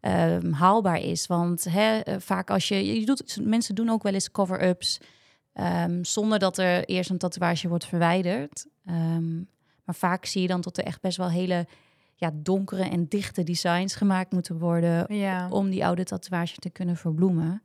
ehm, 0.00 0.52
haalbaar 0.52 1.00
is. 1.00 1.26
Want 1.26 1.64
hè, 1.64 1.98
eh, 1.98 2.16
vaak 2.18 2.50
als 2.50 2.68
je, 2.68 3.00
je 3.00 3.06
doet, 3.06 3.38
mensen 3.42 3.74
doen 3.74 3.88
ook 3.88 4.02
wel 4.02 4.12
eens 4.12 4.30
cover-ups 4.30 5.00
ehm, 5.52 6.04
zonder 6.04 6.38
dat 6.38 6.58
er 6.58 6.84
eerst 6.84 7.10
een 7.10 7.18
tatoeage 7.18 7.68
wordt 7.68 7.86
verwijderd. 7.86 8.66
Maar 9.84 9.94
vaak 9.94 10.24
zie 10.24 10.42
je 10.42 10.48
dan 10.48 10.60
dat 10.60 10.78
er 10.78 10.84
echt 10.84 11.00
best 11.00 11.16
wel 11.16 11.30
hele 11.30 11.66
ja, 12.14 12.30
donkere 12.34 12.82
en 12.82 13.08
dichte 13.08 13.42
designs 13.42 13.94
gemaakt 13.94 14.32
moeten 14.32 14.58
worden 14.58 15.14
Ja, 15.16 15.48
om 15.50 15.70
die 15.70 15.84
oude 15.86 16.04
tatoeage 16.04 16.56
te 16.56 16.70
kunnen 16.70 16.96
verbloemen. 16.96 17.62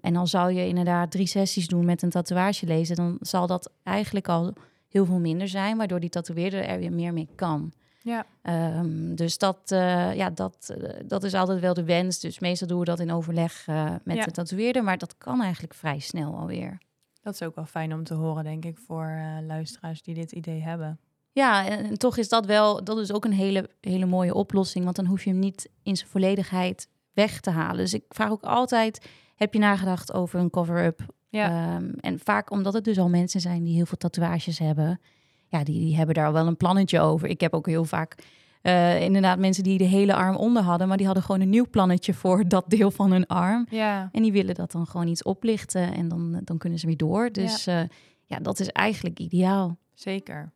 En 0.00 0.12
dan 0.12 0.26
zou 0.26 0.52
je 0.52 0.66
inderdaad 0.66 1.10
drie 1.10 1.26
sessies 1.26 1.66
doen 1.68 1.84
met 1.84 2.02
een 2.02 2.10
tatoeage 2.10 2.66
lezen, 2.66 2.96
dan 2.96 3.16
zal 3.20 3.46
dat 3.46 3.72
eigenlijk 3.82 4.28
al 4.28 4.54
heel 4.88 5.04
veel 5.04 5.18
minder 5.18 5.48
zijn, 5.48 5.76
waardoor 5.76 6.00
die 6.00 6.08
tatoeëerder 6.10 6.64
er 6.64 6.78
weer 6.78 6.92
meer 6.92 7.12
mee 7.12 7.28
kan. 7.34 7.72
ja, 8.02 8.26
Ehm, 8.42 9.14
dus 9.14 9.38
dat, 9.38 9.70
eh, 9.70 10.14
ja, 10.14 10.30
dat, 10.30 10.74
eh, 10.80 10.90
dat 11.06 11.24
is 11.24 11.34
altijd 11.34 11.60
wel 11.60 11.74
de 11.74 11.84
wens. 11.84 12.20
Dus 12.20 12.38
meestal 12.38 12.68
doen 12.68 12.78
we 12.78 12.84
dat 12.84 13.00
in 13.00 13.12
overleg 13.12 13.62
eh, 13.66 13.94
met 14.04 14.16
Ja. 14.16 14.24
de 14.24 14.30
tatoeëerder, 14.30 14.84
maar 14.84 14.98
dat 14.98 15.14
kan 15.18 15.42
eigenlijk 15.42 15.74
vrij 15.74 15.98
snel 15.98 16.34
alweer. 16.36 16.78
dat 17.22 17.34
is 17.34 17.42
ook 17.42 17.54
wel 17.54 17.64
fijn 17.64 17.92
om 17.92 18.04
te 18.04 18.14
horen, 18.14 18.44
denk 18.44 18.64
ik, 18.64 18.78
voor 18.78 19.18
luisteraars 19.46 20.02
die 20.02 20.14
dit 20.14 20.32
idee 20.32 20.62
hebben. 20.62 20.98
Ja, 21.32 21.66
en, 21.66 21.84
en 21.84 21.98
toch 21.98 22.16
is 22.16 22.28
dat 22.28 22.46
wel, 22.46 22.84
dat 22.84 22.98
is 22.98 23.12
ook 23.12 23.24
een 23.24 23.32
hele, 23.32 23.70
hele 23.80 24.06
mooie 24.06 24.34
oplossing, 24.34 24.84
want 24.84 24.96
dan 24.96 25.06
hoef 25.06 25.24
je 25.24 25.30
hem 25.30 25.38
niet 25.38 25.68
in 25.82 25.96
zijn 25.96 26.10
volledigheid 26.10 26.88
weg 27.12 27.40
te 27.40 27.50
halen. 27.50 27.76
Dus 27.76 27.94
ik 27.94 28.04
vraag 28.08 28.30
ook 28.30 28.42
altijd, 28.42 29.06
heb 29.34 29.52
je 29.52 29.58
nagedacht 29.58 30.12
over 30.12 30.40
een 30.40 30.50
cover-up? 30.50 31.00
Ja, 31.28 31.74
Ehm, 31.76 31.90
en 32.00 32.18
vaak 32.18 32.50
omdat 32.50 32.72
het 32.72 32.84
dus 32.84 32.98
al 32.98 33.08
mensen 33.08 33.40
zijn 33.40 33.64
die 33.64 33.74
heel 33.74 33.86
veel 33.86 33.98
tatoeages 33.98 34.58
hebben, 34.58 35.00
ja, 35.46 35.64
die, 35.64 35.80
die 35.80 35.96
hebben 35.96 36.14
daar 36.14 36.32
wel 36.32 36.46
een 36.46 36.56
plannetje 36.56 37.00
over. 37.00 37.28
Ik 37.28 37.40
heb 37.40 37.54
ook 37.54 37.66
heel 37.66 37.84
vaak 37.84 38.14
eh, 38.62 39.00
inderdaad 39.02 39.38
mensen 39.38 39.62
die 39.64 39.78
de 39.78 39.84
hele 39.84 40.14
arm 40.14 40.36
onder 40.36 40.62
hadden, 40.62 40.88
maar 40.88 40.96
die 40.96 41.06
hadden 41.06 41.24
gewoon 41.24 41.40
een 41.40 41.48
nieuw 41.48 41.66
plannetje 41.70 42.14
voor 42.22 42.48
dat 42.48 42.64
deel 42.70 42.90
van 42.90 43.10
hun 43.12 43.26
arm. 43.26 43.66
ja, 43.70 44.08
En 44.12 44.22
die 44.22 44.32
willen 44.32 44.54
dat 44.54 44.72
dan 44.72 44.86
gewoon 44.86 45.08
iets 45.08 45.22
oplichten 45.22 45.94
en 45.94 46.08
dan, 46.08 46.40
dan 46.44 46.58
kunnen 46.58 46.78
ze 46.78 46.86
weer 46.86 46.96
door. 46.96 47.30
Dus 47.32 47.64
ja. 47.64 47.86
ja, 48.24 48.38
dat 48.38 48.60
is 48.60 48.68
eigenlijk 48.68 49.18
ideaal. 49.18 49.78
zeker. 49.94 50.52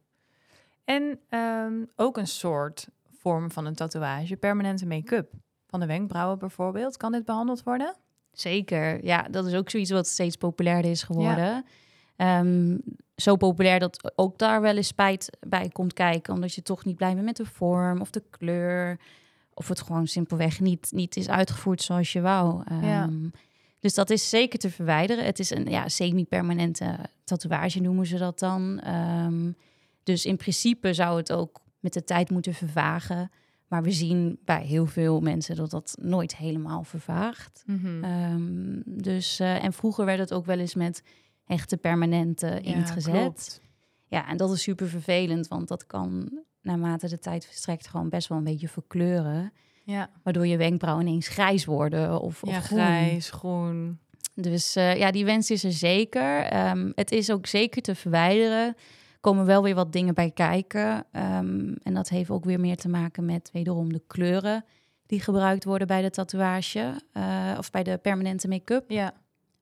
En 0.85 1.19
ehm, 1.29 1.85
ook 1.97 2.17
een 2.17 2.27
soort 2.27 2.89
vorm 3.11 3.51
van 3.51 3.67
een 3.67 3.75
tatoeage, 3.75 4.37
permanente 4.37 4.87
make-up. 4.87 5.33
Van 5.67 5.81
de 5.81 5.87
wenkbrauwen 5.87 6.39
bijvoorbeeld. 6.39 6.97
Kan 6.97 7.13
dit 7.13 7.25
behandeld 7.25 7.63
worden? 7.63 7.95
Zeker, 8.33 9.05
ja, 9.05 9.23
dat 9.31 9.47
is 9.47 9.55
ook 9.55 9.71
zoiets 9.71 9.91
wat 9.91 10.07
steeds 10.07 10.37
populairder 10.37 10.91
is 10.91 11.03
geworden. 11.03 11.65
Ehm, 12.17 12.77
zo 13.17 13.37
populair 13.37 13.79
dat 13.79 14.13
ook 14.17 14.39
daar 14.39 14.61
wel 14.61 14.77
eens 14.77 14.87
spijt 14.87 15.37
bij 15.41 15.69
komt 15.69 15.93
kijken, 15.93 16.35
omdat 16.35 16.55
je 16.55 16.63
toch 16.63 16.85
niet 16.85 16.97
blij 16.97 17.13
bent 17.15 17.25
met 17.25 17.37
de 17.37 17.47
vorm 17.47 18.01
of 18.01 18.11
de 18.11 18.23
kleur, 18.31 18.99
of 19.55 19.69
het 19.69 19.81
gewoon 19.81 20.07
simpelweg 20.07 20.61
niet, 20.61 20.89
niet 20.95 21.17
is 21.17 21.29
uitgevoerd 21.29 21.83
zoals 21.83 22.13
je 22.13 22.21
wou. 22.21 22.63
Ja. 22.83 23.03
Ehm, 23.03 23.29
Dus 23.79 23.95
dat 23.95 24.11
is 24.11 24.29
zeker 24.29 24.59
te 24.59 24.71
verwijderen. 24.71 25.25
Het 25.25 25.39
is 25.39 25.51
een 25.51 25.65
ja, 25.71 25.89
semi-permanente 25.89 26.99
tatoeage, 27.25 27.81
noemen 27.81 28.07
ze 28.07 28.19
dat 28.19 28.39
dan. 28.39 28.81
Ehm, 28.81 29.51
Dus 30.03 30.25
in 30.25 30.37
principe 30.37 30.95
zou 30.95 31.17
het 31.17 31.33
ook 31.33 31.61
met 31.81 31.93
de 31.93 32.05
tijd 32.05 32.31
moeten 32.31 32.55
vervagen. 32.55 33.31
Maar 33.71 33.83
we 33.83 33.91
zien 33.91 34.39
bij 34.45 34.63
heel 34.65 34.87
veel 34.87 35.21
mensen 35.21 35.57
dat 35.57 35.71
dat 35.71 35.97
nooit 36.01 36.37
helemaal 36.37 36.83
vervaagt. 36.83 37.63
Mhm. 37.67 38.05
Ehm, 38.05 38.81
dus, 38.85 39.41
eh, 39.41 39.65
en 39.65 39.73
vroeger 39.73 40.05
werd 40.05 40.19
het 40.19 40.33
ook 40.33 40.47
wel 40.47 40.59
eens 40.59 40.75
met 40.75 41.03
echte 41.47 41.77
permanente 41.77 42.61
inkt 42.61 42.89
Ja, 42.89 42.95
gezet. 42.95 43.13
klopt. 43.15 43.61
Ja, 44.07 44.29
en 44.29 44.37
dat 44.37 44.53
is 44.53 44.63
super 44.63 44.89
vervelend, 44.89 45.49
want 45.49 45.69
dat 45.69 45.87
kan 45.87 46.31
naarmate 46.63 47.09
de 47.09 47.19
tijd 47.19 47.47
verstrekt 47.47 47.87
gewoon 47.89 48.09
best 48.09 48.29
wel 48.29 48.39
een 48.39 48.45
beetje 48.45 48.69
verkleuren. 48.69 49.53
Ja, 49.85 50.11
Waardoor 50.23 50.47
je 50.47 50.57
wenkbrauwen 50.57 51.07
ineens 51.07 51.29
grijs 51.29 51.65
worden 51.65 52.21
of, 52.21 52.43
of 52.43 52.51
ja 52.51 52.61
groen. 52.61 52.79
grijs, 52.79 53.31
groen. 53.31 53.99
Dus 54.35 54.77
eh, 54.77 54.97
ja, 54.97 55.11
die 55.11 55.25
wens 55.25 55.51
is 55.51 55.65
er 55.65 55.73
zeker. 55.73 56.43
Ehm, 56.43 56.91
het 56.95 57.11
is 57.13 57.31
ook 57.31 57.47
zeker 57.47 57.83
te 57.83 57.95
verwijderen. 57.95 58.77
Komen 59.21 59.47
wel 59.47 59.63
weer 59.63 59.75
wat 59.75 59.93
dingen 59.93 60.15
bij 60.15 60.31
kijken. 60.31 61.05
Ehm, 61.13 61.75
en 61.83 61.95
dat 61.95 62.09
heeft 62.09 62.31
ook 62.31 62.45
weer 62.45 62.61
meer 62.61 62.77
te 62.77 62.89
maken 62.89 63.25
met 63.25 63.51
wederom 63.53 63.93
de 63.93 64.03
kleuren 64.07 64.65
die 65.07 65.21
gebruikt 65.21 65.65
worden 65.65 65.87
bij 65.87 66.03
de 66.03 66.11
tatoeage 66.11 67.01
eh, 67.13 67.55
of 67.59 67.71
bij 67.71 67.83
de 67.83 67.99
permanente 67.99 68.49
make-up. 68.49 68.91
Ja, 68.91 69.15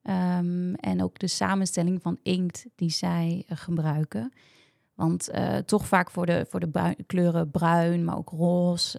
Ehm, 0.09 0.75
en 0.75 1.03
ook 1.03 1.19
de 1.19 1.27
samenstelling 1.27 2.03
van 2.03 2.19
inkt 2.23 2.67
die 2.75 2.91
zij 2.91 3.45
eh, 3.47 3.57
gebruiken. 3.57 4.33
Want 4.95 5.29
eh, 5.29 5.57
toch 5.57 5.87
vaak 5.87 6.11
voor 6.11 6.27
de, 6.27 6.47
voor 6.49 6.61
de 6.61 6.97
kleuren 7.07 7.51
bruin, 7.51 8.05
maar 8.05 8.17
ook 8.17 8.31
roze. 8.31 8.99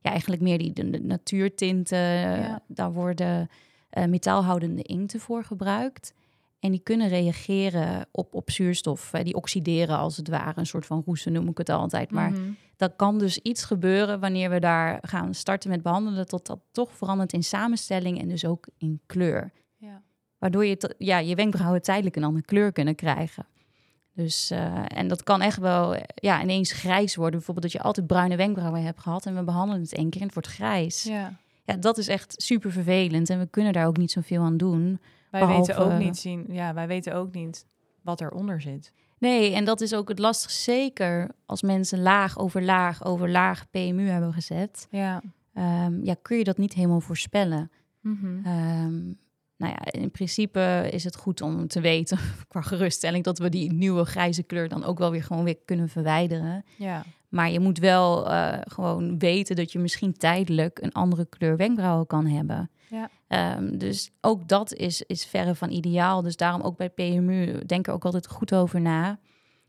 ja, 0.00 0.10
eigenlijk 0.10 0.42
meer 0.42 0.58
die 0.58 0.72
de, 0.72 0.90
de 0.90 1.00
natuurtinten. 1.00 1.98
Ja. 1.98 2.62
Daar 2.66 2.92
worden 2.92 3.48
metaalhoudende 4.08 4.82
inkten 4.82 5.20
voor 5.20 5.44
gebruikt. 5.44 6.14
En 6.62 6.70
die 6.70 6.80
kunnen 6.82 7.08
reageren 7.08 8.06
op, 8.10 8.34
op 8.34 8.50
zuurstof. 8.50 9.10
die 9.22 9.34
oxideren 9.34 9.98
als 9.98 10.16
het 10.16 10.28
ware. 10.28 10.52
Een 10.60 10.66
soort 10.66 10.86
van 10.86 11.02
roesten 11.06 11.32
noem 11.32 11.48
ik 11.48 11.58
het 11.58 11.68
altijd. 11.68 12.10
Maar 12.10 12.30
Mhm. 12.30 12.40
dan 12.76 12.96
kan 12.96 13.18
dus 13.18 13.38
iets 13.38 13.64
gebeuren 13.64 14.20
wanneer 14.20 14.50
we 14.50 14.60
daar 14.60 14.98
gaan 15.02 15.34
starten 15.34 15.70
met 15.70 15.82
behandelen. 15.82 16.26
Tot 16.28 16.46
dat 16.46 16.58
toch 16.72 16.92
verandert 16.92 17.32
in 17.32 17.42
samenstelling 17.44 18.20
en 18.20 18.28
dus 18.28 18.44
ook 18.44 18.66
in 18.78 19.00
kleur. 19.06 19.52
ja. 19.76 20.02
Waardoor 20.38 20.64
je, 20.64 20.94
ja, 20.98 21.18
je 21.18 21.34
wenkbrauwen 21.34 21.82
tijdelijk 21.82 22.16
een 22.16 22.24
andere 22.24 22.44
kleur 22.44 22.72
kunnen 22.72 22.94
krijgen. 22.94 23.46
Dus, 24.14 24.50
eh, 24.50 24.84
en 24.86 25.08
dat 25.08 25.22
kan 25.22 25.40
echt 25.40 25.58
wel 25.58 25.94
eh, 25.94 26.02
ja, 26.14 26.42
ineens 26.42 26.72
grijs 26.72 27.14
worden. 27.16 27.34
Bijvoorbeeld 27.36 27.72
dat 27.72 27.80
je 27.82 27.86
altijd 27.88 28.06
bruine 28.06 28.36
wenkbrauwen 28.36 28.82
hebt 28.82 29.00
gehad 29.00 29.26
en 29.26 29.34
we 29.34 29.42
behandelen 29.44 29.82
het 29.82 29.94
één 29.94 30.10
keer 30.10 30.20
en 30.20 30.26
het 30.26 30.34
wordt 30.34 30.48
grijs. 30.48 31.02
Ja. 31.02 31.38
ja. 31.64 31.76
dat 31.76 31.98
is 31.98 32.08
echt 32.08 32.34
super 32.42 32.72
vervelend 32.72 33.30
en 33.30 33.38
we 33.38 33.46
kunnen 33.46 33.72
daar 33.72 33.86
ook 33.86 33.96
niet 33.96 34.10
zoveel 34.10 34.42
aan 34.42 34.56
doen. 34.56 35.00
Wij 35.32 35.46
weten 35.46 35.76
ook 35.76 35.98
niet 35.98 36.16
zien. 36.16 36.46
Ja, 36.48 36.74
wij 36.74 36.86
weten 36.86 37.14
ook 37.14 37.32
niet 37.32 37.66
wat 38.02 38.20
eronder 38.20 38.60
zit. 38.60 38.92
Nee, 39.18 39.54
en 39.54 39.64
dat 39.64 39.80
is 39.80 39.94
ook 39.94 40.08
het 40.08 40.18
lastig, 40.18 40.50
zeker 40.50 41.30
als 41.46 41.62
mensen 41.62 42.02
laag 42.02 42.38
over 42.38 42.62
laag 42.62 43.04
over 43.04 43.30
laag 43.30 43.70
PMU 43.70 44.08
hebben 44.08 44.32
gezet. 44.32 44.86
Ja. 44.90 45.22
Ehm, 45.54 46.04
ja, 46.04 46.14
kun 46.22 46.36
je 46.38 46.44
dat 46.44 46.58
niet 46.58 46.72
helemaal 46.72 47.00
voorspellen. 47.00 47.70
Mhm. 48.00 48.46
Ehm, 48.46 49.00
nou 49.56 49.72
ja, 49.72 49.80
in 49.90 50.10
principe 50.10 50.88
is 50.90 51.04
het 51.04 51.16
goed 51.16 51.40
om 51.40 51.68
te 51.68 51.80
weten, 51.80 52.18
qua 52.48 52.60
geruststelling, 52.60 53.24
dat 53.24 53.38
we 53.38 53.48
die 53.48 53.72
nieuwe 53.72 54.04
grijze 54.04 54.42
kleur 54.42 54.68
dan 54.68 54.84
ook 54.84 54.98
wel 54.98 55.10
weer 55.10 55.22
gewoon 55.22 55.44
weer 55.44 55.58
kunnen 55.64 55.88
verwijderen. 55.88 56.64
Ja. 56.76 57.04
Maar 57.28 57.50
je 57.50 57.60
moet 57.60 57.78
wel 57.78 58.30
eh, 58.30 58.58
gewoon 58.60 59.18
weten 59.18 59.56
dat 59.56 59.72
je 59.72 59.78
misschien 59.78 60.12
tijdelijk 60.12 60.78
een 60.82 60.92
andere 60.92 61.26
kleur 61.26 61.56
wenkbrauwen 61.56 62.06
kan 62.06 62.26
hebben. 62.26 62.70
Ja. 62.92 63.10
Ehm, 63.28 63.78
dus 63.78 64.10
ook 64.20 64.48
dat 64.48 64.74
is, 64.74 65.02
is 65.02 65.24
verre 65.24 65.54
van 65.54 65.70
ideaal. 65.70 66.22
Dus 66.22 66.36
daarom 66.36 66.60
ook 66.60 66.76
bij 66.76 66.90
PMU 66.90 67.64
denk 67.66 67.86
er 67.86 67.92
ook 67.92 68.04
altijd 68.04 68.26
goed 68.26 68.54
over 68.54 68.80
na. 68.80 69.18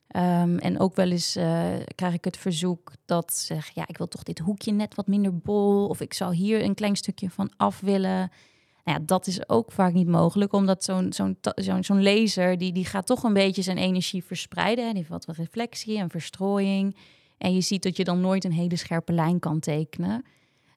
Ehm, 0.08 0.58
en 0.58 0.80
ook 0.80 0.96
wel 0.96 1.10
eens 1.10 1.36
eh, 1.36 1.74
krijg 1.96 2.14
ik 2.14 2.26
het 2.26 2.38
verzoek 2.38 2.92
dat 3.06 3.34
zeg, 3.34 3.70
ja, 3.70 3.88
ik 3.88 3.98
wil 3.98 4.08
toch 4.08 4.24
dit 4.24 4.40
hoekje 4.40 4.72
net 4.72 4.96
wat 4.96 5.08
minder 5.08 5.38
bol. 5.38 5.88
Of 5.88 6.02
ik 6.02 6.14
zou 6.14 6.36
hier 6.36 6.64
een 6.64 6.74
klein 6.74 6.96
stukje 6.96 7.30
van 7.30 7.52
af 7.58 7.80
willen. 7.80 8.32
Nou 8.84 9.00
ja, 9.00 9.06
dat 9.06 9.28
is 9.28 9.50
ook 9.50 9.72
vaak 9.72 9.94
niet 9.94 10.08
mogelijk, 10.08 10.54
omdat 10.54 10.84
zo'n 10.84 11.14
zo'n 11.14 11.38
zo'n 11.80 12.04
laser, 12.04 12.58
die, 12.58 12.72
die 12.72 12.86
gaat 12.86 13.06
toch 13.06 13.24
een 13.24 13.34
beetje 13.34 13.62
zijn 13.62 13.78
energie 13.78 14.24
verspreiden. 14.24 14.86
hè. 14.86 14.94
Die 14.94 15.06
heeft 15.08 15.26
wat 15.26 15.38
reflectie 15.38 15.98
en 15.98 16.10
verstrooiing. 16.10 16.96
En 17.38 17.54
je 17.54 17.62
ziet 17.62 17.84
dat 17.84 17.98
je 17.98 18.04
dan 18.04 18.22
nooit 18.22 18.44
een 18.44 18.52
hele 18.52 18.76
scherpe 18.76 19.14
lijn 19.14 19.40
kan 19.40 19.60
tekenen. 19.60 20.24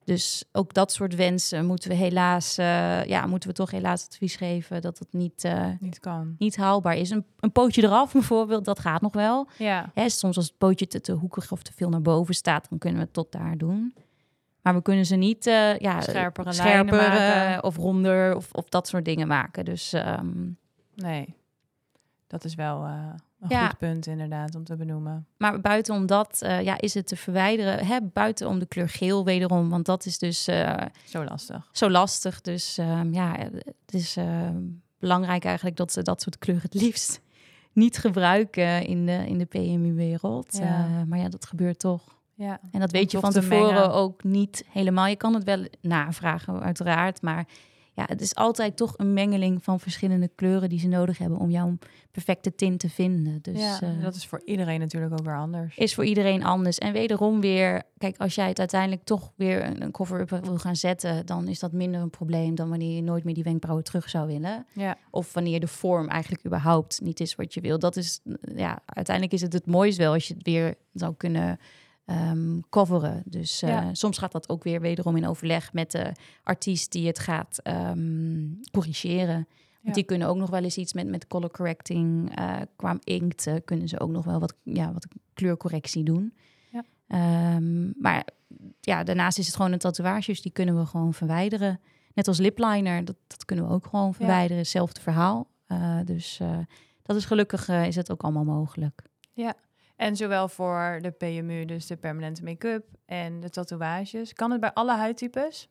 Dus 0.06 0.44
ook 0.52 0.74
dat 0.74 0.92
soort 0.92 1.14
wensen 1.14 1.66
moeten 1.66 1.90
we 1.90 1.96
helaas, 1.96 2.58
eh, 2.58 3.04
ja, 3.04 3.26
moeten 3.26 3.48
we 3.48 3.54
toch 3.54 3.70
helaas 3.70 4.04
advies 4.06 4.36
geven 4.36 4.80
dat 4.82 4.98
het 4.98 5.12
niet, 5.12 5.44
eh, 5.44 5.68
Niet 5.80 5.98
kan. 6.00 6.34
niet 6.38 6.56
haalbaar 6.56 6.96
is. 6.96 7.10
Een, 7.10 7.24
een 7.40 7.52
pootje 7.52 7.82
eraf 7.82 8.12
bijvoorbeeld, 8.12 8.64
dat 8.64 8.78
gaat 8.78 9.00
nog 9.00 9.12
wel. 9.12 9.48
Ja. 9.58 9.90
Hè, 9.94 10.08
soms 10.08 10.36
als 10.36 10.46
het 10.46 10.58
pootje 10.58 10.86
te, 10.86 11.00
te 11.00 11.12
hoekig 11.12 11.52
of 11.52 11.62
te 11.62 11.72
veel 11.72 11.88
naar 11.88 12.02
boven 12.02 12.34
staat, 12.34 12.66
dan 12.68 12.78
kunnen 12.78 12.98
we 12.98 13.04
het 13.04 13.14
tot 13.14 13.32
daar 13.32 13.56
doen. 13.58 13.94
Maar 14.62 14.74
we 14.74 14.82
kunnen 14.82 15.06
ze 15.06 15.16
niet 15.16 15.46
eh, 15.46 15.78
ja, 15.78 16.00
Scherpere 16.00 16.52
scherper 16.52 17.62
of 17.62 17.76
ronder 17.76 18.36
of, 18.36 18.52
of 18.52 18.68
dat 18.68 18.88
soort 18.88 19.04
dingen 19.04 19.28
maken. 19.28 19.64
Dus 19.64 19.92
ehm, 19.92 20.50
Nee. 20.94 21.34
Dat 22.26 22.44
is 22.44 22.54
wel 22.54 22.86
een 23.50 23.56
Ja. 23.56 23.66
goed 23.68 23.78
punt 23.78 24.06
inderdaad 24.06 24.54
om 24.54 24.64
te 24.64 24.76
benoemen. 24.76 25.26
Maar 25.36 25.60
buiten 25.60 25.94
om 25.94 26.06
dat 26.06 26.42
eh, 26.42 26.62
ja, 26.62 26.80
is 26.80 26.94
het 26.94 27.06
te 27.06 27.16
verwijderen. 27.16 27.86
Hè, 27.86 27.98
buiten 28.02 28.48
om 28.48 28.58
de 28.58 28.66
kleur 28.66 28.88
geel 28.88 29.24
wederom, 29.24 29.68
want 29.68 29.86
dat 29.86 30.06
is 30.06 30.18
dus 30.18 30.46
eh, 30.46 30.82
Zo 31.04 31.24
lastig. 31.24 31.68
zo 31.72 31.90
lastig. 31.90 32.40
Dus 32.40 32.78
ehm, 32.78 33.12
ja, 33.12 33.36
het 33.38 33.94
is 33.94 34.16
eh, 34.16 34.48
belangrijk 34.98 35.44
eigenlijk 35.44 35.76
dat 35.76 35.92
ze 35.92 36.02
dat 36.02 36.22
soort 36.22 36.38
kleuren 36.38 36.64
het 36.70 36.80
liefst 36.82 37.20
niet 37.72 37.98
gebruiken 37.98 38.86
in 38.86 39.06
de, 39.06 39.26
in 39.26 39.38
de 39.38 39.44
PMU-wereld. 39.44 40.56
Ja. 40.60 41.04
maar 41.08 41.18
ja, 41.18 41.28
dat 41.28 41.46
gebeurt 41.46 41.78
toch. 41.78 42.02
Ja. 42.34 42.60
En 42.70 42.80
dat 42.80 42.90
weet 42.90 43.10
je 43.10 43.18
van 43.18 43.30
te 43.32 43.40
tevoren 43.40 43.74
mengen. 43.74 43.92
ook 43.92 44.24
niet 44.24 44.64
helemaal. 44.68 45.06
Je 45.06 45.16
kan 45.16 45.34
het 45.34 45.44
wel 45.44 45.66
navragen, 45.80 46.60
uiteraard. 46.62 47.22
Maar 47.22 47.46
ja, 47.96 48.04
het 48.06 48.20
is 48.20 48.34
altijd 48.34 48.76
toch 48.76 48.94
een 48.96 49.12
mengeling 49.12 49.64
van 49.64 49.80
verschillende 49.80 50.30
kleuren 50.34 50.68
die 50.68 50.78
ze 50.78 50.88
nodig 50.88 51.18
hebben 51.18 51.38
om 51.38 51.50
jouw 51.50 51.78
perfecte 52.10 52.54
tint 52.54 52.80
te 52.80 52.88
vinden. 52.88 53.38
Dus 53.42 53.58
ja, 53.58 53.80
eh, 53.80 54.02
dat 54.02 54.14
is 54.14 54.26
voor 54.26 54.42
iedereen 54.44 54.80
natuurlijk 54.80 55.12
ook 55.12 55.24
weer 55.24 55.36
anders. 55.36 55.76
is 55.76 55.94
voor 55.94 56.04
iedereen 56.04 56.44
anders. 56.44 56.78
En 56.78 56.92
wederom 56.92 57.40
weer, 57.40 57.82
kijk, 57.98 58.16
als 58.18 58.34
jij 58.34 58.48
het 58.48 58.58
uiteindelijk 58.58 59.04
toch 59.04 59.32
weer 59.36 59.64
een, 59.64 59.82
een 59.82 59.90
cover-up 59.90 60.30
wil 60.30 60.58
gaan 60.58 60.76
zetten, 60.76 61.26
dan 61.26 61.48
is 61.48 61.58
dat 61.58 61.72
minder 61.72 62.00
een 62.00 62.10
probleem 62.10 62.54
dan 62.54 62.68
wanneer 62.68 62.94
je 62.94 63.02
nooit 63.02 63.24
meer 63.24 63.34
die 63.34 63.44
wenkbrauwen 63.44 63.84
terug 63.84 64.10
zou 64.10 64.26
willen. 64.26 64.66
Ja. 64.72 64.96
Of 65.10 65.32
wanneer 65.32 65.60
de 65.60 65.66
vorm 65.66 66.08
eigenlijk 66.08 66.46
überhaupt 66.46 67.00
niet 67.00 67.20
is 67.20 67.34
wat 67.34 67.54
je 67.54 67.60
wil. 67.60 67.78
Dat 67.78 67.96
is, 67.96 68.20
ja, 68.54 68.82
uiteindelijk 68.86 69.34
is 69.34 69.42
het 69.42 69.52
het 69.52 69.66
mooist 69.66 69.98
wel 69.98 70.12
als 70.12 70.28
je 70.28 70.34
het 70.34 70.42
weer 70.42 70.74
zou 70.92 71.14
kunnen 71.16 71.58
ehm, 72.06 72.60
coveren. 72.70 73.22
Dus 73.24 73.62
eh, 73.62 73.68
Ja. 73.68 73.94
soms 73.94 74.18
gaat 74.18 74.32
dat 74.32 74.48
ook 74.48 74.64
weer 74.64 74.80
wederom 74.80 75.16
in 75.16 75.26
overleg 75.26 75.72
met 75.72 75.90
de 75.90 76.12
artiest 76.42 76.92
die 76.92 77.06
het 77.06 77.18
gaat 77.18 77.58
ehm, 77.62 78.46
corrigeren. 78.70 79.36
Ja. 79.48 79.82
Want 79.82 79.94
die 79.94 80.04
kunnen 80.04 80.28
ook 80.28 80.36
nog 80.36 80.50
wel 80.50 80.62
eens 80.62 80.76
iets 80.76 80.92
met, 80.92 81.06
met 81.08 81.26
color 81.26 81.50
correcting. 81.50 82.36
eh 82.36 82.56
qua 82.76 82.96
inkt 83.04 83.50
kunnen 83.64 83.88
ze 83.88 84.00
ook 84.00 84.10
nog 84.10 84.24
wel 84.24 84.40
wat, 84.40 84.54
ja, 84.62 84.92
wat 84.92 85.06
kleurcorrectie 85.34 86.02
doen. 86.02 86.34
Ja. 86.70 86.84
Ehm, 87.08 88.00
maar 88.00 88.24
ja, 88.80 89.04
daarnaast 89.04 89.38
is 89.38 89.46
het 89.46 89.56
gewoon 89.56 89.72
een 89.72 89.78
tatoeages, 89.78 90.42
die 90.42 90.52
kunnen 90.52 90.78
we 90.78 90.86
gewoon 90.86 91.14
verwijderen. 91.14 91.80
Net 92.14 92.28
als 92.28 92.38
lipliner, 92.38 93.04
dat, 93.04 93.16
dat 93.26 93.44
kunnen 93.44 93.66
we 93.68 93.72
ook 93.72 93.86
gewoon 93.86 94.14
verwijderen. 94.14 94.56
Hetzelfde 94.58 95.00
verhaal. 95.00 95.46
Eh, 95.66 95.98
dus 96.04 96.40
dat 97.02 97.16
is 97.16 97.24
gelukkig 97.24 97.68
is 97.68 97.96
het 97.96 98.10
ook 98.10 98.22
allemaal 98.22 98.44
mogelijk. 98.44 99.02
En 99.96 100.16
zowel 100.16 100.48
voor 100.48 100.98
de 101.02 101.10
PMU, 101.10 101.64
dus 101.64 101.86
de 101.86 101.96
permanente 101.96 102.44
make-up 102.44 102.84
en 103.06 103.40
de 103.40 103.50
tatoeages. 103.50 104.32
Kan 104.32 104.50
het 104.50 104.60
bij 104.60 104.72
alle 104.72 104.92
huidtypes? 104.96 105.68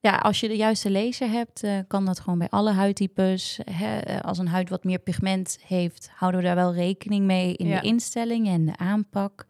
Ja, 0.00 0.16
als 0.16 0.40
je 0.40 0.48
de 0.48 0.56
juiste 0.56 0.90
laser 0.90 1.28
hebt, 1.30 1.62
eh, 1.62 1.78
kan 1.88 2.04
dat 2.04 2.20
gewoon 2.20 2.38
bij 2.38 2.48
alle 2.48 2.72
huidtypes. 2.72 3.60
Hè, 3.70 3.98
eh, 3.98 4.20
als 4.20 4.38
een 4.38 4.48
huid 4.48 4.68
wat 4.68 4.84
meer 4.84 4.98
pigment 4.98 5.58
heeft, 5.66 6.10
houden 6.14 6.40
we 6.40 6.46
daar 6.46 6.56
wel 6.56 6.74
rekening 6.74 7.26
mee 7.26 7.56
in 7.56 7.66
Ja. 7.66 7.80
de 7.80 7.86
instelling 7.86 8.48
en 8.48 8.64
de 8.66 8.76
aanpak. 8.76 9.46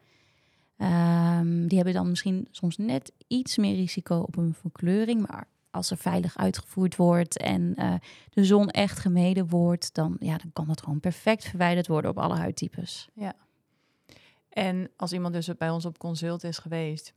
Ehm, 0.77 1.67
die 1.67 1.77
hebben 1.77 1.95
dan 1.95 2.09
misschien 2.09 2.49
soms 2.51 2.77
net 2.77 3.13
iets 3.27 3.57
meer 3.57 3.75
risico 3.75 4.17
op 4.19 4.37
een 4.37 4.55
verkleuring. 4.55 5.27
Maar 5.29 5.45
als 5.71 5.91
er 5.91 5.97
veilig 5.97 6.37
uitgevoerd 6.39 6.97
wordt 6.97 7.39
en 7.39 7.73
eh, 7.77 7.95
de 8.31 8.45
zon 8.45 8.69
echt 8.71 8.99
gemeden 8.99 9.49
wordt, 9.49 9.95
dan, 9.95 10.17
ja, 10.19 10.37
dan 10.39 10.51
kan 10.53 10.67
dat 10.67 10.83
gewoon 10.83 11.01
perfect 11.01 11.45
verwijderd 11.45 11.87
worden 11.87 12.11
op 12.11 12.19
alle 12.19 12.37
huidtypes. 12.37 13.09
En 14.51 14.91
als 14.97 15.13
iemand 15.13 15.35
dus 15.35 15.57
bij 15.59 15.71
ons 15.71 15.85
op 15.85 15.99
consult 15.99 16.45
is 16.45 16.59
geweest, 16.59 17.13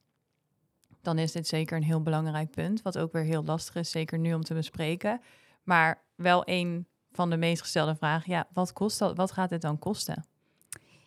dan 1.01 1.17
is 1.17 1.31
dit 1.31 1.47
zeker 1.47 1.77
een 1.77 1.83
heel 1.83 2.01
belangrijk 2.01 2.51
punt. 2.51 2.81
Wat 2.81 2.97
ook 2.97 3.11
weer 3.11 3.23
heel 3.23 3.43
lastig 3.43 3.75
is, 3.75 3.91
zeker 3.91 4.19
nu 4.19 4.33
om 4.33 4.43
te 4.43 4.53
bespreken. 4.53 5.21
Maar 5.63 6.01
wel 6.15 6.41
een 6.45 6.87
van 7.11 7.29
de 7.29 7.37
meest 7.37 7.61
gestelde 7.61 7.95
vragen. 7.95 8.31
Ja, 8.31 8.47
wat 8.53 8.73
kost 8.73 8.99
dat? 8.99 9.17
Wat 9.17 9.31
gaat 9.31 9.49
dit 9.49 9.61
dan 9.61 9.79
kosten? 9.79 10.25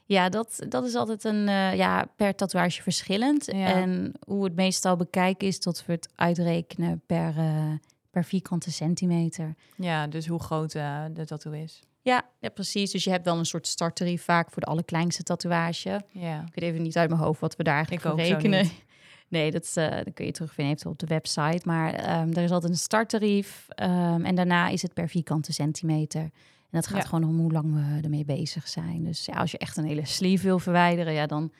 Ja, 0.04 0.28
dat, 0.28 0.58
dat 0.68 0.84
is 0.84 0.94
altijd 0.94 1.24
een 1.24 1.48
eh, 1.48 1.74
ja, 1.74 2.06
per 2.16 2.34
tatoeage 2.34 2.82
verschillend. 2.82 3.46
Ja. 3.46 3.66
En 3.66 4.12
hoe 4.26 4.38
we 4.38 4.44
het 4.44 4.56
meestal 4.56 4.96
bekijken 4.96 5.46
is 5.46 5.60
dat 5.60 5.84
we 5.86 5.92
het 5.92 6.08
uitrekenen 6.14 7.02
per, 7.06 7.36
eh, 7.36 7.72
per 8.10 8.24
vierkante 8.24 8.72
centimeter. 8.72 9.54
Ja, 9.76 10.06
dus 10.06 10.26
hoe 10.26 10.42
groot 10.42 10.74
eh, 10.74 11.04
de 11.12 11.24
tattoo 11.24 11.52
is. 11.52 11.82
Ja, 12.06 12.22
ja, 12.40 12.48
precies. 12.48 12.90
Dus 12.90 13.04
je 13.04 13.10
hebt 13.10 13.24
wel 13.24 13.38
een 13.38 13.46
soort 13.46 13.66
starttarief 13.66 14.22
vaak 14.24 14.50
voor 14.50 14.60
de 14.62 14.68
allerkleinste 14.68 15.22
tatoeage. 15.22 16.02
Ja. 16.10 16.40
Ik 16.40 16.54
weet 16.54 16.70
even 16.70 16.82
niet 16.82 16.96
uit 16.96 17.08
mijn 17.10 17.20
hoofd 17.20 17.40
wat 17.40 17.56
we 17.56 17.62
daar 17.62 17.74
eigenlijk 17.74 18.04
Ik 18.04 18.10
voor 18.10 18.20
rekenen. 18.20 18.70
Nee, 19.28 19.50
dat, 19.50 19.72
eh, 19.74 19.90
dat 20.04 20.14
kun 20.14 20.24
je 20.26 20.32
terugvinden 20.32 20.86
op 20.90 20.98
de 20.98 21.06
website. 21.06 21.60
Maar 21.64 21.94
ehm, 21.94 22.32
er 22.32 22.42
is 22.42 22.50
altijd 22.50 22.72
een 22.72 22.78
starttarief. 22.78 23.66
ehm, 23.68 24.24
en 24.24 24.34
daarna 24.34 24.68
is 24.68 24.82
het 24.82 24.94
per 24.94 25.08
vierkante 25.08 25.52
centimeter. 25.52 26.20
En 26.20 26.30
dat 26.70 26.86
gaat 26.86 27.02
Ja. 27.02 27.08
gewoon 27.08 27.28
om 27.28 27.38
hoe 27.38 27.52
lang 27.52 27.74
we 27.74 28.00
ermee 28.02 28.24
bezig 28.24 28.68
zijn. 28.68 29.04
Dus 29.04 29.24
ja, 29.24 29.34
als 29.34 29.50
je 29.50 29.58
echt 29.58 29.76
een 29.76 29.84
hele 29.84 30.04
sleeve 30.06 30.44
wil 30.44 30.58
verwijderen, 30.58 31.12
ja, 31.12 31.26
dan, 31.26 31.52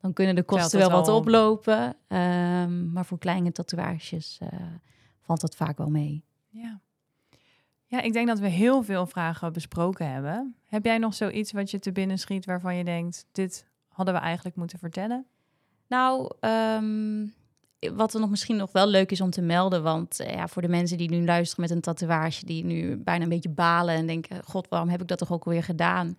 dan 0.00 0.12
kunnen 0.12 0.34
de 0.34 0.42
kosten 0.42 0.78
wel 0.78 0.88
dat 0.88 0.98
wat 0.98 1.08
al 1.08 1.16
oplopen. 1.16 1.96
Ehm, 2.08 2.92
maar 2.92 3.04
voor 3.04 3.18
kleine 3.18 3.52
tatoeages 3.52 4.38
eh, 4.40 4.48
valt 5.20 5.40
dat 5.40 5.56
vaak 5.56 5.78
wel 5.78 5.90
mee. 5.90 6.24
Ja. 6.48 6.80
Ja, 7.96 8.02
ik 8.02 8.12
denk 8.12 8.26
dat 8.26 8.38
we 8.38 8.48
heel 8.48 8.82
veel 8.82 9.06
vragen 9.06 9.52
besproken 9.52 10.12
hebben. 10.12 10.54
Heb 10.66 10.84
jij 10.84 10.98
nog 10.98 11.14
zoiets 11.14 11.52
wat 11.52 11.70
je 11.70 11.78
te 11.78 11.92
binnen 11.92 12.18
schiet 12.18 12.44
waarvan 12.44 12.76
je 12.76 12.84
denkt, 12.84 13.26
dit 13.32 13.66
hadden 13.88 14.14
we 14.14 14.20
eigenlijk 14.20 14.56
moeten 14.56 14.78
vertellen? 14.78 15.26
Nou, 15.88 16.30
ehm, 16.40 17.26
wat 17.94 18.14
er 18.14 18.20
nog 18.20 18.30
misschien 18.30 18.56
nog 18.56 18.72
wel 18.72 18.86
leuk 18.86 19.10
is 19.10 19.20
om 19.20 19.30
te 19.30 19.40
melden, 19.42 19.82
want 19.82 20.20
eh, 20.20 20.34
ja, 20.34 20.48
voor 20.48 20.62
de 20.62 20.68
mensen 20.68 20.98
die 20.98 21.10
nu 21.10 21.24
luisteren 21.24 21.64
met 21.64 21.70
een 21.70 21.80
tatoeage, 21.80 22.44
die 22.46 22.64
nu 22.64 22.96
bijna 22.96 23.22
een 23.22 23.28
beetje 23.28 23.48
balen 23.48 23.94
en 23.94 24.06
denken, 24.06 24.40
god, 24.44 24.68
waarom 24.68 24.88
heb 24.88 25.00
ik 25.02 25.08
dat 25.08 25.18
toch 25.18 25.32
ook 25.32 25.44
alweer 25.44 25.62
gedaan? 25.62 26.14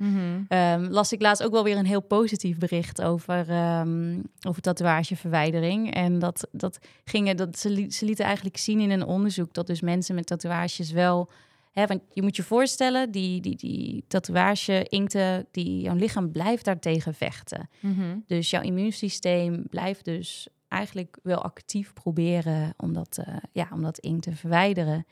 Ehm, 0.47 0.88
las 0.91 1.11
ik 1.11 1.21
laatst 1.21 1.43
ook 1.43 1.51
wel 1.51 1.63
weer 1.63 1.78
een 1.78 1.86
heel 1.86 2.01
positief 2.01 2.57
bericht 2.57 3.01
over, 3.01 3.49
ehm, 3.49 4.19
over 4.47 4.61
tatoeageverwijdering. 4.61 5.93
En 5.93 6.19
dat, 6.19 6.47
dat 6.51 6.80
gingen, 7.05 7.38
dat 7.38 7.59
ze, 7.59 7.69
li- 7.69 7.91
ze 7.91 8.05
lieten 8.05 8.25
eigenlijk 8.25 8.57
zien 8.57 8.80
in 8.80 8.89
een 8.91 9.05
onderzoek 9.05 9.53
dat 9.53 9.67
dus 9.67 9.82
mensen 9.82 10.15
met 10.15 10.25
tatoeages 10.25 10.91
wel. 10.91 11.30
Hè, 11.78 11.86
want 11.86 12.01
je 12.13 12.21
moet 12.21 12.36
je 12.36 12.43
voorstellen, 12.43 13.11
die, 13.11 13.41
die, 13.41 13.55
die 13.55 14.03
tatoeage-inkten, 14.07 15.47
die 15.51 15.82
jouw 15.82 15.95
lichaam 15.95 16.32
blijft 16.32 16.65
daartegen 16.65 17.13
vechten. 17.13 17.69
Mhm. 17.80 18.17
Dus 18.25 18.49
jouw 18.49 18.61
immuunsysteem 18.61 19.63
blijft 19.69 20.05
dus 20.05 20.47
eigenlijk 20.67 21.17
wel 21.23 21.43
actief 21.43 21.93
proberen 21.93 22.73
om 22.78 22.93
dat, 22.93 23.17
eh, 23.17 23.36
ja, 23.51 23.67
om 23.71 23.82
dat 23.82 23.97
inkt 23.97 24.23
te 24.23 24.36
verwijderen. 24.36 25.05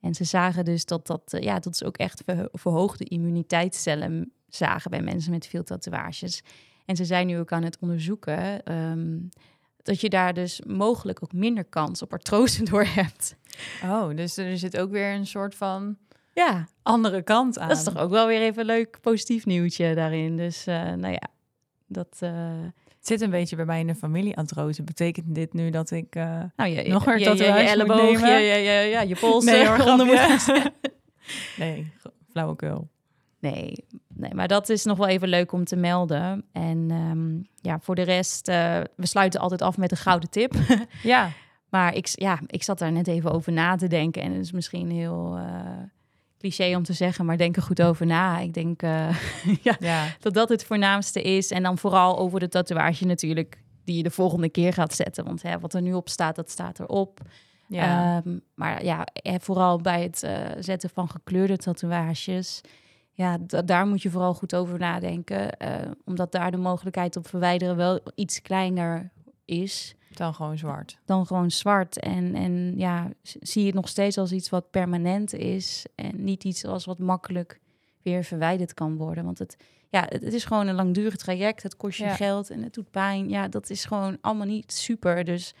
En 0.00 0.14
ze 0.14 0.24
zagen 0.24 0.64
dus 0.64 0.84
dat 0.84 1.06
dat, 1.06 1.32
eh, 1.32 1.42
ja, 1.42 1.58
dat 1.58 1.74
is 1.74 1.84
ook 1.84 1.96
echt 1.96 2.22
verho- 2.24 2.48
verhoogde 2.52 3.04
immuniteitscellen 3.04 4.32
zagen 4.48 4.90
bij 4.90 5.02
mensen 5.02 5.30
met 5.30 5.46
veel 5.46 5.64
tatoeages. 5.64 6.42
En 6.84 6.96
ze 6.96 7.04
zijn 7.04 7.26
nu 7.26 7.38
ook 7.38 7.52
aan 7.52 7.64
het 7.64 7.78
onderzoeken 7.80 8.64
ehm, 8.64 9.18
dat 9.82 10.00
je 10.00 10.08
daar 10.08 10.34
dus 10.34 10.60
mogelijk 10.66 11.22
ook 11.22 11.32
minder 11.32 11.64
kans 11.64 12.02
op 12.02 12.12
artrose 12.12 12.62
door 12.70 12.84
hebt. 12.84 13.36
Oh, 13.84 14.16
dus 14.16 14.36
er 14.36 14.58
zit 14.58 14.76
ook 14.78 14.90
weer 14.90 15.14
een 15.14 15.26
soort 15.26 15.54
van 15.54 15.96
Ja, 16.32 16.66
andere 16.82 17.22
kant 17.22 17.58
aan. 17.58 17.68
dat 17.68 17.76
is 17.76 17.84
toch 17.84 17.96
ook 17.98 18.10
wel 18.10 18.26
weer 18.26 18.40
even 18.40 18.60
een 18.60 18.66
leuk 18.66 18.98
positief 19.00 19.46
nieuwtje 19.46 19.94
daarin. 19.94 20.36
Dus 20.36 20.66
eh, 20.66 20.74
nou 20.92 21.12
ja, 21.12 21.22
dat... 21.86 22.16
eh, 22.20 22.30
Het 22.98 23.06
zit 23.08 23.20
een 23.20 23.30
beetje 23.30 23.56
bij 23.56 23.64
mij 23.64 23.80
in 23.80 23.86
de 23.86 23.94
familie 23.94 24.36
artrose. 24.36 24.82
Betekent 24.82 25.34
dit 25.34 25.52
nu 25.52 25.70
dat 25.70 25.90
ik... 25.90 26.14
eh, 26.16 26.42
Nou, 26.56 26.70
je, 26.70 26.88
Nog 26.88 27.06
een 27.06 27.18
je, 27.18 27.24
je, 27.24 27.30
je, 27.30 27.36
tatoeage 27.36 27.60
moet 27.62 27.70
elleboog, 27.70 28.10
je, 28.20 28.26
nemen? 28.26 28.40
je, 28.42 28.54
je- 28.58 28.88
ja, 28.90 29.00
je 29.00 29.14
pols 29.20 29.44
Nee, 29.44 29.60
eronder 29.64 30.06
moet. 30.06 30.46
Nee, 31.56 31.92
flauwekul. 32.30 32.88
Nee, 33.40 33.84
nee, 34.14 34.34
maar 34.34 34.48
dat 34.48 34.68
is 34.68 34.84
nog 34.84 34.98
wel 34.98 35.06
even 35.06 35.28
leuk 35.28 35.52
om 35.52 35.64
te 35.64 35.76
melden. 35.76 36.44
En 36.52 36.86
ehm, 36.90 37.38
ja, 37.70 37.78
voor 37.80 37.94
de 37.94 38.02
rest, 38.02 38.46
we 38.96 39.06
sluiten 39.06 39.40
altijd 39.40 39.62
af 39.62 39.76
met 39.76 39.90
een 39.90 39.96
gouden 39.96 40.30
tip. 40.30 40.54
Ja, 41.02 41.30
maar 41.68 41.94
ik, 41.94 42.06
ja, 42.12 42.38
ik 42.46 42.62
zat 42.62 42.78
daar 42.78 42.92
net 42.92 43.06
even 43.06 43.32
over 43.32 43.52
na 43.52 43.76
te 43.76 43.86
denken. 43.88 44.22
En 44.22 44.32
het 44.32 44.40
is 44.44 44.52
misschien 44.52 44.90
heel 44.90 45.38
cliché 46.40 46.76
om 46.76 46.82
te 46.82 46.92
zeggen, 46.92 47.24
maar 47.26 47.36
denk 47.36 47.56
er 47.56 47.62
goed 47.62 47.82
over 47.82 48.06
na. 48.06 48.38
Ik 48.38 48.54
denk 48.54 48.80
ja, 49.62 49.76
ja. 49.80 50.06
dat 50.20 50.34
dat 50.34 50.48
het 50.48 50.64
voornaamste 50.64 51.22
is. 51.22 51.50
En 51.50 51.62
dan 51.62 51.78
vooral 51.78 52.18
over 52.18 52.40
de 52.40 52.48
tatoeage 52.48 53.06
natuurlijk, 53.06 53.62
die 53.84 53.96
je 53.96 54.02
de 54.02 54.10
volgende 54.10 54.48
keer 54.48 54.72
gaat 54.72 54.94
zetten. 54.94 55.24
Want 55.24 55.42
hè, 55.42 55.58
wat 55.58 55.74
er 55.74 55.82
nu 55.82 55.92
op 55.94 56.08
staat, 56.08 56.36
dat 56.36 56.50
staat 56.50 56.80
erop. 56.80 57.20
ja. 57.68 58.16
Ehm, 58.24 58.38
maar 58.54 58.84
ja, 58.84 59.04
eh, 59.04 59.34
vooral 59.40 59.80
bij 59.80 60.02
het 60.02 60.22
eh, 60.22 60.32
zetten 60.58 60.90
van 60.90 61.08
gekleurde 61.08 61.56
tatoeages. 61.56 62.60
Ja, 63.12 63.38
da- 63.40 63.62
daar 63.62 63.86
moet 63.86 64.02
je 64.02 64.10
vooral 64.10 64.34
goed 64.34 64.54
over 64.54 64.78
nadenken. 64.78 65.56
eh, 65.56 65.90
omdat 66.04 66.32
daar 66.32 66.50
de 66.50 66.56
mogelijkheid 66.56 67.16
op 67.16 67.28
verwijderen 67.28 67.76
wel 67.76 68.00
iets 68.14 68.42
kleiner 68.42 69.10
is 69.50 69.94
dan 70.14 70.34
gewoon 70.34 70.58
zwart. 70.58 70.98
dan 71.04 71.26
gewoon 71.26 71.50
zwart. 71.50 71.98
En, 71.98 72.34
en 72.34 72.74
ja, 72.76 73.10
zie 73.22 73.60
je 73.60 73.66
het 73.66 73.76
nog 73.76 73.88
steeds 73.88 74.18
als 74.18 74.32
iets 74.32 74.48
wat 74.50 74.70
permanent 74.70 75.32
is. 75.32 75.86
En 75.94 76.24
niet 76.24 76.44
iets 76.44 76.64
als 76.64 76.84
wat 76.84 76.98
makkelijk 76.98 77.60
weer 78.02 78.24
verwijderd 78.24 78.74
kan 78.74 78.96
worden. 78.96 79.24
Want 79.24 79.38
het, 79.38 79.56
ja, 79.88 80.06
het, 80.08 80.22
het 80.22 80.32
is 80.32 80.44
gewoon 80.44 80.66
een 80.66 80.74
langdurig 80.74 81.16
traject. 81.16 81.62
Het 81.62 81.76
kost 81.76 81.98
je 81.98 82.04
Ja. 82.04 82.14
geld 82.14 82.50
en 82.50 82.62
het 82.62 82.74
doet 82.74 82.90
pijn. 82.90 83.28
Ja, 83.28 83.48
dat 83.48 83.70
is 83.70 83.84
gewoon 83.84 84.18
allemaal 84.20 84.46
niet 84.46 84.72
super. 84.72 85.24
Dus 85.24 85.54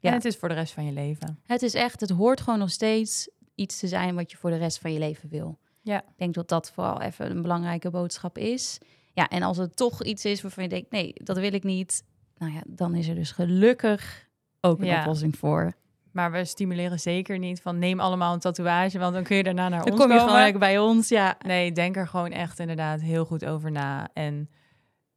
Ja. 0.00 0.08
En 0.08 0.14
het 0.14 0.24
is 0.24 0.36
voor 0.36 0.48
de 0.48 0.54
rest 0.54 0.72
van 0.72 0.84
je 0.84 0.92
leven. 0.92 1.38
het 1.46 1.62
is 1.62 1.74
echt, 1.74 2.00
het 2.00 2.10
hoort 2.10 2.40
gewoon 2.40 2.58
nog 2.58 2.70
steeds 2.70 3.28
iets 3.54 3.78
te 3.78 3.88
zijn 3.88 4.14
wat 4.14 4.30
je 4.30 4.36
voor 4.36 4.50
de 4.50 4.56
rest 4.56 4.78
van 4.78 4.92
je 4.92 4.98
leven 4.98 5.28
wil. 5.28 5.58
Ja. 5.82 5.98
Ik 6.00 6.16
denk 6.16 6.34
dat 6.34 6.48
dat 6.48 6.70
vooral 6.70 7.00
even 7.00 7.30
een 7.30 7.42
belangrijke 7.42 7.90
boodschap 7.90 8.38
is. 8.38 8.78
Ja, 9.12 9.28
en 9.28 9.42
als 9.42 9.56
het 9.56 9.76
toch 9.76 10.02
iets 10.04 10.24
is 10.24 10.42
waarvan 10.42 10.62
je 10.62 10.68
denkt, 10.68 10.90
nee, 10.90 11.12
dat 11.14 11.38
wil 11.38 11.52
ik 11.52 11.64
niet. 11.64 12.02
Nou 12.44 12.56
ja, 12.56 12.62
dan 12.66 12.94
is 12.94 13.08
er 13.08 13.14
dus 13.14 13.32
gelukkig 13.32 14.28
ook 14.60 14.80
een 14.80 14.86
Ja. 14.86 14.98
oplossing 15.00 15.36
voor. 15.38 15.72
Maar 16.12 16.32
we 16.32 16.44
stimuleren 16.44 17.00
zeker 17.00 17.38
niet 17.38 17.62
van 17.62 17.78
neem 17.78 18.00
allemaal 18.00 18.34
een 18.34 18.40
tatoeage, 18.40 18.98
want 18.98 19.14
dan 19.14 19.22
kun 19.22 19.36
je 19.36 19.42
daarna 19.42 19.68
naar 19.68 19.82
Dan 19.82 19.92
ons 19.92 20.00
kom 20.00 20.12
je 20.12 20.18
komen. 20.18 20.34
gewoon 20.44 20.58
bij 20.58 20.78
ons, 20.78 21.08
ja. 21.08 21.36
Nee, 21.46 21.72
denk 21.72 21.96
er 21.96 22.08
gewoon 22.08 22.30
echt 22.30 22.58
inderdaad 22.58 23.00
heel 23.00 23.24
goed 23.24 23.44
over 23.44 23.70
na. 23.70 24.08
En 24.12 24.50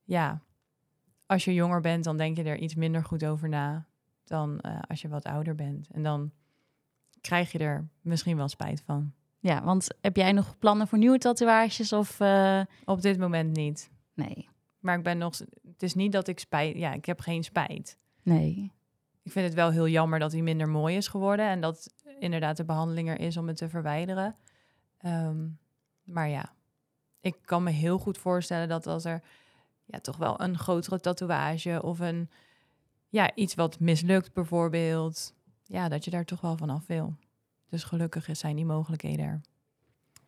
ja, 0.03 0.41
als 1.25 1.45
je 1.45 1.53
jonger 1.53 1.81
bent, 1.81 2.03
dan 2.03 2.17
denk 2.17 2.37
je 2.37 2.43
er 2.43 2.57
iets 2.57 2.75
minder 2.75 3.03
goed 3.03 3.25
over 3.25 3.49
na 3.49 3.85
dan 4.25 4.59
eh, 4.59 4.79
als 4.87 5.01
je 5.01 5.07
wat 5.07 5.23
ouder 5.25 5.55
bent. 5.55 5.87
En 5.91 6.03
dan 6.03 6.31
krijg 7.21 7.51
je 7.51 7.59
er 7.59 7.87
misschien 8.01 8.37
wel 8.37 8.47
spijt 8.47 8.81
van. 8.85 9.11
Ja, 9.39 9.63
want 9.63 9.87
heb 10.01 10.15
jij 10.15 10.31
nog 10.31 10.57
plannen 10.57 10.87
voor 10.87 10.97
nieuwe 10.97 11.17
tatoeages 11.17 11.93
of... 11.93 12.19
eh, 12.19 12.61
Op 12.85 13.01
dit 13.01 13.17
moment 13.19 13.55
niet. 13.55 13.89
Nee, 14.13 14.49
Maar 14.79 14.97
ik 14.97 15.03
ben 15.03 15.17
nog. 15.17 15.37
Het 15.37 15.83
is 15.83 15.93
niet 15.93 16.11
dat 16.11 16.27
ik 16.27 16.39
spijt. 16.39 16.77
Ja, 16.77 16.93
ik 16.93 17.05
heb 17.05 17.19
geen 17.19 17.43
spijt. 17.43 17.97
nee. 18.21 18.71
Ik 19.23 19.33
vind 19.33 19.45
het 19.45 19.55
wel 19.55 19.71
heel 19.71 19.87
jammer 19.87 20.19
dat 20.19 20.31
hij 20.31 20.41
minder 20.41 20.69
mooi 20.69 20.95
is 20.95 21.07
geworden. 21.07 21.45
En 21.47 21.61
dat 21.61 21.93
inderdaad 22.19 22.57
de 22.57 22.65
behandeling 22.65 23.09
er 23.09 23.19
is 23.19 23.37
om 23.37 23.47
het 23.47 23.57
te 23.57 23.69
verwijderen. 23.69 24.35
Ehm, 24.97 25.47
maar 26.03 26.29
ja, 26.29 26.53
ik 27.21 27.37
kan 27.41 27.63
me 27.63 27.71
heel 27.71 27.97
goed 27.97 28.17
voorstellen 28.17 28.67
dat 28.67 28.87
als 28.87 29.05
er 29.05 29.23
ja, 29.85 29.99
toch 29.99 30.17
wel 30.17 30.41
een 30.41 30.57
grotere 30.57 30.99
tatoeage 30.99 31.81
of 31.83 31.99
een 31.99 32.29
ja, 33.09 33.35
iets 33.35 33.55
wat 33.55 33.79
mislukt 33.79 34.33
bijvoorbeeld. 34.33 35.33
Ja, 35.63 35.89
dat 35.89 36.05
je 36.05 36.11
daar 36.11 36.25
toch 36.25 36.41
wel 36.41 36.57
van 36.57 36.69
af 36.69 36.87
wil. 36.87 37.15
Dus 37.69 37.83
gelukkig 37.83 38.29
zijn 38.31 38.55
die 38.55 38.65
mogelijkheden 38.65 39.25
er. 39.25 39.41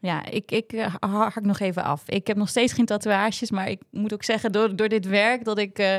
Ja, 0.02 0.26
ik, 0.26 0.52
ik 0.52 0.74
eh, 0.74 0.95
ha- 1.00 1.30
hak 1.30 1.41
nog 1.43 1.60
even 1.60 1.84
af. 1.84 2.04
Ik 2.10 2.28
heb 2.28 2.38
nog 2.38 2.50
steeds 2.50 2.74
geen 2.74 2.86
tatoeages, 2.86 3.52
maar 3.52 3.70
ik 3.70 3.82
moet 3.91 4.14
ook 4.14 4.24
zeggen 4.24 4.52
door, 4.52 4.76
door 4.76 4.89
dit 4.89 5.06
werk 5.06 5.43
dat 5.43 5.58
ik, 5.58 5.80
eh, 5.80 5.93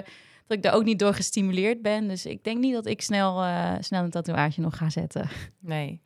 dat 0.47 0.57
ik 0.57 0.63
daar 0.63 0.75
ook 0.75 0.85
niet 0.85 0.99
door 0.99 1.15
gestimuleerd 1.15 1.83
ben. 1.83 2.09
Dus 2.09 2.27
ik 2.27 2.45
denk 2.45 2.59
niet 2.59 2.75
dat 2.75 2.87
ik 2.87 3.03
snel, 3.03 3.43
eh, 3.43 3.73
snel 3.81 4.05
een 4.05 4.11
tatoeage 4.11 4.61
nog 4.61 4.77
ga 4.77 4.91
zetten. 4.91 5.29
Nee. 5.59 6.01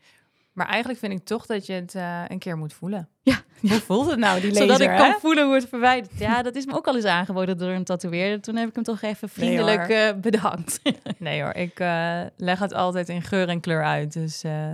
Maar 0.53 0.67
eigenlijk 0.67 0.99
vind 0.99 1.13
ik 1.13 1.25
toch 1.25 1.47
dat 1.47 1.67
je 1.67 1.73
het 1.73 1.95
een 2.29 2.39
keer 2.39 2.57
moet 2.57 2.73
voelen. 2.73 3.09
Ja. 3.23 3.43
Hoe 3.61 3.81
voelt 3.81 4.11
het 4.11 4.19
nou, 4.19 4.41
die 4.41 4.49
laser, 4.53 4.63
Zodat 4.67 4.81
ik 4.81 4.89
hè? 4.89 4.97
kan 4.97 5.21
voelen 5.21 5.45
hoe 5.45 5.55
het 5.55 5.69
verwijderd. 5.69 6.19
Ja, 6.19 6.43
dat 6.43 6.57
is 6.57 6.67
me 6.67 6.75
ook 6.75 6.87
al 6.87 6.95
eens 6.97 7.05
aangeboden 7.05 7.59
door 7.59 7.71
een 7.71 7.85
tatoeëerder. 7.85 8.41
Toen 8.41 8.57
heb 8.57 8.69
ik 8.69 8.75
hem 8.75 8.85
toch 8.85 9.03
even 9.03 9.29
vriendelijk 9.29 10.15
bedankt. 10.21 10.81
Nee 11.19 11.43
hoor, 11.43 11.55
ik 11.55 11.79
leg 12.37 12.59
het 12.59 12.75
altijd 12.75 13.09
in 13.09 13.23
geur 13.23 13.49
en 13.49 13.61
kleur 13.61 13.85
uit. 13.85 14.13
Dus 14.13 14.43
eh, 14.43 14.73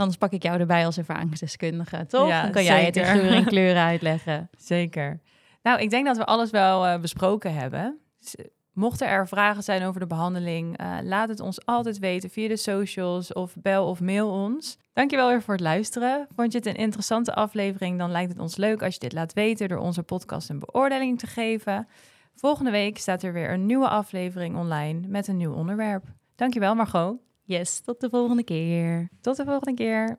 Anders 0.00 0.18
pak 0.18 0.32
ik 0.32 0.42
jou 0.42 0.60
erbij 0.60 0.86
als 0.86 0.98
ervaringsdeskundige, 0.98 2.06
toch? 2.06 2.28
Ja, 2.28 2.42
Dan 2.42 2.50
kan 2.50 2.64
jij 2.64 2.84
het 2.84 2.96
in 2.96 3.04
geur 3.04 3.32
en 3.32 3.44
kleur 3.44 3.76
uitleggen. 3.76 4.50
zeker. 4.58 5.20
Nou, 5.62 5.80
ik 5.80 5.90
denk 5.90 6.06
dat 6.06 6.16
we 6.16 6.24
alles 6.24 6.50
wel 6.50 6.86
eh, 6.86 7.00
besproken 7.00 7.54
hebben. 7.54 7.98
Dus, 8.20 8.34
mochten 8.72 9.08
er 9.08 9.28
vragen 9.28 9.62
zijn 9.62 9.84
over 9.84 10.00
de 10.00 10.06
behandeling, 10.06 10.76
eh, 10.76 10.96
laat 11.02 11.28
het 11.28 11.40
ons 11.40 11.66
altijd 11.66 11.98
weten 11.98 12.30
via 12.30 12.48
de 12.48 12.56
socials 12.56 13.32
of 13.32 13.54
bel 13.56 13.88
of 13.88 14.00
mail 14.00 14.30
ons. 14.30 14.78
Dankjewel 14.92 15.28
weer 15.28 15.42
voor 15.42 15.54
het 15.54 15.62
luisteren. 15.62 16.26
Vond 16.34 16.52
je 16.52 16.58
het 16.58 16.66
een 16.66 16.74
interessante 16.74 17.34
aflevering? 17.34 17.98
Dan 17.98 18.10
lijkt 18.10 18.30
het 18.30 18.40
ons 18.40 18.56
leuk 18.56 18.82
als 18.82 18.94
je 18.94 19.00
dit 19.00 19.12
laat 19.12 19.32
weten 19.32 19.68
door 19.68 19.78
onze 19.78 20.02
podcast 20.02 20.48
een 20.48 20.58
beoordeling 20.58 21.18
te 21.18 21.26
geven. 21.26 21.88
Volgende 22.34 22.70
week 22.70 22.98
staat 22.98 23.22
er 23.22 23.32
weer 23.32 23.50
een 23.50 23.66
nieuwe 23.66 23.88
aflevering 23.88 24.56
online 24.56 25.08
met 25.08 25.28
een 25.28 25.36
nieuw 25.36 25.54
onderwerp. 25.54 26.04
Dankjewel 26.36 26.74
Margot. 26.74 27.29
Yes, 27.50 27.80
tot 27.80 28.00
de 28.00 28.08
volgende 28.10 28.42
keer. 28.42 29.08
Tot 29.20 29.36
de 29.36 29.44
volgende 29.44 29.74
keer. 29.74 30.18